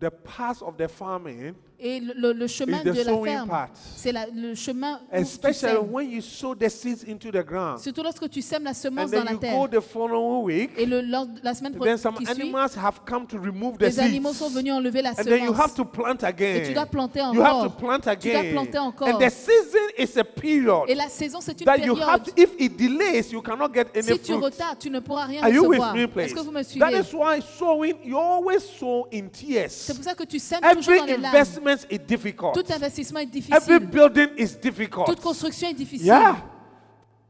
the 0.00 0.10
path 0.10 0.62
of 0.62 0.76
the 0.76 0.88
farming 0.88 1.54
et 1.86 2.00
le, 2.00 2.46
chemin 2.46 2.82
de 2.82 2.90
la 2.92 3.22
ferme, 3.22 3.68
c'est 3.94 4.12
le 4.34 4.54
chemin 4.54 5.00
où 5.12 5.16
tu 5.16 5.20
Especially 5.22 5.74
sèmes. 5.74 5.90
when 5.92 6.10
you 6.10 6.22
sow 6.22 6.54
the 6.54 6.68
seeds 6.70 7.04
into 7.06 7.30
the 7.30 7.44
ground. 7.44 7.78
Surtout 7.78 8.02
lorsque 8.02 8.28
tu 8.30 8.40
sèmes 8.40 8.64
la 8.64 8.72
semence 8.72 9.10
dans 9.10 9.18
then 9.22 9.34
la 9.34 9.36
terre. 9.38 9.68
the 9.70 9.80
following 9.80 10.42
week, 10.44 10.70
Et 10.78 10.86
le, 10.86 11.02
la 11.42 11.54
semaine 11.54 11.74
pro- 11.74 11.84
then 11.84 11.98
some 11.98 12.14
qui 12.14 12.24
suit, 12.24 12.40
animals 12.40 12.74
have 12.76 13.00
come 13.06 13.26
to 13.26 13.36
remove 13.38 13.76
the 13.76 13.82
les 13.82 13.90
seeds. 13.90 14.00
animaux 14.06 14.32
sont 14.32 14.48
venus 14.48 14.72
enlever 14.72 15.02
la 15.02 15.10
And 15.10 15.24
then 15.24 15.44
you 15.44 15.52
have 15.52 15.72
semence. 15.72 15.74
to 15.74 15.84
plant 15.84 16.22
Et 16.22 16.26
again. 16.26 16.62
tu 16.66 16.72
dois 16.72 16.86
planter 16.86 17.20
You 17.34 17.42
have 17.42 17.50
to 17.52 17.66
encore. 17.66 17.76
plant 17.76 17.98
Tu 18.18 18.30
dois 18.30 18.40
again. 18.40 18.52
planter 18.52 18.78
encore. 18.78 19.08
And 19.08 19.18
the 19.18 19.30
season 19.30 19.88
is 19.98 20.16
a 20.18 20.24
period 20.24 20.84
Et 20.88 20.94
la 20.94 21.08
saison, 21.10 21.40
c'est 21.42 21.60
une 21.60 21.66
that 21.66 21.78
you 21.84 21.94
have 21.96 22.22
période. 22.22 22.34
to, 22.34 22.42
if 22.42 22.50
it 22.58 22.76
delays, 22.78 23.30
you 23.30 23.42
cannot 23.42 23.68
get 23.74 23.88
any 23.94 24.02
Si 24.04 24.18
tu 24.20 24.32
retardes, 24.34 24.78
tu 24.78 24.88
ne 24.90 25.00
pourras 25.00 25.26
rien 25.26 25.42
Are 25.42 25.50
you 25.50 25.62
with 25.68 25.78
recevoir. 25.80 25.94
me, 25.94 26.06
please? 26.06 26.24
Est-ce 26.26 26.34
que 26.34 26.40
vous 26.40 26.50
me 26.50 26.62
That 26.62 26.64
suivez? 26.64 26.98
is 27.00 27.12
why 27.12 27.40
sowing, 27.58 27.96
you 28.02 28.16
always 28.18 28.60
sow 28.64 29.06
in 29.12 29.28
tears. 29.28 29.70
C'est 29.70 29.94
pour 29.94 30.02
ça 30.04 30.14
que 30.14 30.24
tu 30.24 30.38
sèmes 30.38 30.60
toujours 30.60 30.94
Every 30.94 30.98
dans 31.00 31.04
les 31.06 31.16
larmes. 31.18 31.34
Investment 31.74 31.92
is 31.92 31.98
difficult. 32.06 32.54
Tout 32.54 32.72
investissement 32.72 33.20
est 33.20 33.24
Every 33.26 33.40
difficile. 33.40 33.78
building 33.90 34.28
is 34.36 34.56
difficult. 34.60 35.06
Toute 35.06 35.20
construction 35.20 35.68
est 35.68 35.74
difficile. 35.74 36.06
Yeah. 36.06 36.36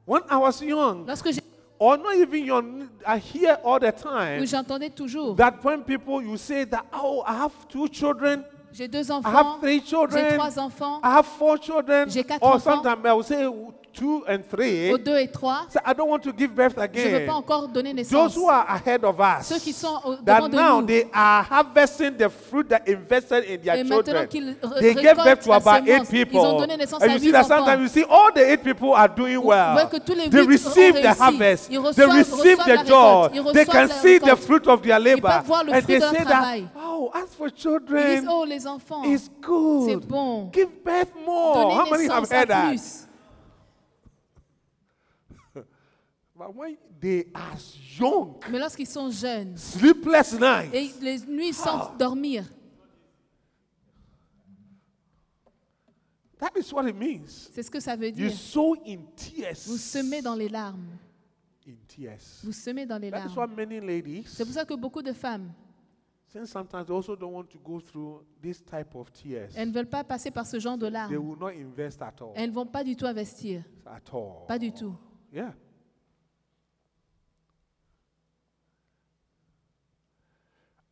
When 0.07 0.22
I 0.30 0.36
was 0.36 0.61
young, 0.62 1.07
Lorsque 1.07 1.32
j'ai- 1.32 1.40
or 1.78 1.97
not 1.97 2.14
even 2.16 2.45
young, 2.45 2.88
I 3.07 3.18
hear 3.18 3.59
all 3.64 3.78
the 3.80 3.90
time 3.92 4.45
j'entendais 4.47 4.90
toujours, 4.90 5.34
that 5.36 5.62
when 5.64 5.82
people 5.82 6.22
you 6.22 6.36
say 6.36 6.64
that 6.64 6.84
oh 6.92 7.22
I 7.26 7.34
have 7.34 7.53
two 7.68 7.88
children, 7.88 8.45
j'ai 8.72 8.86
deux 8.88 9.11
I 9.11 9.14
have 9.14 9.24
enfants, 9.26 9.59
three 9.61 9.80
j'ai 9.80 9.86
children, 9.86 10.34
trois 10.34 10.59
enfants, 10.59 11.01
I 11.03 11.11
have 11.16 11.26
four 11.26 11.57
children, 11.59 12.09
J'ai 12.11 12.22
quatre 12.22 12.42
or 12.42 12.55
enfants. 12.57 12.82
sometimes 12.82 13.07
I 13.07 13.12
will 13.14 13.22
say 13.22 13.47
two 13.95 14.24
and 14.28 14.38
three. 14.51 14.92
aux 14.92 14.99
deux 14.99 15.16
et 15.18 15.28
trois, 15.28 15.66
So 15.70 15.78
I 15.86 15.95
don't 15.95 16.09
want 16.11 16.18
to 16.24 16.32
give 16.36 16.51
birth 16.55 16.74
je 16.76 16.80
ne 16.80 16.86
veux 17.11 17.14
again. 17.16 17.26
pas 17.26 17.34
encore 17.34 17.68
donner 17.68 17.90
Those 17.95 18.11
naissance. 18.11 18.36
who 18.36 18.49
are 18.49 18.66
ahead 18.68 19.05
of 19.05 19.18
us, 19.20 19.47
Ceux 19.47 19.59
qui 19.61 19.72
sont 19.72 20.01
au- 20.05 20.16
that 20.16 20.36
devant 20.40 20.49
de 20.49 20.57
now 20.57 20.80
nous. 20.80 20.86
they 20.86 21.07
are 21.12 21.42
harvesting 21.49 22.16
the 22.16 22.28
fruit 22.28 22.68
that 22.68 22.82
invested 22.88 23.45
in 23.45 23.59
their 23.62 23.76
Et 23.76 23.84
maintenant 23.84 24.03
children. 24.05 24.28
qu'ils 24.28 24.57
re- 24.62 24.80
They 24.80 24.95
gave 24.95 25.16
birth 25.16 25.26
récoltent 25.26 25.42
to 25.45 25.51
la 25.51 25.57
about 25.57 25.88
eight 25.88 25.95
semence, 26.07 26.11
people. 26.11 26.40
ils 26.40 26.47
ont 26.47 26.59
donné 26.59 26.76
naissance 26.76 27.03
and 27.03 27.09
à 27.11 27.12
you 27.12 27.18
see 27.18 27.24
huit 27.26 27.32
that 27.32 27.45
enfants. 27.45 27.57
sometimes 27.66 27.82
you 27.82 27.88
see 27.88 28.05
all 28.11 28.30
the 28.34 28.40
eight 28.51 28.62
people 28.62 28.92
are 28.95 29.09
doing 29.09 29.38
well. 29.38 29.74
voit 29.74 29.86
que 29.86 29.99
tous 29.99 30.14
les 30.14 30.28
they 30.28 30.40
huit 30.40 30.47
ont 30.47 30.51
receive 30.51 30.95
the 30.95 31.07
réussi. 31.07 31.20
harvest. 31.22 31.68
Ils 31.70 31.78
they 31.95 32.05
reçoivent- 32.05 32.12
receive 32.12 32.59
reçoivent 32.59 32.66
the 32.66 32.74
la 32.74 32.84
joy. 32.84 33.22
récolte. 33.22 33.34
Ils 33.34 33.42
They 33.53 33.62
reçoivent 33.64 33.66
can 33.66 33.86
la 33.88 33.95
see 34.03 34.18
the 34.18 34.24
récolte. 34.24 34.42
fruit 34.45 34.66
of 34.68 34.82
their 34.82 34.99
labor. 34.99 35.28
peuvent 35.30 35.47
voir 35.47 35.64
le 35.64 35.70
and 35.72 35.74
fruit 35.76 35.86
they 35.86 35.97
de 35.97 36.01
leur 36.01 36.11
say 36.12 36.24
travail. 36.24 36.62
that, 36.74 36.80
oh, 36.84 37.11
as 37.14 37.34
for 37.36 37.47
Ils 37.47 37.53
disent, 37.53 37.62
children, 37.62 38.28
oh 38.28 38.45
les 38.45 38.66
enfants, 38.66 39.03
it's 39.05 39.30
good. 39.40 39.88
c'est 39.88 39.97
bon. 40.09 40.51
Give 40.53 40.68
birth 40.84 41.12
more. 41.24 41.55
Donnez 41.55 41.74
How 41.74 41.84
many 41.90 42.05
have 42.09 42.20
naissance 42.22 42.32
à 42.32 42.36
heard 42.36 42.49
that? 42.49 42.68
plus. 42.70 43.04
But 46.47 46.55
when 46.55 46.76
they 47.01 47.26
are 47.34 47.57
young, 47.99 48.34
Mais 48.51 48.59
lorsqu'ils 48.59 48.86
sont 48.86 49.11
jeunes 49.11 49.57
sleepless 49.57 50.34
nights, 50.38 50.74
et 50.74 50.90
les 51.01 51.18
nuits 51.26 51.55
sans 51.55 51.97
dormir, 51.97 52.45
that 56.38 56.51
is 56.59 56.72
what 56.72 56.86
it 56.88 56.95
means. 56.97 57.49
c'est 57.53 57.62
ce 57.62 57.70
que 57.70 57.80
ça 57.80 57.97
veut 57.97 58.09
You 58.09 58.28
dire. 58.28 58.32
sow 58.32 58.74
in 58.86 58.99
tears. 59.16 59.66
Vous 59.66 59.78
semez 59.78 60.20
dans 60.20 60.34
les 60.34 60.49
larmes. 60.49 60.99
in 61.66 61.72
tears. 61.88 62.42
Vous 62.45 62.53
semez 62.53 62.84
dans 62.84 62.99
les 62.99 63.11
That 63.11 63.20
is 63.26 63.30
why 63.30 63.36
larmes. 63.47 63.55
many 63.57 63.80
ladies, 63.80 64.24
C'est 64.26 64.45
pour 64.45 64.53
ça 64.53 64.64
que 64.66 64.74
beaucoup 64.74 65.01
de 65.03 65.12
femmes, 65.14 65.51
since 66.26 66.51
sometimes 66.51 66.84
they 66.84 66.95
also 66.95 67.16
don't 67.16 67.32
want 67.32 67.45
to 67.49 67.59
go 67.59 67.80
through 67.80 68.22
this 68.42 68.62
type 68.62 68.95
of 68.95 69.11
tears, 69.12 69.51
elles 69.57 69.68
ne 69.68 69.72
veulent 69.74 69.88
pas 69.88 70.05
passer 70.05 70.30
par 70.30 70.47
ce 70.47 70.59
genre 70.59 70.76
de 70.76 70.86
they 70.86 70.92
larmes. 70.92 71.16
will 71.16 71.38
not 71.38 71.49
invest 71.53 72.03
at 72.03 72.14
all. 72.20 72.32
Elles 72.34 72.51
ne 72.51 72.55
vont 72.55 72.66
pas 72.66 72.84
du 72.84 72.97
tout 72.97 73.07
investir. 73.07 73.62
At 73.86 74.03
all. 74.12 74.47
Pas 74.47 74.59
du 74.59 74.72
tout. 74.72 74.95
Yeah. 75.32 75.55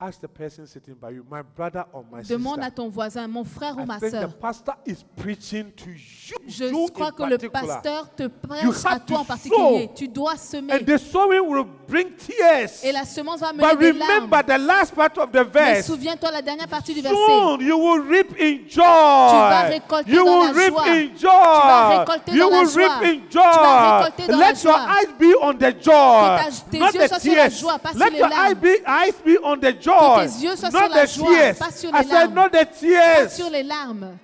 Ask 0.05 0.20
the 0.20 0.26
person 0.26 0.66
sitting 0.66 0.94
by 1.00 1.11
you, 1.11 1.24
my 1.30 1.42
brother 1.42 1.84
or 1.92 2.03
my 2.11 2.22
Demande 2.24 2.59
à 2.59 2.64
sister. 2.64 2.74
ton 2.74 2.88
voisin, 2.88 3.28
mon 3.28 3.44
frère 3.44 3.76
ou 3.78 3.84
ma 3.86 4.00
think 4.00 4.11
the 4.11 4.18
soeur. 4.22 4.34
pastor 4.40 4.74
is 4.84 4.96
preaching 5.14 5.70
to 5.76 5.90
you. 5.90 6.38
Je 6.48 6.64
you 6.64 6.88
crois 6.92 7.09
in 7.09 7.12
que 7.12 7.22
le 7.22 7.38
particular. 7.38 7.66
pasteur 7.82 8.11
te 8.16 8.22
You 8.24 8.28
prêche 8.28 8.84
have 8.84 8.96
à 8.96 8.98
toi 8.98 9.07
to 9.07 9.14
en 9.14 9.24
particulier. 9.24 9.86
sow. 9.86 9.92
Tu 9.94 10.09
dois 10.09 10.36
semer. 10.36 10.72
And 10.74 10.84
the 10.84 10.98
sowing 10.98 11.46
will 11.48 11.64
bring 11.86 12.16
tears. 12.16 12.82
Et 12.82 12.90
la 12.90 13.05
semence 13.05 13.38
va 13.40 13.53
But 13.53 13.61
mener 13.78 13.92
des 13.92 13.98
larmes. 14.00 14.12
remember 14.24 14.42
the 14.42 14.59
last 14.59 14.92
part 14.92 15.16
of 15.18 15.30
the 15.30 15.36
Mais 15.55 15.74
verse. 15.74 15.86
souviens-toi 15.86 16.30
la 16.32 16.42
dernière 16.42 16.66
partie 16.66 16.94
du 16.94 17.00
verset. 17.00 17.14
Soon 17.16 17.61
you 17.61 17.76
will 17.78 18.03
reap 18.03 18.34
in 18.40 18.66
joy. 18.68 18.82
vas 18.82 19.68
récolter 19.68 20.11
you 20.11 20.24
dans 20.24 20.40
will 20.40 20.46
la 20.48 20.53
reap 20.53 20.70
joie. 20.72 20.82
in 20.88 21.09
Tu 21.14 21.18
joy. 21.18 21.30
vas 21.30 21.98
récolter 22.00 22.32
you 22.32 22.38
dans 22.40 22.50
la 22.50 22.59
will 22.59 22.68
joie. 22.68 22.98
reap 22.98 23.03
in 23.05 23.20
Tu 23.30 23.38
vas 23.38 23.98
récolter 24.00 24.22
joy. 24.24 24.32
dans 24.32 24.38
la 24.38 24.48
Let 24.50 24.64
your 24.64 24.72
joie. 24.74 24.88
eyes 24.98 25.12
be 25.16 25.34
on 25.40 25.53
the 25.55 25.80
joy, 25.80 25.92
ta- 25.92 26.48
tes 26.72 26.78
not 26.80 26.86
yeux 26.90 27.00
the 27.03 27.07
soient 27.09 27.20
sur 27.20 27.34
la 27.36 27.48
tears. 27.48 27.59
joie, 27.61 27.78
pas 27.78 27.90
sur 27.90 27.98
Let 28.00 28.11
les 28.11 28.18
your 28.18 28.28
larmes. 28.28 28.50
eye 28.50 28.55
be, 28.55 28.82
eyes 28.84 29.14
be 29.24 29.38
on 29.44 29.57
the 29.61 29.80
joy, 29.80 29.91
tes 30.01 30.45
yeux 30.45 30.57
soient 30.57 30.70
not 30.70 30.78
sur 30.78 30.88
la 30.88 31.07
joie, 31.07 31.28
tears. 31.28 31.59
pas 31.59 31.70
sur 31.70 31.90
I 31.90 31.93
les 31.93 32.03
said 32.03 32.12
larmes. 32.12 32.34
not 32.34 32.49
the 32.49 32.53
Pas 32.53 32.66
tears. 32.66 33.30
sur 33.30 33.51
les 33.51 33.62
larmes. 33.62 34.18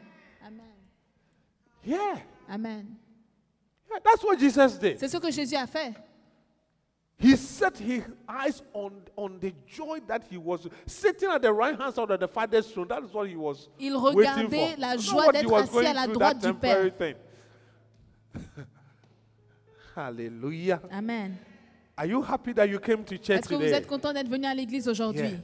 Yeah. 1.84 2.16
Amen. 2.50 2.86
yeah. 3.90 3.98
That's 4.04 4.22
what 4.22 4.38
Jesus 4.38 4.78
did. 4.78 4.98
C'est 4.98 5.08
ce 5.08 5.16
que 5.16 5.30
Jésus 5.30 5.56
a 5.56 5.66
fait. 5.66 5.94
He 7.20 7.34
set 7.36 7.76
his 7.78 8.02
eyes 8.28 8.62
on, 8.72 8.92
on 9.16 9.40
the 9.40 9.52
joy 9.66 9.98
that 10.06 10.22
he 10.30 10.36
was 10.36 10.68
sitting 10.86 11.28
at 11.30 11.42
the 11.42 11.52
right 11.52 11.76
hand 11.76 11.92
side 11.92 12.10
of 12.10 12.20
the 12.20 12.28
Father's 12.28 12.70
throne. 12.70 12.86
That 12.88 13.02
is 13.02 13.12
what 13.12 13.26
he 13.28 13.34
was 13.34 13.68
Il 13.80 13.96
regardait 13.96 14.76
la 14.78 14.96
joie 14.96 15.32
d'être 15.32 15.52
assis 15.52 15.86
à 15.86 15.94
la 15.94 16.06
droite 16.06 16.38
du 16.38 16.54
Père. 16.54 16.90
Hallelujah. 19.96 20.80
Amen. 20.92 21.36
Are 21.96 22.06
you 22.06 22.22
happy 22.22 22.52
that 22.52 22.68
you 22.68 22.78
came 22.78 23.02
to 23.04 23.16
church 23.18 23.40
Est-ce 23.40 23.48
que 23.48 23.56
vous 23.56 23.64
êtes 23.64 23.88
content 23.88 24.12
d'être 24.12 24.28
venu 24.28 24.46
à 24.46 24.54
l'église 24.54 24.88
aujourd'hui? 24.88 25.40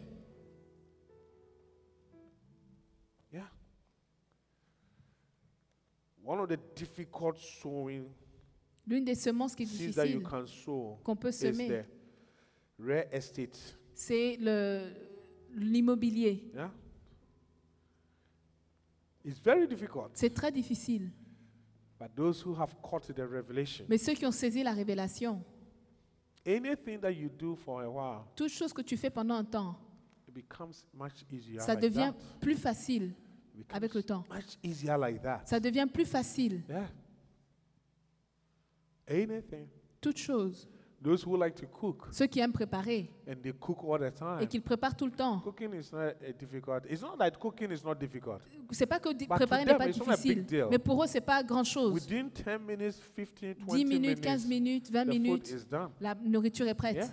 One 6.25 6.41
of 6.41 6.49
the 6.49 6.59
difficult 6.77 7.37
sowing 7.39 8.07
L'une 8.87 9.05
des 9.05 9.15
semences 9.15 9.55
qui 9.55 9.63
est 9.65 9.67
seeds 9.67 9.95
that 9.95 10.07
you 10.07 10.19
difficile, 10.21 10.29
can 10.31 10.47
sow 10.47 10.99
qu'on 11.03 11.17
peut 11.17 11.29
is 11.31 11.33
semer. 11.35 11.69
the 11.69 11.85
rare 12.83 13.07
estate. 13.13 13.79
c'est 13.95 14.37
le- 14.39 14.91
l'immobilier. 15.55 16.51
Yeah? 16.55 16.71
It's 19.25 19.39
very 19.41 19.67
difficult. 19.67 20.11
C'est 20.15 20.35
très 20.35 20.53
difficile. 20.53 21.11
But 21.99 22.15
those 22.15 22.43
who 22.45 22.55
have 22.61 22.75
caught 22.83 23.07
the 23.15 23.21
revelation, 23.21 23.87
Mais 23.89 23.97
ceux 23.99 24.15
qui 24.15 24.27
ont 24.27 24.33
saisi 24.33 24.63
la 24.63 24.73
révélation, 24.73 25.43
anything 26.47 26.99
that 27.01 27.13
you 27.13 27.29
do 27.31 27.55
for 27.55 27.81
a 27.83 27.89
while, 27.89 28.25
toute 28.37 28.51
chose 28.51 28.73
que 28.73 28.83
tu 28.83 28.97
fais 28.97 29.09
pendant 29.11 29.37
un 29.37 29.45
temps, 29.45 29.77
it 30.29 30.35
becomes 30.35 30.85
much 30.93 31.25
easier 31.33 31.59
ça 31.61 31.75
like 31.75 31.83
devient 31.83 32.13
that. 32.13 32.39
plus 32.41 32.57
facile 32.57 33.15
avec 33.73 33.95
le 33.95 34.03
temps. 34.03 34.25
Much 34.31 34.59
easier 34.63 34.97
like 34.99 35.23
that. 35.23 35.43
Ça 35.47 35.61
devient 35.61 35.87
plus 35.93 36.05
facile. 36.07 36.63
Yeah. 36.69 36.89
Anything. 39.09 39.67
Toute 40.01 40.19
chose. 40.19 40.69
Those 41.03 41.23
who 41.27 41.37
like 41.37 41.55
to 41.57 41.67
cook 41.67 42.07
Ceux 42.13 42.27
qui 42.27 42.41
aiment 42.41 42.53
préparer 42.55 43.11
and 43.29 43.35
they 43.43 43.53
cook 43.53 43.77
all 43.85 43.99
the 43.99 44.15
time. 44.15 44.39
et 44.41 44.47
qu'ils 44.47 44.63
préparent 44.63 44.97
tout 44.97 45.05
le 45.05 45.13
temps. 45.13 45.39
Cooking 45.41 45.75
is 45.75 45.91
not 45.93 45.99
a 46.27 46.33
difficult. 46.33 46.87
It's 46.89 47.03
not 47.03 47.19
that 47.19 47.33
cooking 47.39 47.71
is 47.71 47.85
not 47.85 47.95
difficult. 47.97 48.41
C'est 48.71 48.87
pas 48.87 48.99
que 48.99 49.13
di- 49.13 49.27
But 49.27 49.37
préparer 49.37 49.65
to 49.65 49.73
n'est 49.73 49.73
them, 49.73 49.79
pas 49.79 49.89
it's 49.91 49.99
not 49.99 50.05
a 50.13 50.17
big 50.17 50.39
difficile, 50.39 50.45
deal. 50.47 50.67
mais 50.71 50.79
pour 50.79 51.05
eux 51.05 51.07
c'est 51.07 51.21
pas 51.21 51.43
grand 51.43 51.65
chose. 51.65 51.93
Within 51.93 52.31
10 52.31 52.59
minutes, 52.67 53.03
15, 53.15 53.57
20 53.67 53.77
10 53.77 53.85
minutes, 53.85 54.21
15 54.23 54.47
minutes, 54.49 54.91
20 54.91 55.05
the 55.05 55.13
food 55.13 55.21
minutes, 55.21 55.51
is 55.51 55.67
done. 55.71 55.91
la 56.01 56.15
nourriture 56.15 56.67
est 56.69 56.75
prête. 56.75 56.97
Yeah. 56.97 57.11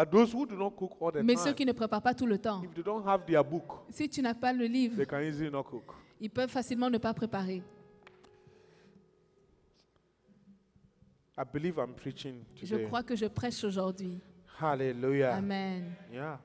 But 0.00 0.10
those 0.10 0.32
who 0.32 0.46
do 0.46 0.56
not 0.56 0.70
cook 0.70 0.96
all 0.98 1.12
the 1.12 1.22
Mais 1.22 1.34
time, 1.34 1.44
ceux 1.44 1.52
qui 1.52 1.66
ne 1.66 1.72
préparent 1.72 2.00
pas 2.00 2.14
tout 2.14 2.24
le 2.24 2.38
temps, 2.38 2.62
if 2.62 2.72
they 2.72 2.82
don't 2.82 3.06
have 3.06 3.26
their 3.26 3.44
book, 3.44 3.64
si 3.90 4.08
tu 4.08 4.22
n'as 4.22 4.32
pas 4.32 4.50
le 4.50 4.64
livre, 4.64 4.96
they 4.96 5.04
can 5.04 5.20
easily 5.20 5.50
not 5.50 5.64
cook. 5.64 5.92
ils 6.18 6.30
peuvent 6.30 6.48
facilement 6.48 6.88
ne 6.88 6.96
pas 6.96 7.12
préparer. 7.12 7.62
I 11.36 11.42
believe 11.52 11.76
I'm 11.76 11.92
preaching 11.94 12.44
Je 12.54 12.66
today. 12.66 12.86
crois 12.86 13.02
que 13.02 13.14
je 13.14 13.26
prêche 13.26 13.62
aujourd'hui. 13.62 14.18
Hallelujah. 14.58 15.36
Amen. 15.36 15.92
Yeah. 16.10 16.38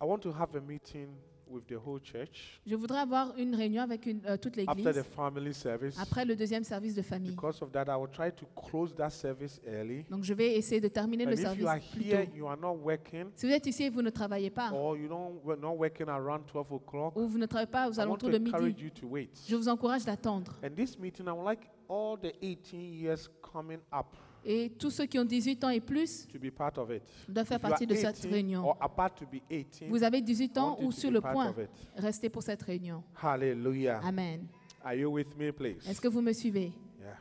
I 0.00 0.04
want 0.06 0.18
to 0.22 0.32
have 0.32 0.56
a 0.56 0.60
meeting 0.60 1.10
with 1.48 1.64
the 1.66 1.74
whole 1.84 2.00
church 2.00 2.60
Je 2.66 2.74
voudrais 2.74 3.00
avoir 3.00 3.36
une 3.38 3.54
réunion 3.54 3.82
avec 3.82 4.06
une- 4.06 4.20
euh, 4.26 4.36
toute 4.36 4.58
after 4.58 4.82
the 4.82 4.86
l'église 4.86 5.02
family 5.14 5.54
service. 5.54 5.98
après 6.00 6.24
le 6.24 6.34
deuxième 6.36 6.64
service 6.64 6.94
de 6.94 7.02
famille. 7.02 7.30
Because 7.30 7.62
of 7.62 7.70
that, 7.72 7.84
I 7.88 7.96
will 7.98 8.10
try 8.10 8.30
to 8.32 8.46
close 8.68 8.94
that 8.96 9.10
service 9.10 9.60
early. 9.66 10.04
Donc 10.10 10.24
je 10.24 10.34
vais 10.34 10.56
essayer 10.56 10.80
de 10.80 10.88
terminer 10.88 11.24
And 11.24 11.28
le 11.30 11.34
if 11.34 11.40
you 11.40 11.46
service 11.46 11.66
are 11.66 11.80
plus 11.92 12.04
here, 12.04 12.26
tôt. 12.26 12.36
you 12.36 12.46
are 12.48 12.58
not 12.58 12.74
working, 12.82 13.26
Si 13.34 13.46
vous 13.46 13.52
êtes 13.52 13.66
ici 13.66 13.84
et 13.84 13.90
vous 13.90 14.02
ne 14.02 14.10
travaillez 14.10 14.50
pas, 14.50 14.70
or 14.72 14.96
you 14.96 15.08
don't 15.08 15.40
we're 15.44 15.60
not 15.60 15.74
working 15.76 16.08
around 16.08 16.46
12 16.46 16.72
o'clock, 16.72 17.16
ou 17.16 17.26
vous 17.28 17.38
ne 17.38 17.46
travaillez 17.46 17.70
pas 17.70 17.88
aux 17.88 17.92
I 17.92 17.98
want 17.98 18.02
alentours 18.02 18.30
to 18.30 18.38
de 18.38 18.44
encourage 18.48 18.64
midi, 18.64 18.82
you 18.84 18.90
to 18.90 19.06
wait. 19.06 19.30
je 19.48 19.56
vous 19.56 19.68
encourage 19.68 20.04
d'attendre. 20.04 20.52
And 20.64 20.74
this 20.74 20.98
meeting, 20.98 21.26
I 21.26 21.30
would 21.30 21.44
like 21.46 21.68
all 21.88 22.16
the 22.18 22.32
18 22.42 22.80
years 23.00 23.28
coming 23.40 23.78
up 23.92 24.06
Et 24.48 24.70
tous 24.78 24.90
ceux 24.92 25.06
qui 25.06 25.18
ont 25.18 25.24
18 25.24 25.64
ans 25.64 25.70
et 25.70 25.80
plus 25.80 26.28
to 26.28 26.38
be 26.38 26.50
part 26.52 26.78
of 26.78 26.88
it. 26.90 27.02
doivent 27.28 27.46
faire 27.48 27.56
If 27.56 27.62
you 27.62 27.66
are 27.66 27.70
partie 27.70 27.86
de 27.86 27.94
cette 27.96 28.14
18 28.16 28.30
réunion. 28.32 28.64
or 28.64 28.76
about 28.80 29.16
to 29.16 29.26
be 29.26 29.42
18, 29.50 29.88
Vous 29.88 30.04
avez 30.04 30.20
18 30.22 30.56
I 30.56 30.60
ans 30.60 30.70
want 30.74 30.80
you 30.82 30.86
ou 30.86 30.92
to 30.92 30.96
sur 31.00 31.10
be 31.10 31.14
le 31.14 31.20
part 31.20 31.32
point, 31.32 31.48
of 31.50 31.58
it. 31.58 31.68
restez 31.96 32.28
pour 32.28 32.42
cette 32.44 32.62
réunion. 32.62 33.02
Hallelujah. 33.20 34.00
Amen. 34.04 34.46
Are 34.84 34.94
you 34.94 35.10
with 35.10 35.36
me, 35.36 35.50
please? 35.50 35.84
Est-ce 35.88 36.00
que 36.00 36.06
vous 36.06 36.20
me 36.22 36.32
suivez? 36.32 36.72
Yeah. 37.00 37.18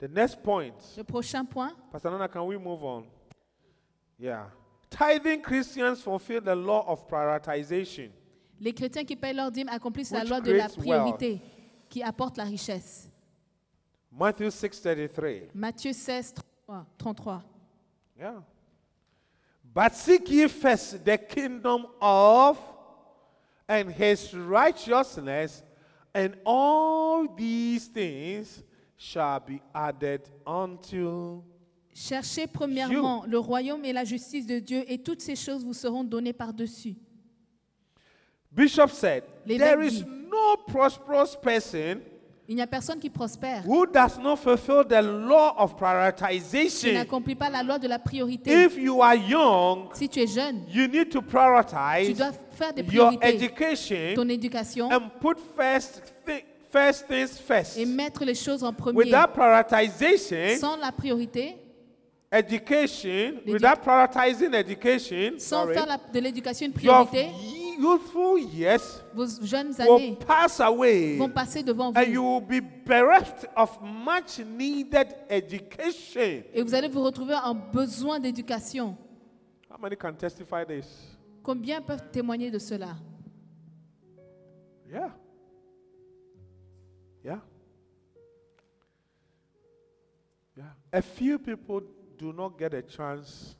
The 0.00 0.10
next 0.12 0.42
point, 0.42 0.74
Le 0.96 1.04
prochain 1.04 1.44
point, 1.44 1.72
Pastor 1.92 2.10
Nana, 2.10 2.26
can 2.26 2.44
we 2.48 2.58
move 2.58 2.82
on? 2.82 3.04
Yeah. 4.18 4.46
Tithing 4.90 5.40
Christians 5.40 5.96
fulfill 6.02 6.40
the 6.40 6.54
law 6.56 6.84
of 6.88 7.06
prioritization. 7.06 8.10
les 8.60 8.72
chrétiens 8.72 9.04
qui 9.04 9.14
payent 9.14 9.34
leur 9.34 9.52
dîme 9.52 9.68
accomplissent 9.68 10.10
la 10.10 10.20
Which 10.20 10.28
loi 10.30 10.40
de 10.40 10.50
la 10.52 10.64
creates 10.68 10.76
priorité 10.78 11.40
qui 11.88 12.02
apporte 12.02 12.36
la 12.38 12.44
richesse. 12.44 13.08
Matthew 14.18 14.50
6:33. 14.50 15.50
Matthieu 15.54 15.92
16, 15.92 16.42
33. 16.66 16.84
33. 16.98 17.42
Yeah. 18.18 18.40
But 19.72 19.94
seek 19.94 20.30
ye 20.30 20.46
first 20.46 21.04
the 21.04 21.18
kingdom 21.18 21.86
of 22.00 22.58
and 23.68 23.90
his 23.90 24.32
righteousness, 24.34 25.62
and 26.14 26.36
all 26.44 27.26
these 27.26 27.86
things 27.86 28.62
shall 28.96 29.40
be 29.40 29.60
added 29.74 30.20
unto 30.46 31.42
Cherchez 31.92 32.48
premièrement 32.48 33.24
le 33.26 33.38
royaume 33.38 33.84
et 33.84 33.92
la 33.92 34.04
justice 34.04 34.46
de 34.46 34.58
Dieu 34.58 34.84
et 34.88 34.98
toutes 34.98 35.20
ces 35.20 35.36
choses 35.36 35.64
vous 35.64 35.74
seront 35.74 36.02
données 36.02 36.32
par-dessus. 36.32 36.96
Bishop 38.50 38.90
said, 38.90 39.22
There 39.46 39.80
is 39.80 40.04
no 40.04 40.56
prosperous 40.66 41.36
person 41.36 42.00
Il 42.46 42.54
n'y 42.56 42.60
a 42.60 42.66
personne 42.66 42.98
qui 42.98 43.08
prospère, 43.08 43.62
who 43.66 43.86
does 43.86 44.18
not 44.22 44.36
fulfill 44.36 44.84
the 44.86 45.00
law 45.02 45.54
of 45.56 45.70
qui 45.70 45.76
prioritization? 45.76 46.92
n'accomplit 46.92 47.34
pas 47.34 47.48
la 47.48 47.62
loi 47.62 47.78
de 47.78 47.88
la 47.88 47.98
priorité. 47.98 48.64
If 48.66 48.76
you 48.76 49.00
are 49.02 49.14
young, 49.14 49.88
Si 49.94 50.08
tu 50.10 50.20
es 50.20 50.26
jeune, 50.26 50.60
you 50.68 50.86
need 50.86 51.08
to 51.08 51.20
tu 51.20 51.24
prioritize 51.26 52.18
dois 52.18 52.32
faire 52.50 52.74
des 52.74 52.82
your 52.82 53.16
priorités. 53.16 53.26
education 53.28 54.14
Ton 54.14 54.28
éducation 54.28 54.90
and 54.92 55.08
put 55.20 55.38
first, 55.56 56.02
thi- 56.26 56.44
first 56.70 57.06
things 57.08 57.38
first. 57.38 57.78
et 57.78 57.86
mettre 57.86 58.22
les 58.26 58.34
choses 58.34 58.62
en 58.62 58.74
premier. 58.74 58.98
Without 58.98 59.32
prioritization, 59.32 60.58
Sans 60.60 60.76
la 60.76 60.92
priorité, 60.92 61.56
education, 62.30 63.40
without 63.46 63.80
prioritizing 63.82 64.52
education, 64.54 65.32
sans 65.38 65.62
sorry, 65.62 65.74
faire 65.74 65.86
la- 65.86 65.98
de 66.12 66.20
l'éducation 66.20 66.66
une 66.66 66.72
priorité, 66.74 67.28
youthful 67.78 68.38
years 68.38 69.02
vos 69.14 69.40
jeunes 69.42 69.78
will 69.78 69.96
années 69.96 70.18
pass 70.26 70.60
away 70.60 71.16
vont 71.16 71.30
passer 71.30 71.62
devant 71.62 71.92
and 71.96 72.06
you 72.06 72.22
vous. 72.22 72.40
will 72.40 72.40
be 72.40 72.60
bereft 72.60 73.46
of 73.56 73.78
much 73.82 74.38
needed 74.38 75.14
education. 75.28 76.44
Et 76.52 76.62
vous 76.62 76.74
allez 76.74 76.88
vous 76.88 77.02
retrouver 77.02 77.34
en 77.34 77.54
besoin 77.54 78.20
d'éducation. 78.20 78.96
How 79.70 79.78
many 79.80 79.96
can 79.96 80.12
testify 80.14 80.64
this? 80.64 80.86
Combien 81.42 81.80
peuvent 81.82 82.10
témoigner 82.10 82.50
de 82.50 82.58
cela? 82.58 82.96
Yeah. 84.88 85.10
Yeah. 87.24 87.40
Yeah. 90.56 90.72
A 90.92 91.02
few 91.02 91.38
people 91.38 91.80
do 92.16 92.32
not 92.32 92.58
get 92.58 92.74
a 92.74 92.82
chance 92.82 93.56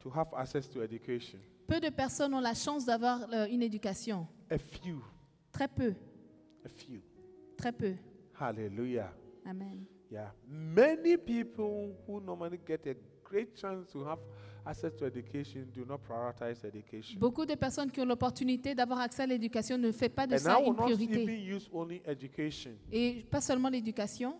to 0.00 0.10
have 0.10 0.28
access 0.36 0.68
to 0.68 0.82
education. 0.82 1.40
Peu 1.66 1.80
de 1.80 1.88
personnes 1.88 2.34
ont 2.34 2.40
la 2.40 2.54
chance 2.54 2.84
d'avoir 2.84 3.26
euh, 3.32 3.46
une 3.50 3.62
éducation. 3.62 4.26
A 4.50 4.58
few. 4.58 5.00
Très 5.52 5.68
peu, 5.68 5.94
A 6.64 6.68
few. 6.68 7.00
très 7.56 7.72
peu. 7.72 7.94
Hallelujah. 8.38 9.12
Amen. 9.46 9.84
Yeah. 10.10 10.32
Many 10.46 11.16
people 11.16 11.94
who 12.06 12.20
normally 12.20 12.58
get 12.66 12.86
a 12.86 12.94
great 13.24 13.56
chance 13.56 13.90
to 13.92 14.04
have 14.04 14.18
access 14.66 14.94
to 14.96 15.04
education 15.06 15.66
do 15.72 15.84
not 15.84 15.98
prioritize 15.98 16.64
education. 16.64 17.18
Beaucoup 17.18 17.46
de 17.46 17.54
personnes 17.54 17.90
qui 17.90 18.00
ont 18.00 18.04
l'opportunité 18.04 18.74
d'avoir 18.74 19.00
accès 19.00 19.22
à 19.22 19.26
l'éducation 19.26 19.78
ne 19.78 19.92
font 19.92 20.08
pas 20.08 20.26
de 20.26 20.34
And 20.34 20.38
ça 20.38 20.58
I 20.58 20.62
will 20.62 20.68
une 20.70 20.76
not 20.76 20.82
priorité. 20.84 21.22
even 21.22 21.56
use 21.56 21.68
only 21.72 22.02
education. 22.04 22.72
Et 22.92 23.24
pas 23.30 23.40
seulement 23.40 23.68
l'éducation, 23.68 24.36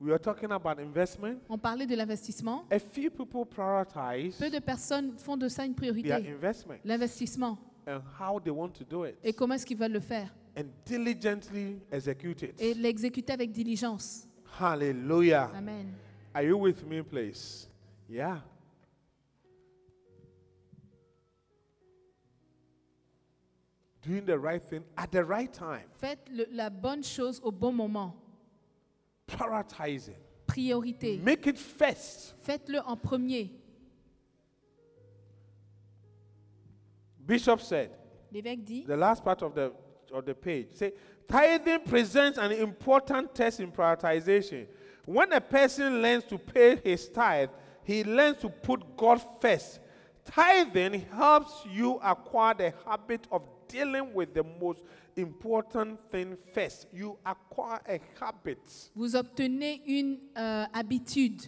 We 0.00 0.12
are 0.12 0.18
talking 0.18 0.50
about 0.50 0.78
investment. 0.80 1.40
on 1.48 1.58
parlait 1.58 1.86
de 1.86 1.94
l'investissement. 1.94 2.64
A 2.70 2.78
few 2.78 3.10
people 3.10 3.44
prioritize 3.44 4.36
Peu 4.38 4.48
de 4.48 4.58
personnes 4.58 5.12
font 5.18 5.36
de 5.36 5.46
ça 5.48 5.64
une 5.66 5.74
their 5.74 5.92
priorité. 5.92 6.12
investment 6.32 6.76
L'investissement. 6.84 7.58
and 7.86 8.00
how 8.18 8.40
they 8.40 8.50
want 8.50 8.70
to 8.70 8.84
do 8.84 9.04
it 9.04 9.16
Et 9.22 9.32
comment 9.34 9.54
est-ce 9.54 9.66
qu'ils 9.66 9.76
veulent 9.76 9.92
le 9.92 10.00
faire 10.00 10.34
and 10.56 10.64
diligently 10.86 11.80
execute 11.92 12.42
it. 12.42 12.54
Et 12.60 12.72
l'exécuter 12.74 13.32
avec 13.32 13.52
diligence. 13.52 14.26
Hallelujah. 14.58 15.50
Amen. 15.54 15.92
Are 16.34 16.42
you 16.44 16.56
with 16.56 16.84
me, 16.86 17.02
please? 17.02 17.68
Yeah. 18.08 18.38
Doing 24.02 24.24
the 24.24 24.38
right 24.38 24.62
thing 24.62 24.82
at 24.96 25.10
the 25.12 25.22
right 25.24 25.52
time. 25.52 25.84
Faites 26.00 26.26
le- 26.30 26.46
la 26.52 26.70
bonne 26.70 27.02
chose 27.04 27.38
au 27.44 27.52
bon 27.52 27.72
moment. 27.72 28.14
Prioritizing. 29.36 30.16
Priorité. 30.46 31.22
Make 31.22 31.46
it 31.46 31.58
first. 31.58 32.34
Faites-le 32.42 32.80
en 32.86 32.96
premier. 32.96 33.50
Bishop 37.26 37.60
said, 37.60 37.90
L'évêque 38.32 38.64
dit, 38.64 38.84
the 38.86 38.96
last 38.96 39.22
part 39.22 39.42
of 39.42 39.54
the 39.54 39.72
of 40.12 40.24
the 40.24 40.34
page. 40.34 40.68
Say, 40.74 40.92
tithing 41.28 41.80
presents 41.84 42.38
an 42.38 42.50
important 42.52 43.34
test 43.34 43.60
in 43.60 43.70
prioritization. 43.70 44.66
When 45.04 45.32
a 45.32 45.40
person 45.40 46.02
learns 46.02 46.24
to 46.24 46.38
pay 46.38 46.76
his 46.76 47.08
tithe, 47.08 47.50
he 47.84 48.04
learns 48.04 48.38
to 48.38 48.48
put 48.48 48.96
God 48.96 49.20
first. 49.40 49.80
Tithing 50.24 51.06
helps 51.12 51.64
you 51.70 52.00
acquire 52.02 52.54
the 52.54 52.74
habit 52.86 53.26
of 53.30 53.42
dealing 53.70 54.12
with 54.14 54.32
the 54.34 54.42
most 54.60 54.82
important 55.16 55.98
thing 56.10 56.36
first. 56.54 56.86
You 56.92 57.18
acquire 57.24 57.80
a 57.86 57.98
habit. 58.20 58.90
vous 58.94 59.14
obtenez 59.16 59.82
une 59.86 60.18
euh, 60.36 60.64
habitude, 60.72 61.42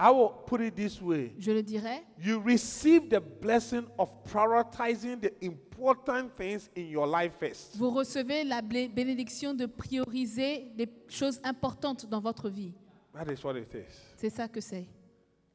I 0.00 0.10
will 0.12 0.30
put 0.46 0.60
it 0.60 0.76
this 0.76 1.02
way. 1.02 1.32
je 1.38 1.50
le 1.50 1.62
dirais. 1.62 2.04
You 2.20 2.40
receive 2.40 3.08
the 3.08 3.20
blessing 3.20 3.86
of 3.98 4.10
prioritizing 4.24 5.20
the 5.20 5.32
important 5.44 6.32
things 6.36 6.70
in 6.76 6.88
your 6.88 7.06
life 7.06 7.32
first. 7.38 7.76
Vous 7.76 7.90
recevez 7.90 8.44
la 8.44 8.62
bénédiction 8.62 9.54
de 9.54 9.66
prioriser 9.66 10.70
les 10.76 10.88
choses 11.08 11.40
importantes 11.42 12.06
dans 12.06 12.20
votre 12.20 12.48
vie. 12.48 12.72
That 13.12 13.32
is 13.32 13.42
what 13.42 13.56
it 13.56 13.74
is. 13.74 13.92
C'est 14.16 14.30
ça 14.30 14.46
que 14.46 14.60
c'est. 14.60 14.86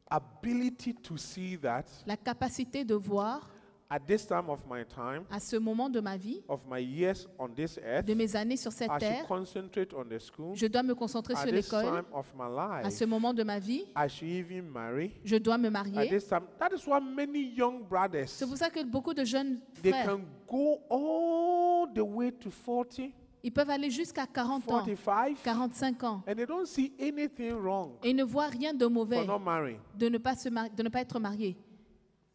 Ability 0.09 0.93
to 0.93 1.15
see 1.17 1.57
that 1.57 1.85
La 2.05 2.17
capacité 2.17 2.83
de 2.83 2.95
voir 2.95 3.49
at 3.93 3.99
this 4.07 4.25
time 4.25 4.49
of 4.49 4.59
my 4.67 4.83
time, 4.85 5.23
à 5.29 5.39
ce 5.39 5.55
moment 5.55 5.87
de 5.87 5.99
ma 5.99 6.17
vie, 6.17 6.41
of 6.47 6.61
my 6.67 6.79
years 6.81 7.27
on 7.37 7.49
this 7.49 7.77
earth, 7.85 8.07
de 8.07 8.15
mes 8.15 8.35
années 8.35 8.57
sur 8.57 8.71
cette 8.71 8.87
I 8.89 8.93
should 8.93 8.99
terre, 8.99 9.27
concentrate 9.27 9.93
on 9.93 10.05
the 10.05 10.17
school. 10.19 10.55
je 10.55 10.65
dois 10.65 10.81
me 10.81 10.95
concentrer 10.95 11.35
At 11.35 11.41
sur 11.43 11.51
this 11.51 11.71
l'école. 11.71 11.83
time 11.85 12.05
of 12.11 12.33
my 12.35 12.45
À 12.57 12.81
life, 12.83 12.93
ce 12.93 13.05
moment 13.05 13.33
de 13.35 13.43
ma 13.43 13.59
vie, 13.59 13.85
I 13.95 14.09
should 14.09 14.29
even 14.31 14.63
marry. 14.71 15.11
je 15.23 15.35
dois 15.35 15.59
me 15.59 15.67
At 15.67 15.71
marier. 15.71 16.09
this 16.09 16.27
time, 16.27 16.41
that 16.57 16.69
is 16.75 16.87
why 16.87 16.99
many 16.99 17.53
young 17.55 17.83
brothers 17.87 18.29
C'est 18.29 18.47
pour 18.47 18.57
ça 18.57 18.71
que 18.71 18.83
beaucoup 18.83 19.13
de 19.13 19.23
jeunes 19.23 19.59
they 19.83 19.91
frères, 19.91 20.07
can 20.07 20.21
go 20.49 20.79
all 20.89 21.87
the 21.93 22.01
way 22.01 22.31
to 22.31 22.49
40, 22.49 23.11
ils 23.43 23.51
peuvent 23.51 23.69
aller 23.69 23.91
jusqu'à 23.91 24.25
40 24.25 24.63
ans, 24.71 24.79
45, 24.85 25.37
45 25.43 26.03
ans, 26.03 26.23
and 26.27 26.33
they 26.33 26.47
don't 26.47 26.65
see 26.65 26.91
anything 26.99 27.51
wrong 27.53 27.91
et 28.03 28.11
ne 28.13 28.23
voient 28.23 28.47
rien 28.47 28.73
de 28.73 28.85
for 28.85 28.91
mauvais 28.91 29.23
not 29.27 29.37
marrying. 29.37 29.77
de 29.95 30.09
ne 30.09 30.17
pas, 30.17 30.35
se 30.35 30.49
de 30.49 30.81
ne 30.83 30.89
pas 30.89 31.01
être 31.01 31.19
mariés. 31.19 31.55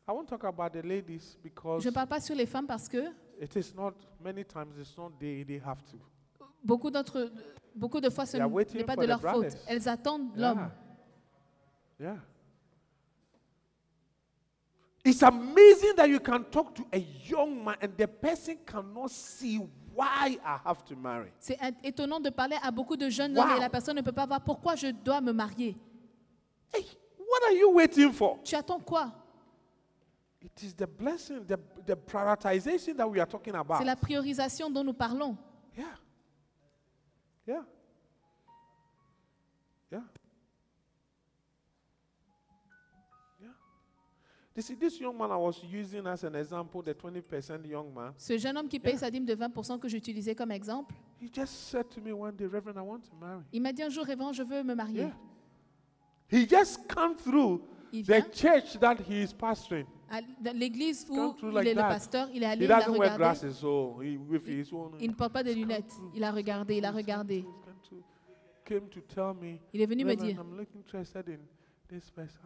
I 0.08 0.12
won't 0.12 0.26
talk 0.26 0.42
about 0.44 0.72
the 0.72 0.80
ladies 0.82 1.36
because 1.42 1.82
Je 1.84 1.88
ne 1.90 1.94
parle 1.94 2.08
pas 2.08 2.20
sur 2.20 2.34
les 2.34 2.46
femmes 2.46 2.66
parce 2.66 2.88
que 2.88 3.10
it 3.40 3.54
is 3.56 3.74
not 3.76 3.92
many 4.20 4.42
times 4.44 4.74
it's 4.80 4.96
not 4.96 5.10
they 5.20 5.44
they 5.44 5.60
have 5.64 5.82
to. 5.84 5.98
beaucoup, 6.64 6.90
d'autres, 6.90 7.30
beaucoup 7.74 8.00
de 8.00 8.08
fois, 8.08 8.24
ce 8.24 8.32
They 8.32 8.40
are 8.40 8.50
waiting 8.50 8.78
n'est 8.78 8.84
pas 8.86 8.94
for 8.94 9.02
de 9.02 9.06
leur 9.08 9.20
faute. 9.20 9.30
brothers. 9.32 9.52
Elles 9.68 9.86
attendent 9.88 10.34
l'homme. 10.36 10.70
Yeah. 12.00 12.12
Yeah. 12.14 12.16
It's 15.04 15.22
amazing 15.22 15.94
that 15.96 16.08
you 16.08 16.20
can 16.20 16.44
talk 16.50 16.74
to 16.74 16.84
a 16.92 16.98
young 16.98 17.62
man 17.64 17.76
and 17.80 17.88
the 17.96 18.06
person 18.06 18.56
cannot 18.66 19.10
see 19.10 19.58
why 19.94 20.38
I 20.44 20.58
have 20.64 20.84
to 20.86 20.96
marry. 20.96 21.30
C'est 21.38 21.58
in- 21.60 21.72
étonnant 21.82 22.20
de 22.20 22.30
parler 22.30 22.56
à 22.62 22.70
beaucoup 22.70 22.96
de 22.96 23.08
jeunes 23.08 23.36
hommes 23.38 23.48
Wow. 23.50 23.56
et 23.56 23.60
la 23.60 23.70
personne 23.70 23.96
ne 23.96 24.02
peut 24.02 24.12
pas 24.12 24.26
voir 24.26 24.40
pourquoi 24.42 24.74
je 24.74 24.88
dois 24.88 25.20
me 25.20 25.32
marier. 25.32 25.76
Hey, 26.74 26.84
what 27.18 27.46
are 27.46 27.52
you 27.54 27.72
waiting 27.72 28.12
for? 28.12 28.38
Tu 28.42 28.54
attends 28.54 28.80
quoi? 28.80 29.12
C'est 33.78 33.84
la 33.84 33.96
priorisation 33.96 34.70
dont 34.70 34.84
nous 34.84 34.92
parlons. 34.92 35.36
Yeah. 35.76 35.84
Yeah. 37.46 37.64
Yeah. 39.90 40.02
Yeah. 43.40 43.48
You 44.54 44.62
see, 44.62 44.74
this 44.76 45.00
young 45.00 45.16
man 45.16 45.30
I 45.32 45.36
was 45.36 45.60
using 45.64 46.06
as 46.06 46.22
an 46.24 46.34
example, 46.34 46.82
the 46.82 46.94
20% 46.94 47.66
young 47.66 47.92
man, 47.92 48.12
Ce 48.16 48.36
jeune 48.36 48.56
homme 48.56 48.68
qui 48.68 48.78
paye 48.78 48.96
sa 48.98 49.10
dîme 49.10 49.24
de 49.24 49.34
20% 49.34 49.78
que 49.78 49.88
j'utilisais 49.88 50.34
comme 50.34 50.52
exemple, 50.52 50.94
he 51.20 51.28
just 51.32 51.68
said 51.70 51.88
to 51.88 52.00
me 52.00 52.12
one 52.12 52.36
day, 52.36 52.46
Reverend, 52.46 52.76
I 52.76 52.82
want 52.82 53.00
to 53.00 53.16
marry. 53.20 53.42
il 53.52 53.62
m'a 53.62 53.72
dit 53.72 53.82
un 53.82 53.88
jour, 53.88 54.04
Révérend, 54.04 54.32
je 54.32 54.42
veux 54.42 54.62
me 54.62 54.74
marier. 54.74 55.00
Yeah. 55.00 55.16
He 56.30 56.46
just 56.46 56.86
come 56.86 57.16
through 57.16 57.62
the 57.92 58.22
church 58.32 58.78
that 58.78 58.98
he 59.08 59.22
is 59.22 59.32
pastoring. 59.32 59.86
À 60.10 60.20
l'église 60.52 61.06
où 61.10 61.34
il 61.42 61.48
like 61.50 61.66
est 61.68 61.74
le 61.74 61.80
pasteur, 61.80 62.28
il 62.32 62.42
est 62.42 62.46
allé, 62.46 62.62
He 62.62 62.64
il 62.68 62.72
a 62.72 62.78
doesn't 62.80 62.90
wear 62.98 63.12
regardé. 63.12 63.18
glasses, 63.18 63.52
so 63.58 64.00
he, 64.02 64.16
with 64.16 64.46
his 64.46 64.72
own. 64.72 64.92
Il 65.00 65.10
ne 65.10 65.14
porte 65.14 65.32
pas 65.32 65.42
de 65.42 65.52
lunettes. 65.52 65.92
Il 66.14 66.24
a 66.24 66.30
regardé, 66.32 66.76
il 66.78 66.84
a 66.84 66.90
regardé. 66.90 67.42
Came 67.64 67.76
to, 67.88 67.96
came 68.64 68.88
to 68.88 69.00
tell 69.02 69.34
me, 69.40 69.58
Il 69.72 69.80
est 69.82 69.86
venu 69.86 70.04
me 70.04 70.14
dire, 70.14 70.42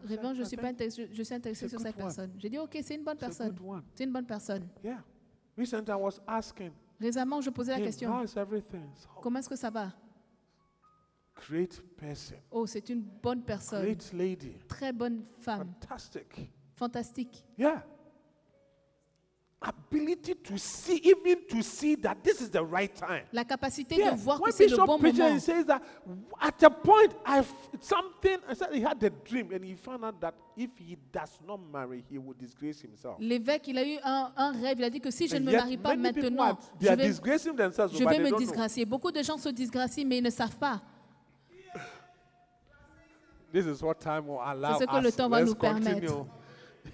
Révérend, 0.05 0.33
je 0.33 0.41
"I 0.41 0.45
suis, 0.45 0.55
pas 0.57 0.67
intéressé, 0.69 1.09
je 1.11 1.21
suis 1.23 1.33
intéressé 1.35 1.65
it's 1.65 1.73
a 1.73 1.77
sur 1.77 1.85
cette 1.85 1.95
personne. 1.97 2.31
J'ai 2.37 2.49
dit, 2.49 2.57
ok, 2.57 2.77
c'est 2.81 2.95
une 2.95 3.03
bonne 3.03 3.17
personne. 3.17 3.53
C'est 3.93 4.05
une 4.05 4.11
bonne 4.13 4.25
personne. 4.25 4.67
Yeah. 4.83 5.03
Recently, 5.57 5.91
I 5.91 5.95
was 5.99 6.19
asking 6.25 6.71
Récemment, 6.99 7.41
je 7.41 7.49
posais 7.49 7.71
la 7.73 7.79
him, 7.79 7.83
question, 7.83 8.09
how 8.09 8.23
is 8.23 8.37
everything? 8.37 8.85
So, 8.95 9.09
comment 9.21 9.39
est-ce 9.39 9.49
que 9.49 9.55
ça 9.57 9.69
va? 9.69 9.91
Great 11.49 11.81
person, 11.97 12.37
Oh, 12.51 12.65
c'est 12.65 12.87
une 12.89 13.01
bonne 13.01 13.43
personne. 13.43 13.83
great 13.83 14.13
lady, 14.13 14.53
Très 14.67 14.93
bonne 14.93 15.25
femme. 15.39 15.73
fantastic. 15.81 16.49
Fantastique. 16.83 17.43
Yeah. 17.57 17.81
Ability 19.65 20.35
to 20.43 20.57
see, 20.57 20.97
even 21.05 21.37
to 21.47 21.61
see 21.63 21.95
that 21.95 22.21
this 22.21 22.41
is 22.41 22.49
the 22.49 22.61
right 22.61 22.93
time. 22.93 23.23
La 23.31 23.45
capacité 23.45 23.95
Yeah. 23.95 24.11
de 24.11 24.17
voir 24.17 24.41
que 24.41 24.51
c'est 24.51 24.67
le 24.67 24.75
bon 24.75 24.99
preaches, 24.99 25.17
moment. 25.19 25.35
he 25.35 25.39
says 25.39 25.65
that 25.65 25.81
at 26.41 26.61
a 26.63 26.69
point, 26.69 27.13
I 27.25 27.41
something. 27.79 28.39
I 28.49 28.53
said 28.55 28.73
he 28.73 28.81
had 28.83 29.01
a 29.01 29.09
dream, 29.09 29.53
and 29.53 29.63
he 29.63 29.75
found 29.75 30.03
out 30.03 30.19
that 30.19 30.33
if 30.57 30.71
he 30.77 30.97
does 31.13 31.39
not 31.47 31.61
marry, 31.71 32.03
he 32.11 32.17
will 32.17 32.33
disgrace 32.37 32.81
himself. 32.81 33.15
L'évêque, 33.21 33.69
il 33.69 33.77
a 33.77 33.85
eu 33.87 33.97
un, 34.03 34.33
un 34.35 34.51
rêve. 34.51 34.79
Il 34.79 34.83
a 34.83 34.89
dit 34.89 34.99
que 34.99 35.11
si 35.11 35.29
je 35.29 35.37
And 35.37 35.39
ne 35.39 35.45
me 35.45 35.51
marie 35.55 35.77
pas 35.77 35.95
maintenant, 35.95 36.43
are- 36.43 36.59
je 36.81 36.87
vais, 36.87 37.13
je 37.13 38.21
me 38.21 38.37
disgracier. 38.37 38.85
Beaucoup 38.85 39.11
de 39.13 39.23
gens 39.23 39.37
se 39.37 39.47
disgracient, 39.47 40.05
mais 40.05 40.17
ils 40.17 40.23
ne 40.23 40.29
savent 40.29 40.57
pas. 40.57 40.81
This 43.53 43.65
is 43.65 43.81
what 43.81 43.95
time 43.99 44.27
will 44.27 44.39
allow 44.43 44.77
ce 44.79 44.83
que 44.85 45.01
le 45.01 45.11
temps 45.11 45.29
va 45.29 45.39
Let's 45.39 45.49
nous 45.49 45.55
permettre. 45.55 46.01
continue. 46.01 46.25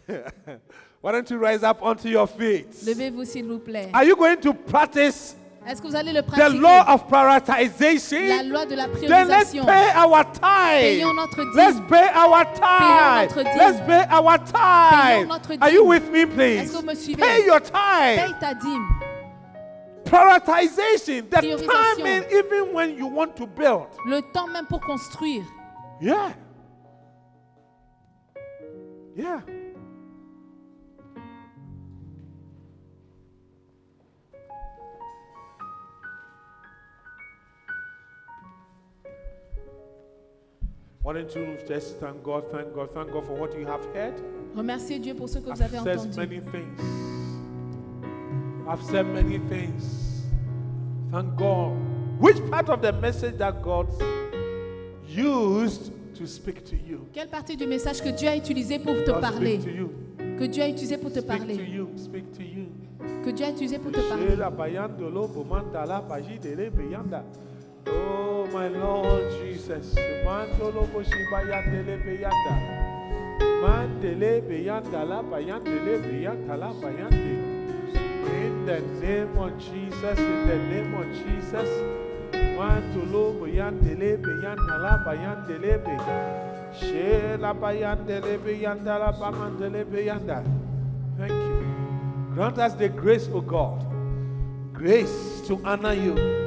Why 1.01 1.11
don't 1.13 1.29
you 1.29 1.37
rise 1.37 1.63
up 1.63 1.81
onto 1.81 2.09
your 2.09 2.27
feet? 2.27 2.67
Levez-vous, 2.85 3.23
s'il 3.25 3.45
vous 3.47 3.59
plaît. 3.59 3.89
Are 3.93 4.03
you 4.03 4.15
going 4.15 4.37
to 4.41 4.53
practice 4.53 5.35
Est-ce 5.67 5.81
que 5.81 5.87
vous 5.87 5.95
allez 5.95 6.11
le 6.13 6.21
the 6.21 6.25
pratiquer 6.25 6.57
law 6.59 6.81
of 6.87 7.03
La 7.11 7.39
prioritization? 7.39 8.49
loi 8.49 8.65
de 8.65 8.75
la 8.75 8.87
Then 8.87 9.27
let's 9.27 9.51
priorisation. 9.51 9.65
pay 9.65 9.89
our 9.95 10.23
tithe. 10.33 10.99
Payons 10.99 11.13
notre 11.13 11.43
dîme. 11.43 11.55
Let's 11.55 11.79
pay 11.89 12.07
our 12.15 12.45
tithe. 12.53 13.29
notre 13.29 13.43
dîme. 13.43 13.57
Let's 13.57 13.81
pay 13.85 14.05
our 14.11 14.37
tithe. 14.39 15.27
notre 15.27 15.49
dîme. 15.53 15.61
Are 15.63 15.69
you 15.71 15.85
with 15.85 16.09
me, 16.11 16.25
please? 16.25 16.63
Est-ce 16.63 16.71
que 16.73 16.77
vous 16.77 16.85
me 16.85 16.95
suivez? 16.95 17.21
Pay 17.21 17.45
your 17.45 17.61
Paye 17.61 18.33
ta 18.39 18.53
dîme. 18.53 18.87
Prioritization. 20.05 21.21
The 21.29 21.37
Priorisation. 21.37 21.67
timing, 21.97 22.23
even 22.31 22.73
when 22.73 22.97
you 22.97 23.07
want 23.07 23.35
to 23.37 23.45
build. 23.45 23.87
Le 24.07 24.21
temps 24.33 24.47
même 24.47 24.65
pour 24.65 24.79
construire. 24.81 25.43
Yeah. 26.01 26.33
Yeah. 29.15 29.41
Why 41.09 41.15
don't 41.15 41.35
you 41.35 41.57
just 41.67 41.97
thank 41.99 42.21
God, 42.21 42.43
thank 42.51 42.71
God, 42.71 42.91
thank 42.93 43.11
God 43.11 43.25
for 43.25 43.33
what 43.33 43.57
you 43.57 43.65
have 43.65 43.83
heard? 43.95 44.13
Remerciez 44.55 44.99
Dieu 44.99 45.15
pour 45.15 45.27
ce 45.27 45.39
que 45.39 45.45
vous 45.45 45.59
I've 45.59 45.73
avez 45.73 45.79
said 45.79 45.97
entendu. 45.97 46.17
many 46.17 46.39
things. 46.39 46.79
I've 48.67 48.83
said 48.83 49.07
many 49.07 49.39
things. 49.49 50.21
Thank 51.11 51.35
God. 51.35 51.71
Which 52.19 52.37
part 52.51 52.69
of 52.69 52.83
the 52.83 52.93
message 52.93 53.39
that 53.39 53.59
God 53.63 53.87
used 55.07 55.91
to 56.13 56.27
speak 56.27 56.63
to 56.65 56.75
you? 56.75 57.07
Quelle 57.11 57.27
partie 57.27 57.57
du 57.57 57.65
message 57.65 58.03
que 58.03 58.11
Dieu 58.11 58.29
a 58.29 58.35
utilisé 58.35 58.77
pour 58.77 58.93
te 59.03 59.09
God 59.09 59.21
parler? 59.21 59.59
speak 59.59 59.63
to 59.63 59.71
you. 59.71 59.89
Que 60.37 60.45
Dieu 60.45 60.61
a 60.61 60.67
utilisé 60.69 60.99
pour 60.99 61.09
te 61.11 61.21
Speak 61.21 61.31
to 61.31 61.37
parler? 61.39 61.55
you. 61.55 61.89
Speak 61.97 62.31
to 62.37 62.43
you. 62.43 62.67
Que 63.25 63.31
Dieu 63.31 63.47
a 63.47 63.49
utilisé 63.49 63.79
pour 63.79 63.91
te 63.91 63.99
parler? 64.07 64.27
Shela 64.29 64.51
beyanda. 66.69 67.23
Oh 67.87 68.47
my 68.51 68.67
Lord 68.67 69.31
Jesus. 69.39 69.95
Mandolo 70.25 70.87
boshibayandele 70.91 71.97
beyanda. 72.03 72.55
Mandele 73.61 74.41
beyanda 74.41 75.03
la 75.07 75.21
bayandele 75.21 76.01
beyanda 76.01 76.57
la 76.57 76.73
bayande. 76.73 77.47
In 78.29 78.65
the 78.65 78.79
name 79.01 79.37
of 79.37 79.57
Jesus, 79.57 80.19
in 80.19 80.47
the 80.47 80.57
name 80.57 80.93
of 80.93 81.05
Jesus. 81.13 81.69
Mandolo 82.57 83.39
bayandele 83.39 84.17
beyanda 84.17 84.77
la 84.81 84.97
bayandele 85.05 85.83
be. 85.83 85.95
Shela 86.79 87.53
bayandele 87.53 88.37
beyanda 88.37 88.99
la 88.99 89.11
bamandele 89.11 89.85
beyanda. 89.85 90.43
Thank 91.17 91.31
you. 91.31 91.59
Grant 92.33 92.57
us 92.59 92.73
the 92.75 92.87
grace, 92.87 93.27
O 93.33 93.41
God. 93.41 93.83
Grace 94.71 95.41
to 95.47 95.59
honor 95.65 95.93
you. 95.93 96.38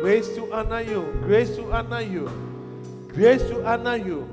Grace 0.00 0.28
to 0.34 0.50
honor 0.52 0.80
you. 0.80 1.02
Grace 1.22 1.54
to 1.56 1.70
honor 1.72 2.00
you. 2.00 2.30
Grace 3.08 3.42
to 3.42 3.64
honor 3.66 3.96
you. 3.96 4.28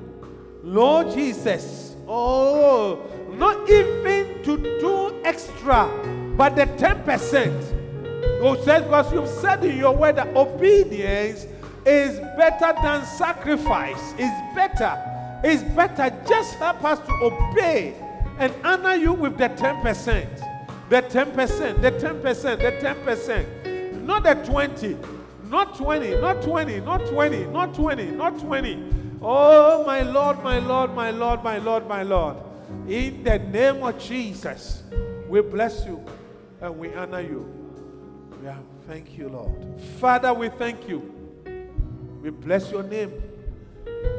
Lord 0.63 1.13
Jesus. 1.13 1.95
Oh, 2.07 3.01
not 3.34 3.70
even 3.70 4.41
to 4.43 4.57
do 4.80 5.22
extra 5.26 5.89
But 6.38 6.55
the 6.55 6.68
10%, 6.68 8.41
you 8.41 8.63
said, 8.63 8.84
because 8.84 9.11
you've 9.11 9.28
said 9.28 9.65
in 9.65 9.78
your 9.78 9.93
word 9.93 10.15
that 10.15 10.34
obedience 10.38 11.45
is 11.86 12.20
better 12.38 12.74
than 12.82 13.03
sacrifice. 13.05 14.13
Is 14.13 14.32
better. 14.55 14.95
Is 15.43 15.63
better. 15.63 16.15
Just 16.28 16.55
help 16.55 16.84
us 16.84 16.99
to 16.99 17.13
obey 17.24 17.95
and 18.39 18.53
honor 18.63 18.95
you 18.95 19.13
with 19.13 19.38
the 19.38 19.49
10%. 19.49 20.43
The 20.89 21.01
10%, 21.01 21.82
the 21.82 21.91
10%, 21.91 22.22
the 22.22 22.72
10%. 22.86 24.03
Not 24.05 24.24
the 24.24 24.36
20, 24.36 24.95
not 25.50 25.76
20, 25.76 26.22
not 26.22 26.41
20, 26.41 26.82
not 26.82 27.06
20, 27.06 27.45
not 27.45 27.74
20, 27.74 28.06
not 28.12 28.39
20. 28.39 28.84
Oh, 29.22 29.84
my 29.86 30.02
Lord, 30.02 30.43
my 30.43 30.60
Lord, 30.60 30.93
my 30.93 31.10
Lord, 31.12 31.43
my 31.43 31.58
Lord, 31.58 31.88
my 31.88 32.04
Lord. 32.04 32.38
In 32.88 33.24
the 33.24 33.39
name 33.39 33.84
of 33.84 33.98
Jesus, 34.00 34.84
we 35.28 35.41
bless 35.41 35.86
you 35.86 36.04
and 36.62 36.78
we 36.78 36.93
honor 36.93 37.22
you. 37.22 37.52
Yeah, 38.43 38.58
thank 38.88 39.18
you, 39.18 39.30
Lord. 39.30 39.80
Father, 40.00 40.34
we 40.34 40.50
thank 40.50 40.88
you. 40.88 41.14
We 42.22 42.30
bless 42.30 42.72
your 42.72 42.84
name. 42.84 43.14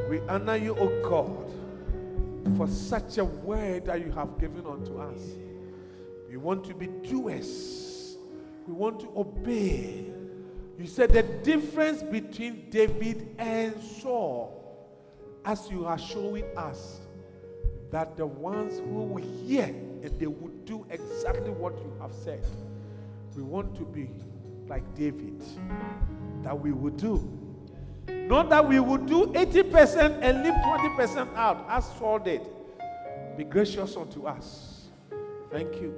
We 0.09 0.19
honor 0.21 0.55
you, 0.55 0.75
O 0.75 0.87
God, 1.07 2.57
for 2.57 2.67
such 2.67 3.17
a 3.17 3.25
word 3.25 3.85
that 3.85 3.99
you 4.03 4.11
have 4.11 4.39
given 4.39 4.65
unto 4.65 4.97
us. 4.97 5.19
We 6.29 6.37
want 6.37 6.65
to 6.65 6.73
be 6.73 6.87
doers. 6.87 8.17
We 8.67 8.73
want 8.73 8.99
to 9.01 9.07
obey. 9.15 10.05
You 10.79 10.87
said 10.87 11.11
the 11.11 11.23
difference 11.23 12.01
between 12.01 12.69
David 12.69 13.35
and 13.37 13.77
Saul, 13.83 14.87
as 15.43 15.69
you 15.69 15.85
are 15.85 15.99
showing 15.99 16.45
us, 16.55 17.01
that 17.91 18.15
the 18.15 18.25
ones 18.25 18.79
who 18.79 19.03
will 19.03 19.45
hear 19.45 19.65
and 19.65 20.17
they 20.17 20.27
will 20.27 20.53
do 20.63 20.85
exactly 20.89 21.49
what 21.49 21.73
you 21.79 21.93
have 21.99 22.13
said. 22.13 22.45
We 23.35 23.43
want 23.43 23.75
to 23.75 23.83
be 23.83 24.09
like 24.67 24.95
David, 24.95 25.43
that 26.43 26.57
we 26.57 26.71
will 26.71 26.91
do. 26.91 27.37
Not 28.07 28.49
that 28.49 28.65
we 28.65 28.79
will 28.79 28.97
do 28.97 29.25
80% 29.33 30.19
and 30.21 30.43
leave 30.43 30.53
20% 30.53 31.35
out, 31.35 31.65
as 31.67 31.85
Saul 31.97 32.19
did. 32.19 32.41
Be 33.35 33.43
gracious 33.43 33.97
unto 33.97 34.27
us. 34.27 34.85
Thank 35.51 35.73
you. 35.75 35.93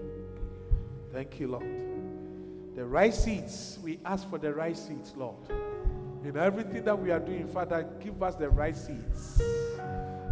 Thank 1.11 1.39
you, 1.39 1.49
Lord. 1.49 1.90
The 2.75 2.85
right 2.85 3.13
seeds, 3.13 3.79
we 3.83 3.99
ask 4.05 4.29
for 4.29 4.37
the 4.37 4.53
right 4.53 4.77
seeds, 4.77 5.13
Lord. 5.17 5.35
In 6.23 6.37
everything 6.37 6.83
that 6.85 6.97
we 6.97 7.11
are 7.11 7.19
doing, 7.19 7.47
Father, 7.47 7.85
give 7.99 8.21
us 8.23 8.35
the 8.35 8.49
right 8.49 8.75
seeds. 8.75 9.41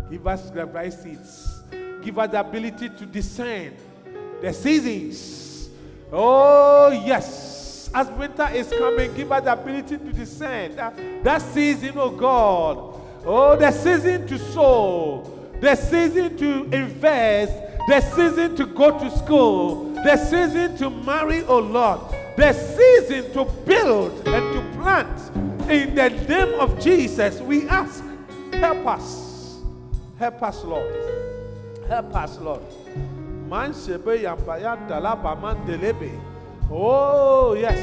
Give 0.10 0.26
us 0.26 0.50
the 0.50 0.66
right 0.66 0.94
seeds. 0.94 1.64
Give 2.02 2.18
us 2.18 2.32
the 2.32 2.40
ability 2.40 2.90
to 2.90 3.06
discern 3.06 3.74
the 4.42 4.54
seasons. 4.54 5.70
Oh, 6.12 6.90
yes. 7.06 7.90
As 7.94 8.08
winter 8.12 8.48
is 8.54 8.70
coming, 8.70 9.14
give 9.16 9.32
us 9.32 9.44
the 9.44 9.54
ability 9.54 9.98
to 9.98 10.14
discern 10.14 10.76
that, 10.76 11.24
that 11.24 11.42
season, 11.42 11.94
oh 11.98 12.12
God. 12.12 13.02
Oh, 13.26 13.58
the 13.58 13.72
season 13.72 14.28
to 14.28 14.40
sow, 14.40 15.50
the 15.60 15.76
season 15.76 16.38
to 16.38 16.64
invest, 16.72 17.52
the 17.88 18.00
season 18.00 18.56
to 18.56 18.66
go 18.66 18.98
to 18.98 19.12
school, 19.18 19.94
the 19.94 20.16
season 20.16 20.78
to 20.78 20.90
marry, 20.90 21.44
oh 21.44 21.60
Lord, 21.60 22.00
the 22.40 22.54
season 22.54 23.32
to 23.34 23.46
build 23.66 24.28
and 24.28 24.54
to 24.54 24.80
plant. 24.80 25.70
In 25.70 25.94
the 25.94 26.10
name 26.10 26.60
of 26.60 26.80
Jesus, 26.80 27.42
we 27.42 27.68
ask, 27.68 28.04
help 28.54 28.88
us. 28.88 29.60
Help 30.18 30.42
us, 30.44 30.64
Lord. 30.64 30.96
Help 31.88 32.16
us, 32.16 32.38
Lord. 32.40 32.62
Oh, 36.72 37.54
yes. 37.54 37.80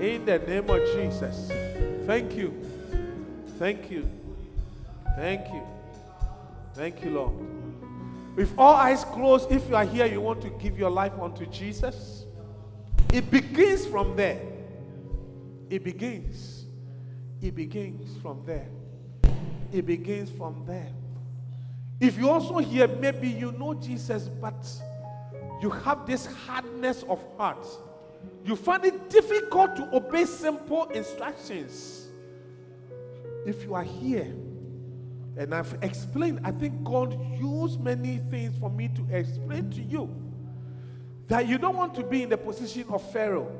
In 0.00 0.24
the 0.24 0.38
name 0.38 0.70
of 0.70 0.80
Jesus. 0.94 1.50
Thank 2.06 2.34
you. 2.34 2.54
Thank 3.58 3.90
you. 3.90 4.08
Thank 5.16 5.48
you. 5.48 5.62
Thank 6.74 7.04
you, 7.04 7.10
Lord. 7.10 7.32
With 8.36 8.52
all 8.56 8.74
eyes 8.74 9.04
closed, 9.04 9.52
if 9.52 9.68
you 9.68 9.76
are 9.76 9.84
here, 9.84 10.06
you 10.06 10.20
want 10.20 10.40
to 10.42 10.48
give 10.50 10.78
your 10.78 10.90
life 10.90 11.12
unto 11.20 11.44
Jesus, 11.46 12.21
it 13.12 13.30
begins 13.30 13.86
from 13.86 14.16
there. 14.16 14.40
It 15.68 15.84
begins. 15.84 16.64
It 17.40 17.54
begins 17.54 18.16
from 18.22 18.42
there. 18.46 18.68
It 19.72 19.86
begins 19.86 20.30
from 20.30 20.64
there. 20.66 20.92
If 22.00 22.18
you 22.18 22.28
also 22.28 22.58
hear, 22.58 22.88
maybe 22.88 23.28
you 23.28 23.52
know 23.52 23.74
Jesus, 23.74 24.28
but 24.28 24.66
you 25.60 25.70
have 25.70 26.06
this 26.06 26.26
hardness 26.26 27.04
of 27.08 27.24
heart. 27.36 27.66
You 28.44 28.56
find 28.56 28.84
it 28.84 29.08
difficult 29.08 29.76
to 29.76 29.94
obey 29.94 30.24
simple 30.24 30.84
instructions. 30.86 32.08
If 33.46 33.62
you 33.64 33.74
are 33.74 33.84
here, 33.84 34.34
and 35.36 35.54
I've 35.54 35.76
explained, 35.82 36.40
I 36.44 36.50
think 36.50 36.82
God 36.84 37.18
used 37.38 37.80
many 37.80 38.18
things 38.30 38.58
for 38.58 38.70
me 38.70 38.88
to 38.88 39.06
explain 39.16 39.70
to 39.70 39.82
you 39.82 40.31
that 41.28 41.46
you 41.46 41.58
don't 41.58 41.76
want 41.76 41.94
to 41.94 42.02
be 42.02 42.22
in 42.22 42.28
the 42.28 42.36
position 42.36 42.84
of 42.88 43.10
Pharaoh, 43.12 43.50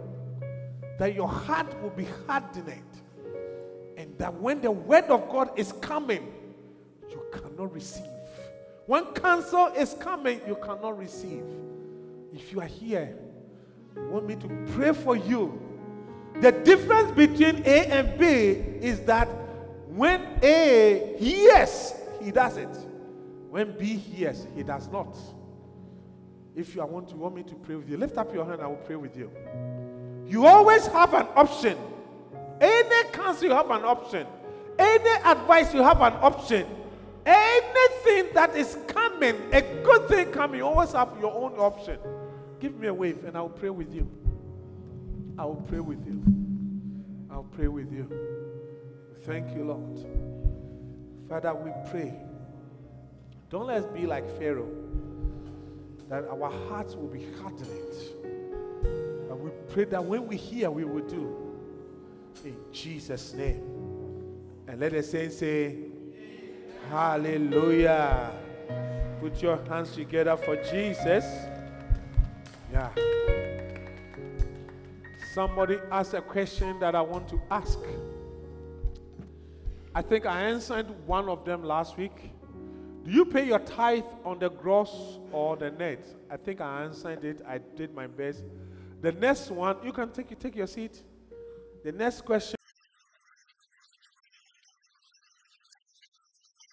that 0.99 1.15
your 1.15 1.29
heart 1.29 1.81
will 1.83 1.91
be 1.91 2.07
hardened, 2.27 2.83
and 3.97 4.17
that 4.19 4.35
when 4.35 4.61
the 4.61 4.71
word 4.71 5.05
of 5.05 5.29
God 5.29 5.51
is 5.59 5.73
coming, 5.73 6.33
you 7.09 7.23
cannot 7.33 7.73
receive. 7.73 8.07
When 8.87 9.05
counsel 9.07 9.69
is 9.77 9.95
coming, 9.95 10.41
you 10.47 10.57
cannot 10.57 10.99
receive. 10.99 11.45
If 12.35 12.53
you 12.53 12.61
are 12.61 12.67
here, 12.67 13.17
you 13.97 14.09
want 14.09 14.27
me 14.27 14.37
to 14.37 14.49
pray 14.73 14.93
for 14.93 15.17
you. 15.17 15.61
The 16.41 16.51
difference 16.51 17.13
between 17.13 17.63
A 17.67 17.87
and 17.87 18.19
B 18.19 18.27
is 18.27 19.01
that 19.01 19.29
when 19.87 20.27
A 20.43 21.15
hears, 21.19 21.95
he 22.23 22.31
does 22.31 22.57
it. 22.57 22.75
When 23.51 23.77
B 23.77 23.97
hears, 23.97 24.47
he 24.57 24.63
does 24.63 24.89
not. 24.89 25.15
If 26.55 26.75
you 26.75 26.85
want 26.85 27.09
to 27.11 27.17
want 27.17 27.35
me 27.35 27.43
to 27.45 27.55
pray 27.55 27.77
with 27.77 27.89
you, 27.89 27.97
lift 27.97 28.19
up 28.19 28.33
your 28.35 28.45
hand, 28.45 28.61
I 28.61 28.67
will 28.67 28.77
pray 28.77 28.97
with 28.97 29.17
you. 29.17 29.31
You 30.27 30.47
always 30.47 30.87
have 30.89 31.15
an 31.15 31.27
option. 31.35 31.77
Any 32.61 33.11
counsel, 33.11 33.49
you 33.49 33.55
have 33.55 33.71
an 33.71 33.85
option. 33.85 34.27
Any 34.79 35.11
advice, 35.25 35.73
you 35.75 35.83
have 35.83 36.01
an 36.01 36.15
option. 36.15 36.67
Anything 37.25 38.35
that 38.35 38.55
is 38.57 38.77
coming, 38.87 39.37
a 39.53 39.63
good 39.83 40.09
thing 40.09 40.31
coming, 40.33 40.59
you 40.59 40.67
always 40.67 40.93
have 40.93 41.15
your 41.21 41.33
own 41.33 41.53
option. 41.59 41.99
Give 42.61 42.79
me 42.79 42.89
a 42.89 42.95
wave 42.95 43.25
and 43.25 43.37
I'll 43.37 43.49
pray 43.49 43.71
with 43.71 43.95
you. 43.95 44.09
I 45.39 45.45
will 45.45 45.57
pray 45.57 45.81
with 45.81 46.07
you. 46.07 46.23
I'll 47.31 47.45
pray 47.45 47.69
with 47.69 47.93
you. 47.93 48.09
Thank 49.23 49.55
you, 49.57 49.65
Lord. 49.65 50.05
Father, 51.29 51.55
we 51.55 51.71
pray. 51.91 52.13
Don't 53.51 53.67
let 53.67 53.85
us 53.85 53.93
be 53.93 54.07
like 54.07 54.29
Pharaoh, 54.39 54.69
that 56.13 56.29
our 56.29 56.51
hearts 56.69 56.95
will 56.95 57.09
be 57.09 57.27
hardened. 57.41 57.71
And 59.31 59.41
we 59.41 59.51
pray 59.71 59.85
that 59.85 60.05
when 60.05 60.27
we 60.27 60.37
hear, 60.37 60.71
we 60.71 60.85
will 60.85 61.09
do. 61.09 61.35
In 62.45 62.55
Jesus' 62.71 63.33
name. 63.33 63.63
And 64.69 64.79
let 64.79 64.93
us 64.93 65.11
say, 65.11 65.31
say, 65.31 65.79
Hallelujah. 66.91 68.31
Put 69.21 69.41
your 69.41 69.57
hands 69.65 69.93
together 69.93 70.37
for 70.37 70.57
Jesus. 70.57 71.25
Yeah. 72.71 72.91
Somebody 75.33 75.79
asked 75.91 76.13
a 76.13 76.21
question 76.21 76.79
that 76.81 76.95
I 76.95 77.01
want 77.01 77.27
to 77.31 77.41
ask. 77.51 77.79
I 79.95 80.03
think 80.03 80.27
I 80.27 80.43
answered 80.43 80.89
one 81.07 81.31
of 81.31 81.47
them 81.47 81.65
last 81.65 81.97
week. 81.97 82.33
Do 83.05 83.11
you 83.11 83.25
pay 83.25 83.47
your 83.47 83.59
tithe 83.59 84.05
on 84.25 84.39
the 84.39 84.49
gross 84.49 85.19
or 85.33 85.57
the 85.57 85.71
net? 85.71 86.07
I 86.31 86.37
think 86.37 86.61
I 86.61 86.85
answered 86.85 87.25
it. 87.25 87.43
I 87.47 87.59
did 87.59 87.95
my 87.95 88.07
best. 88.07 88.45
The 89.01 89.11
next 89.13 89.51
one, 89.51 89.77
you 89.83 89.93
can 89.93 90.11
take 90.11 90.39
take 90.39 90.55
your 90.55 90.69
seat. 90.69 91.03
The 91.85 91.91
next 91.93 92.25
question. 92.25 92.57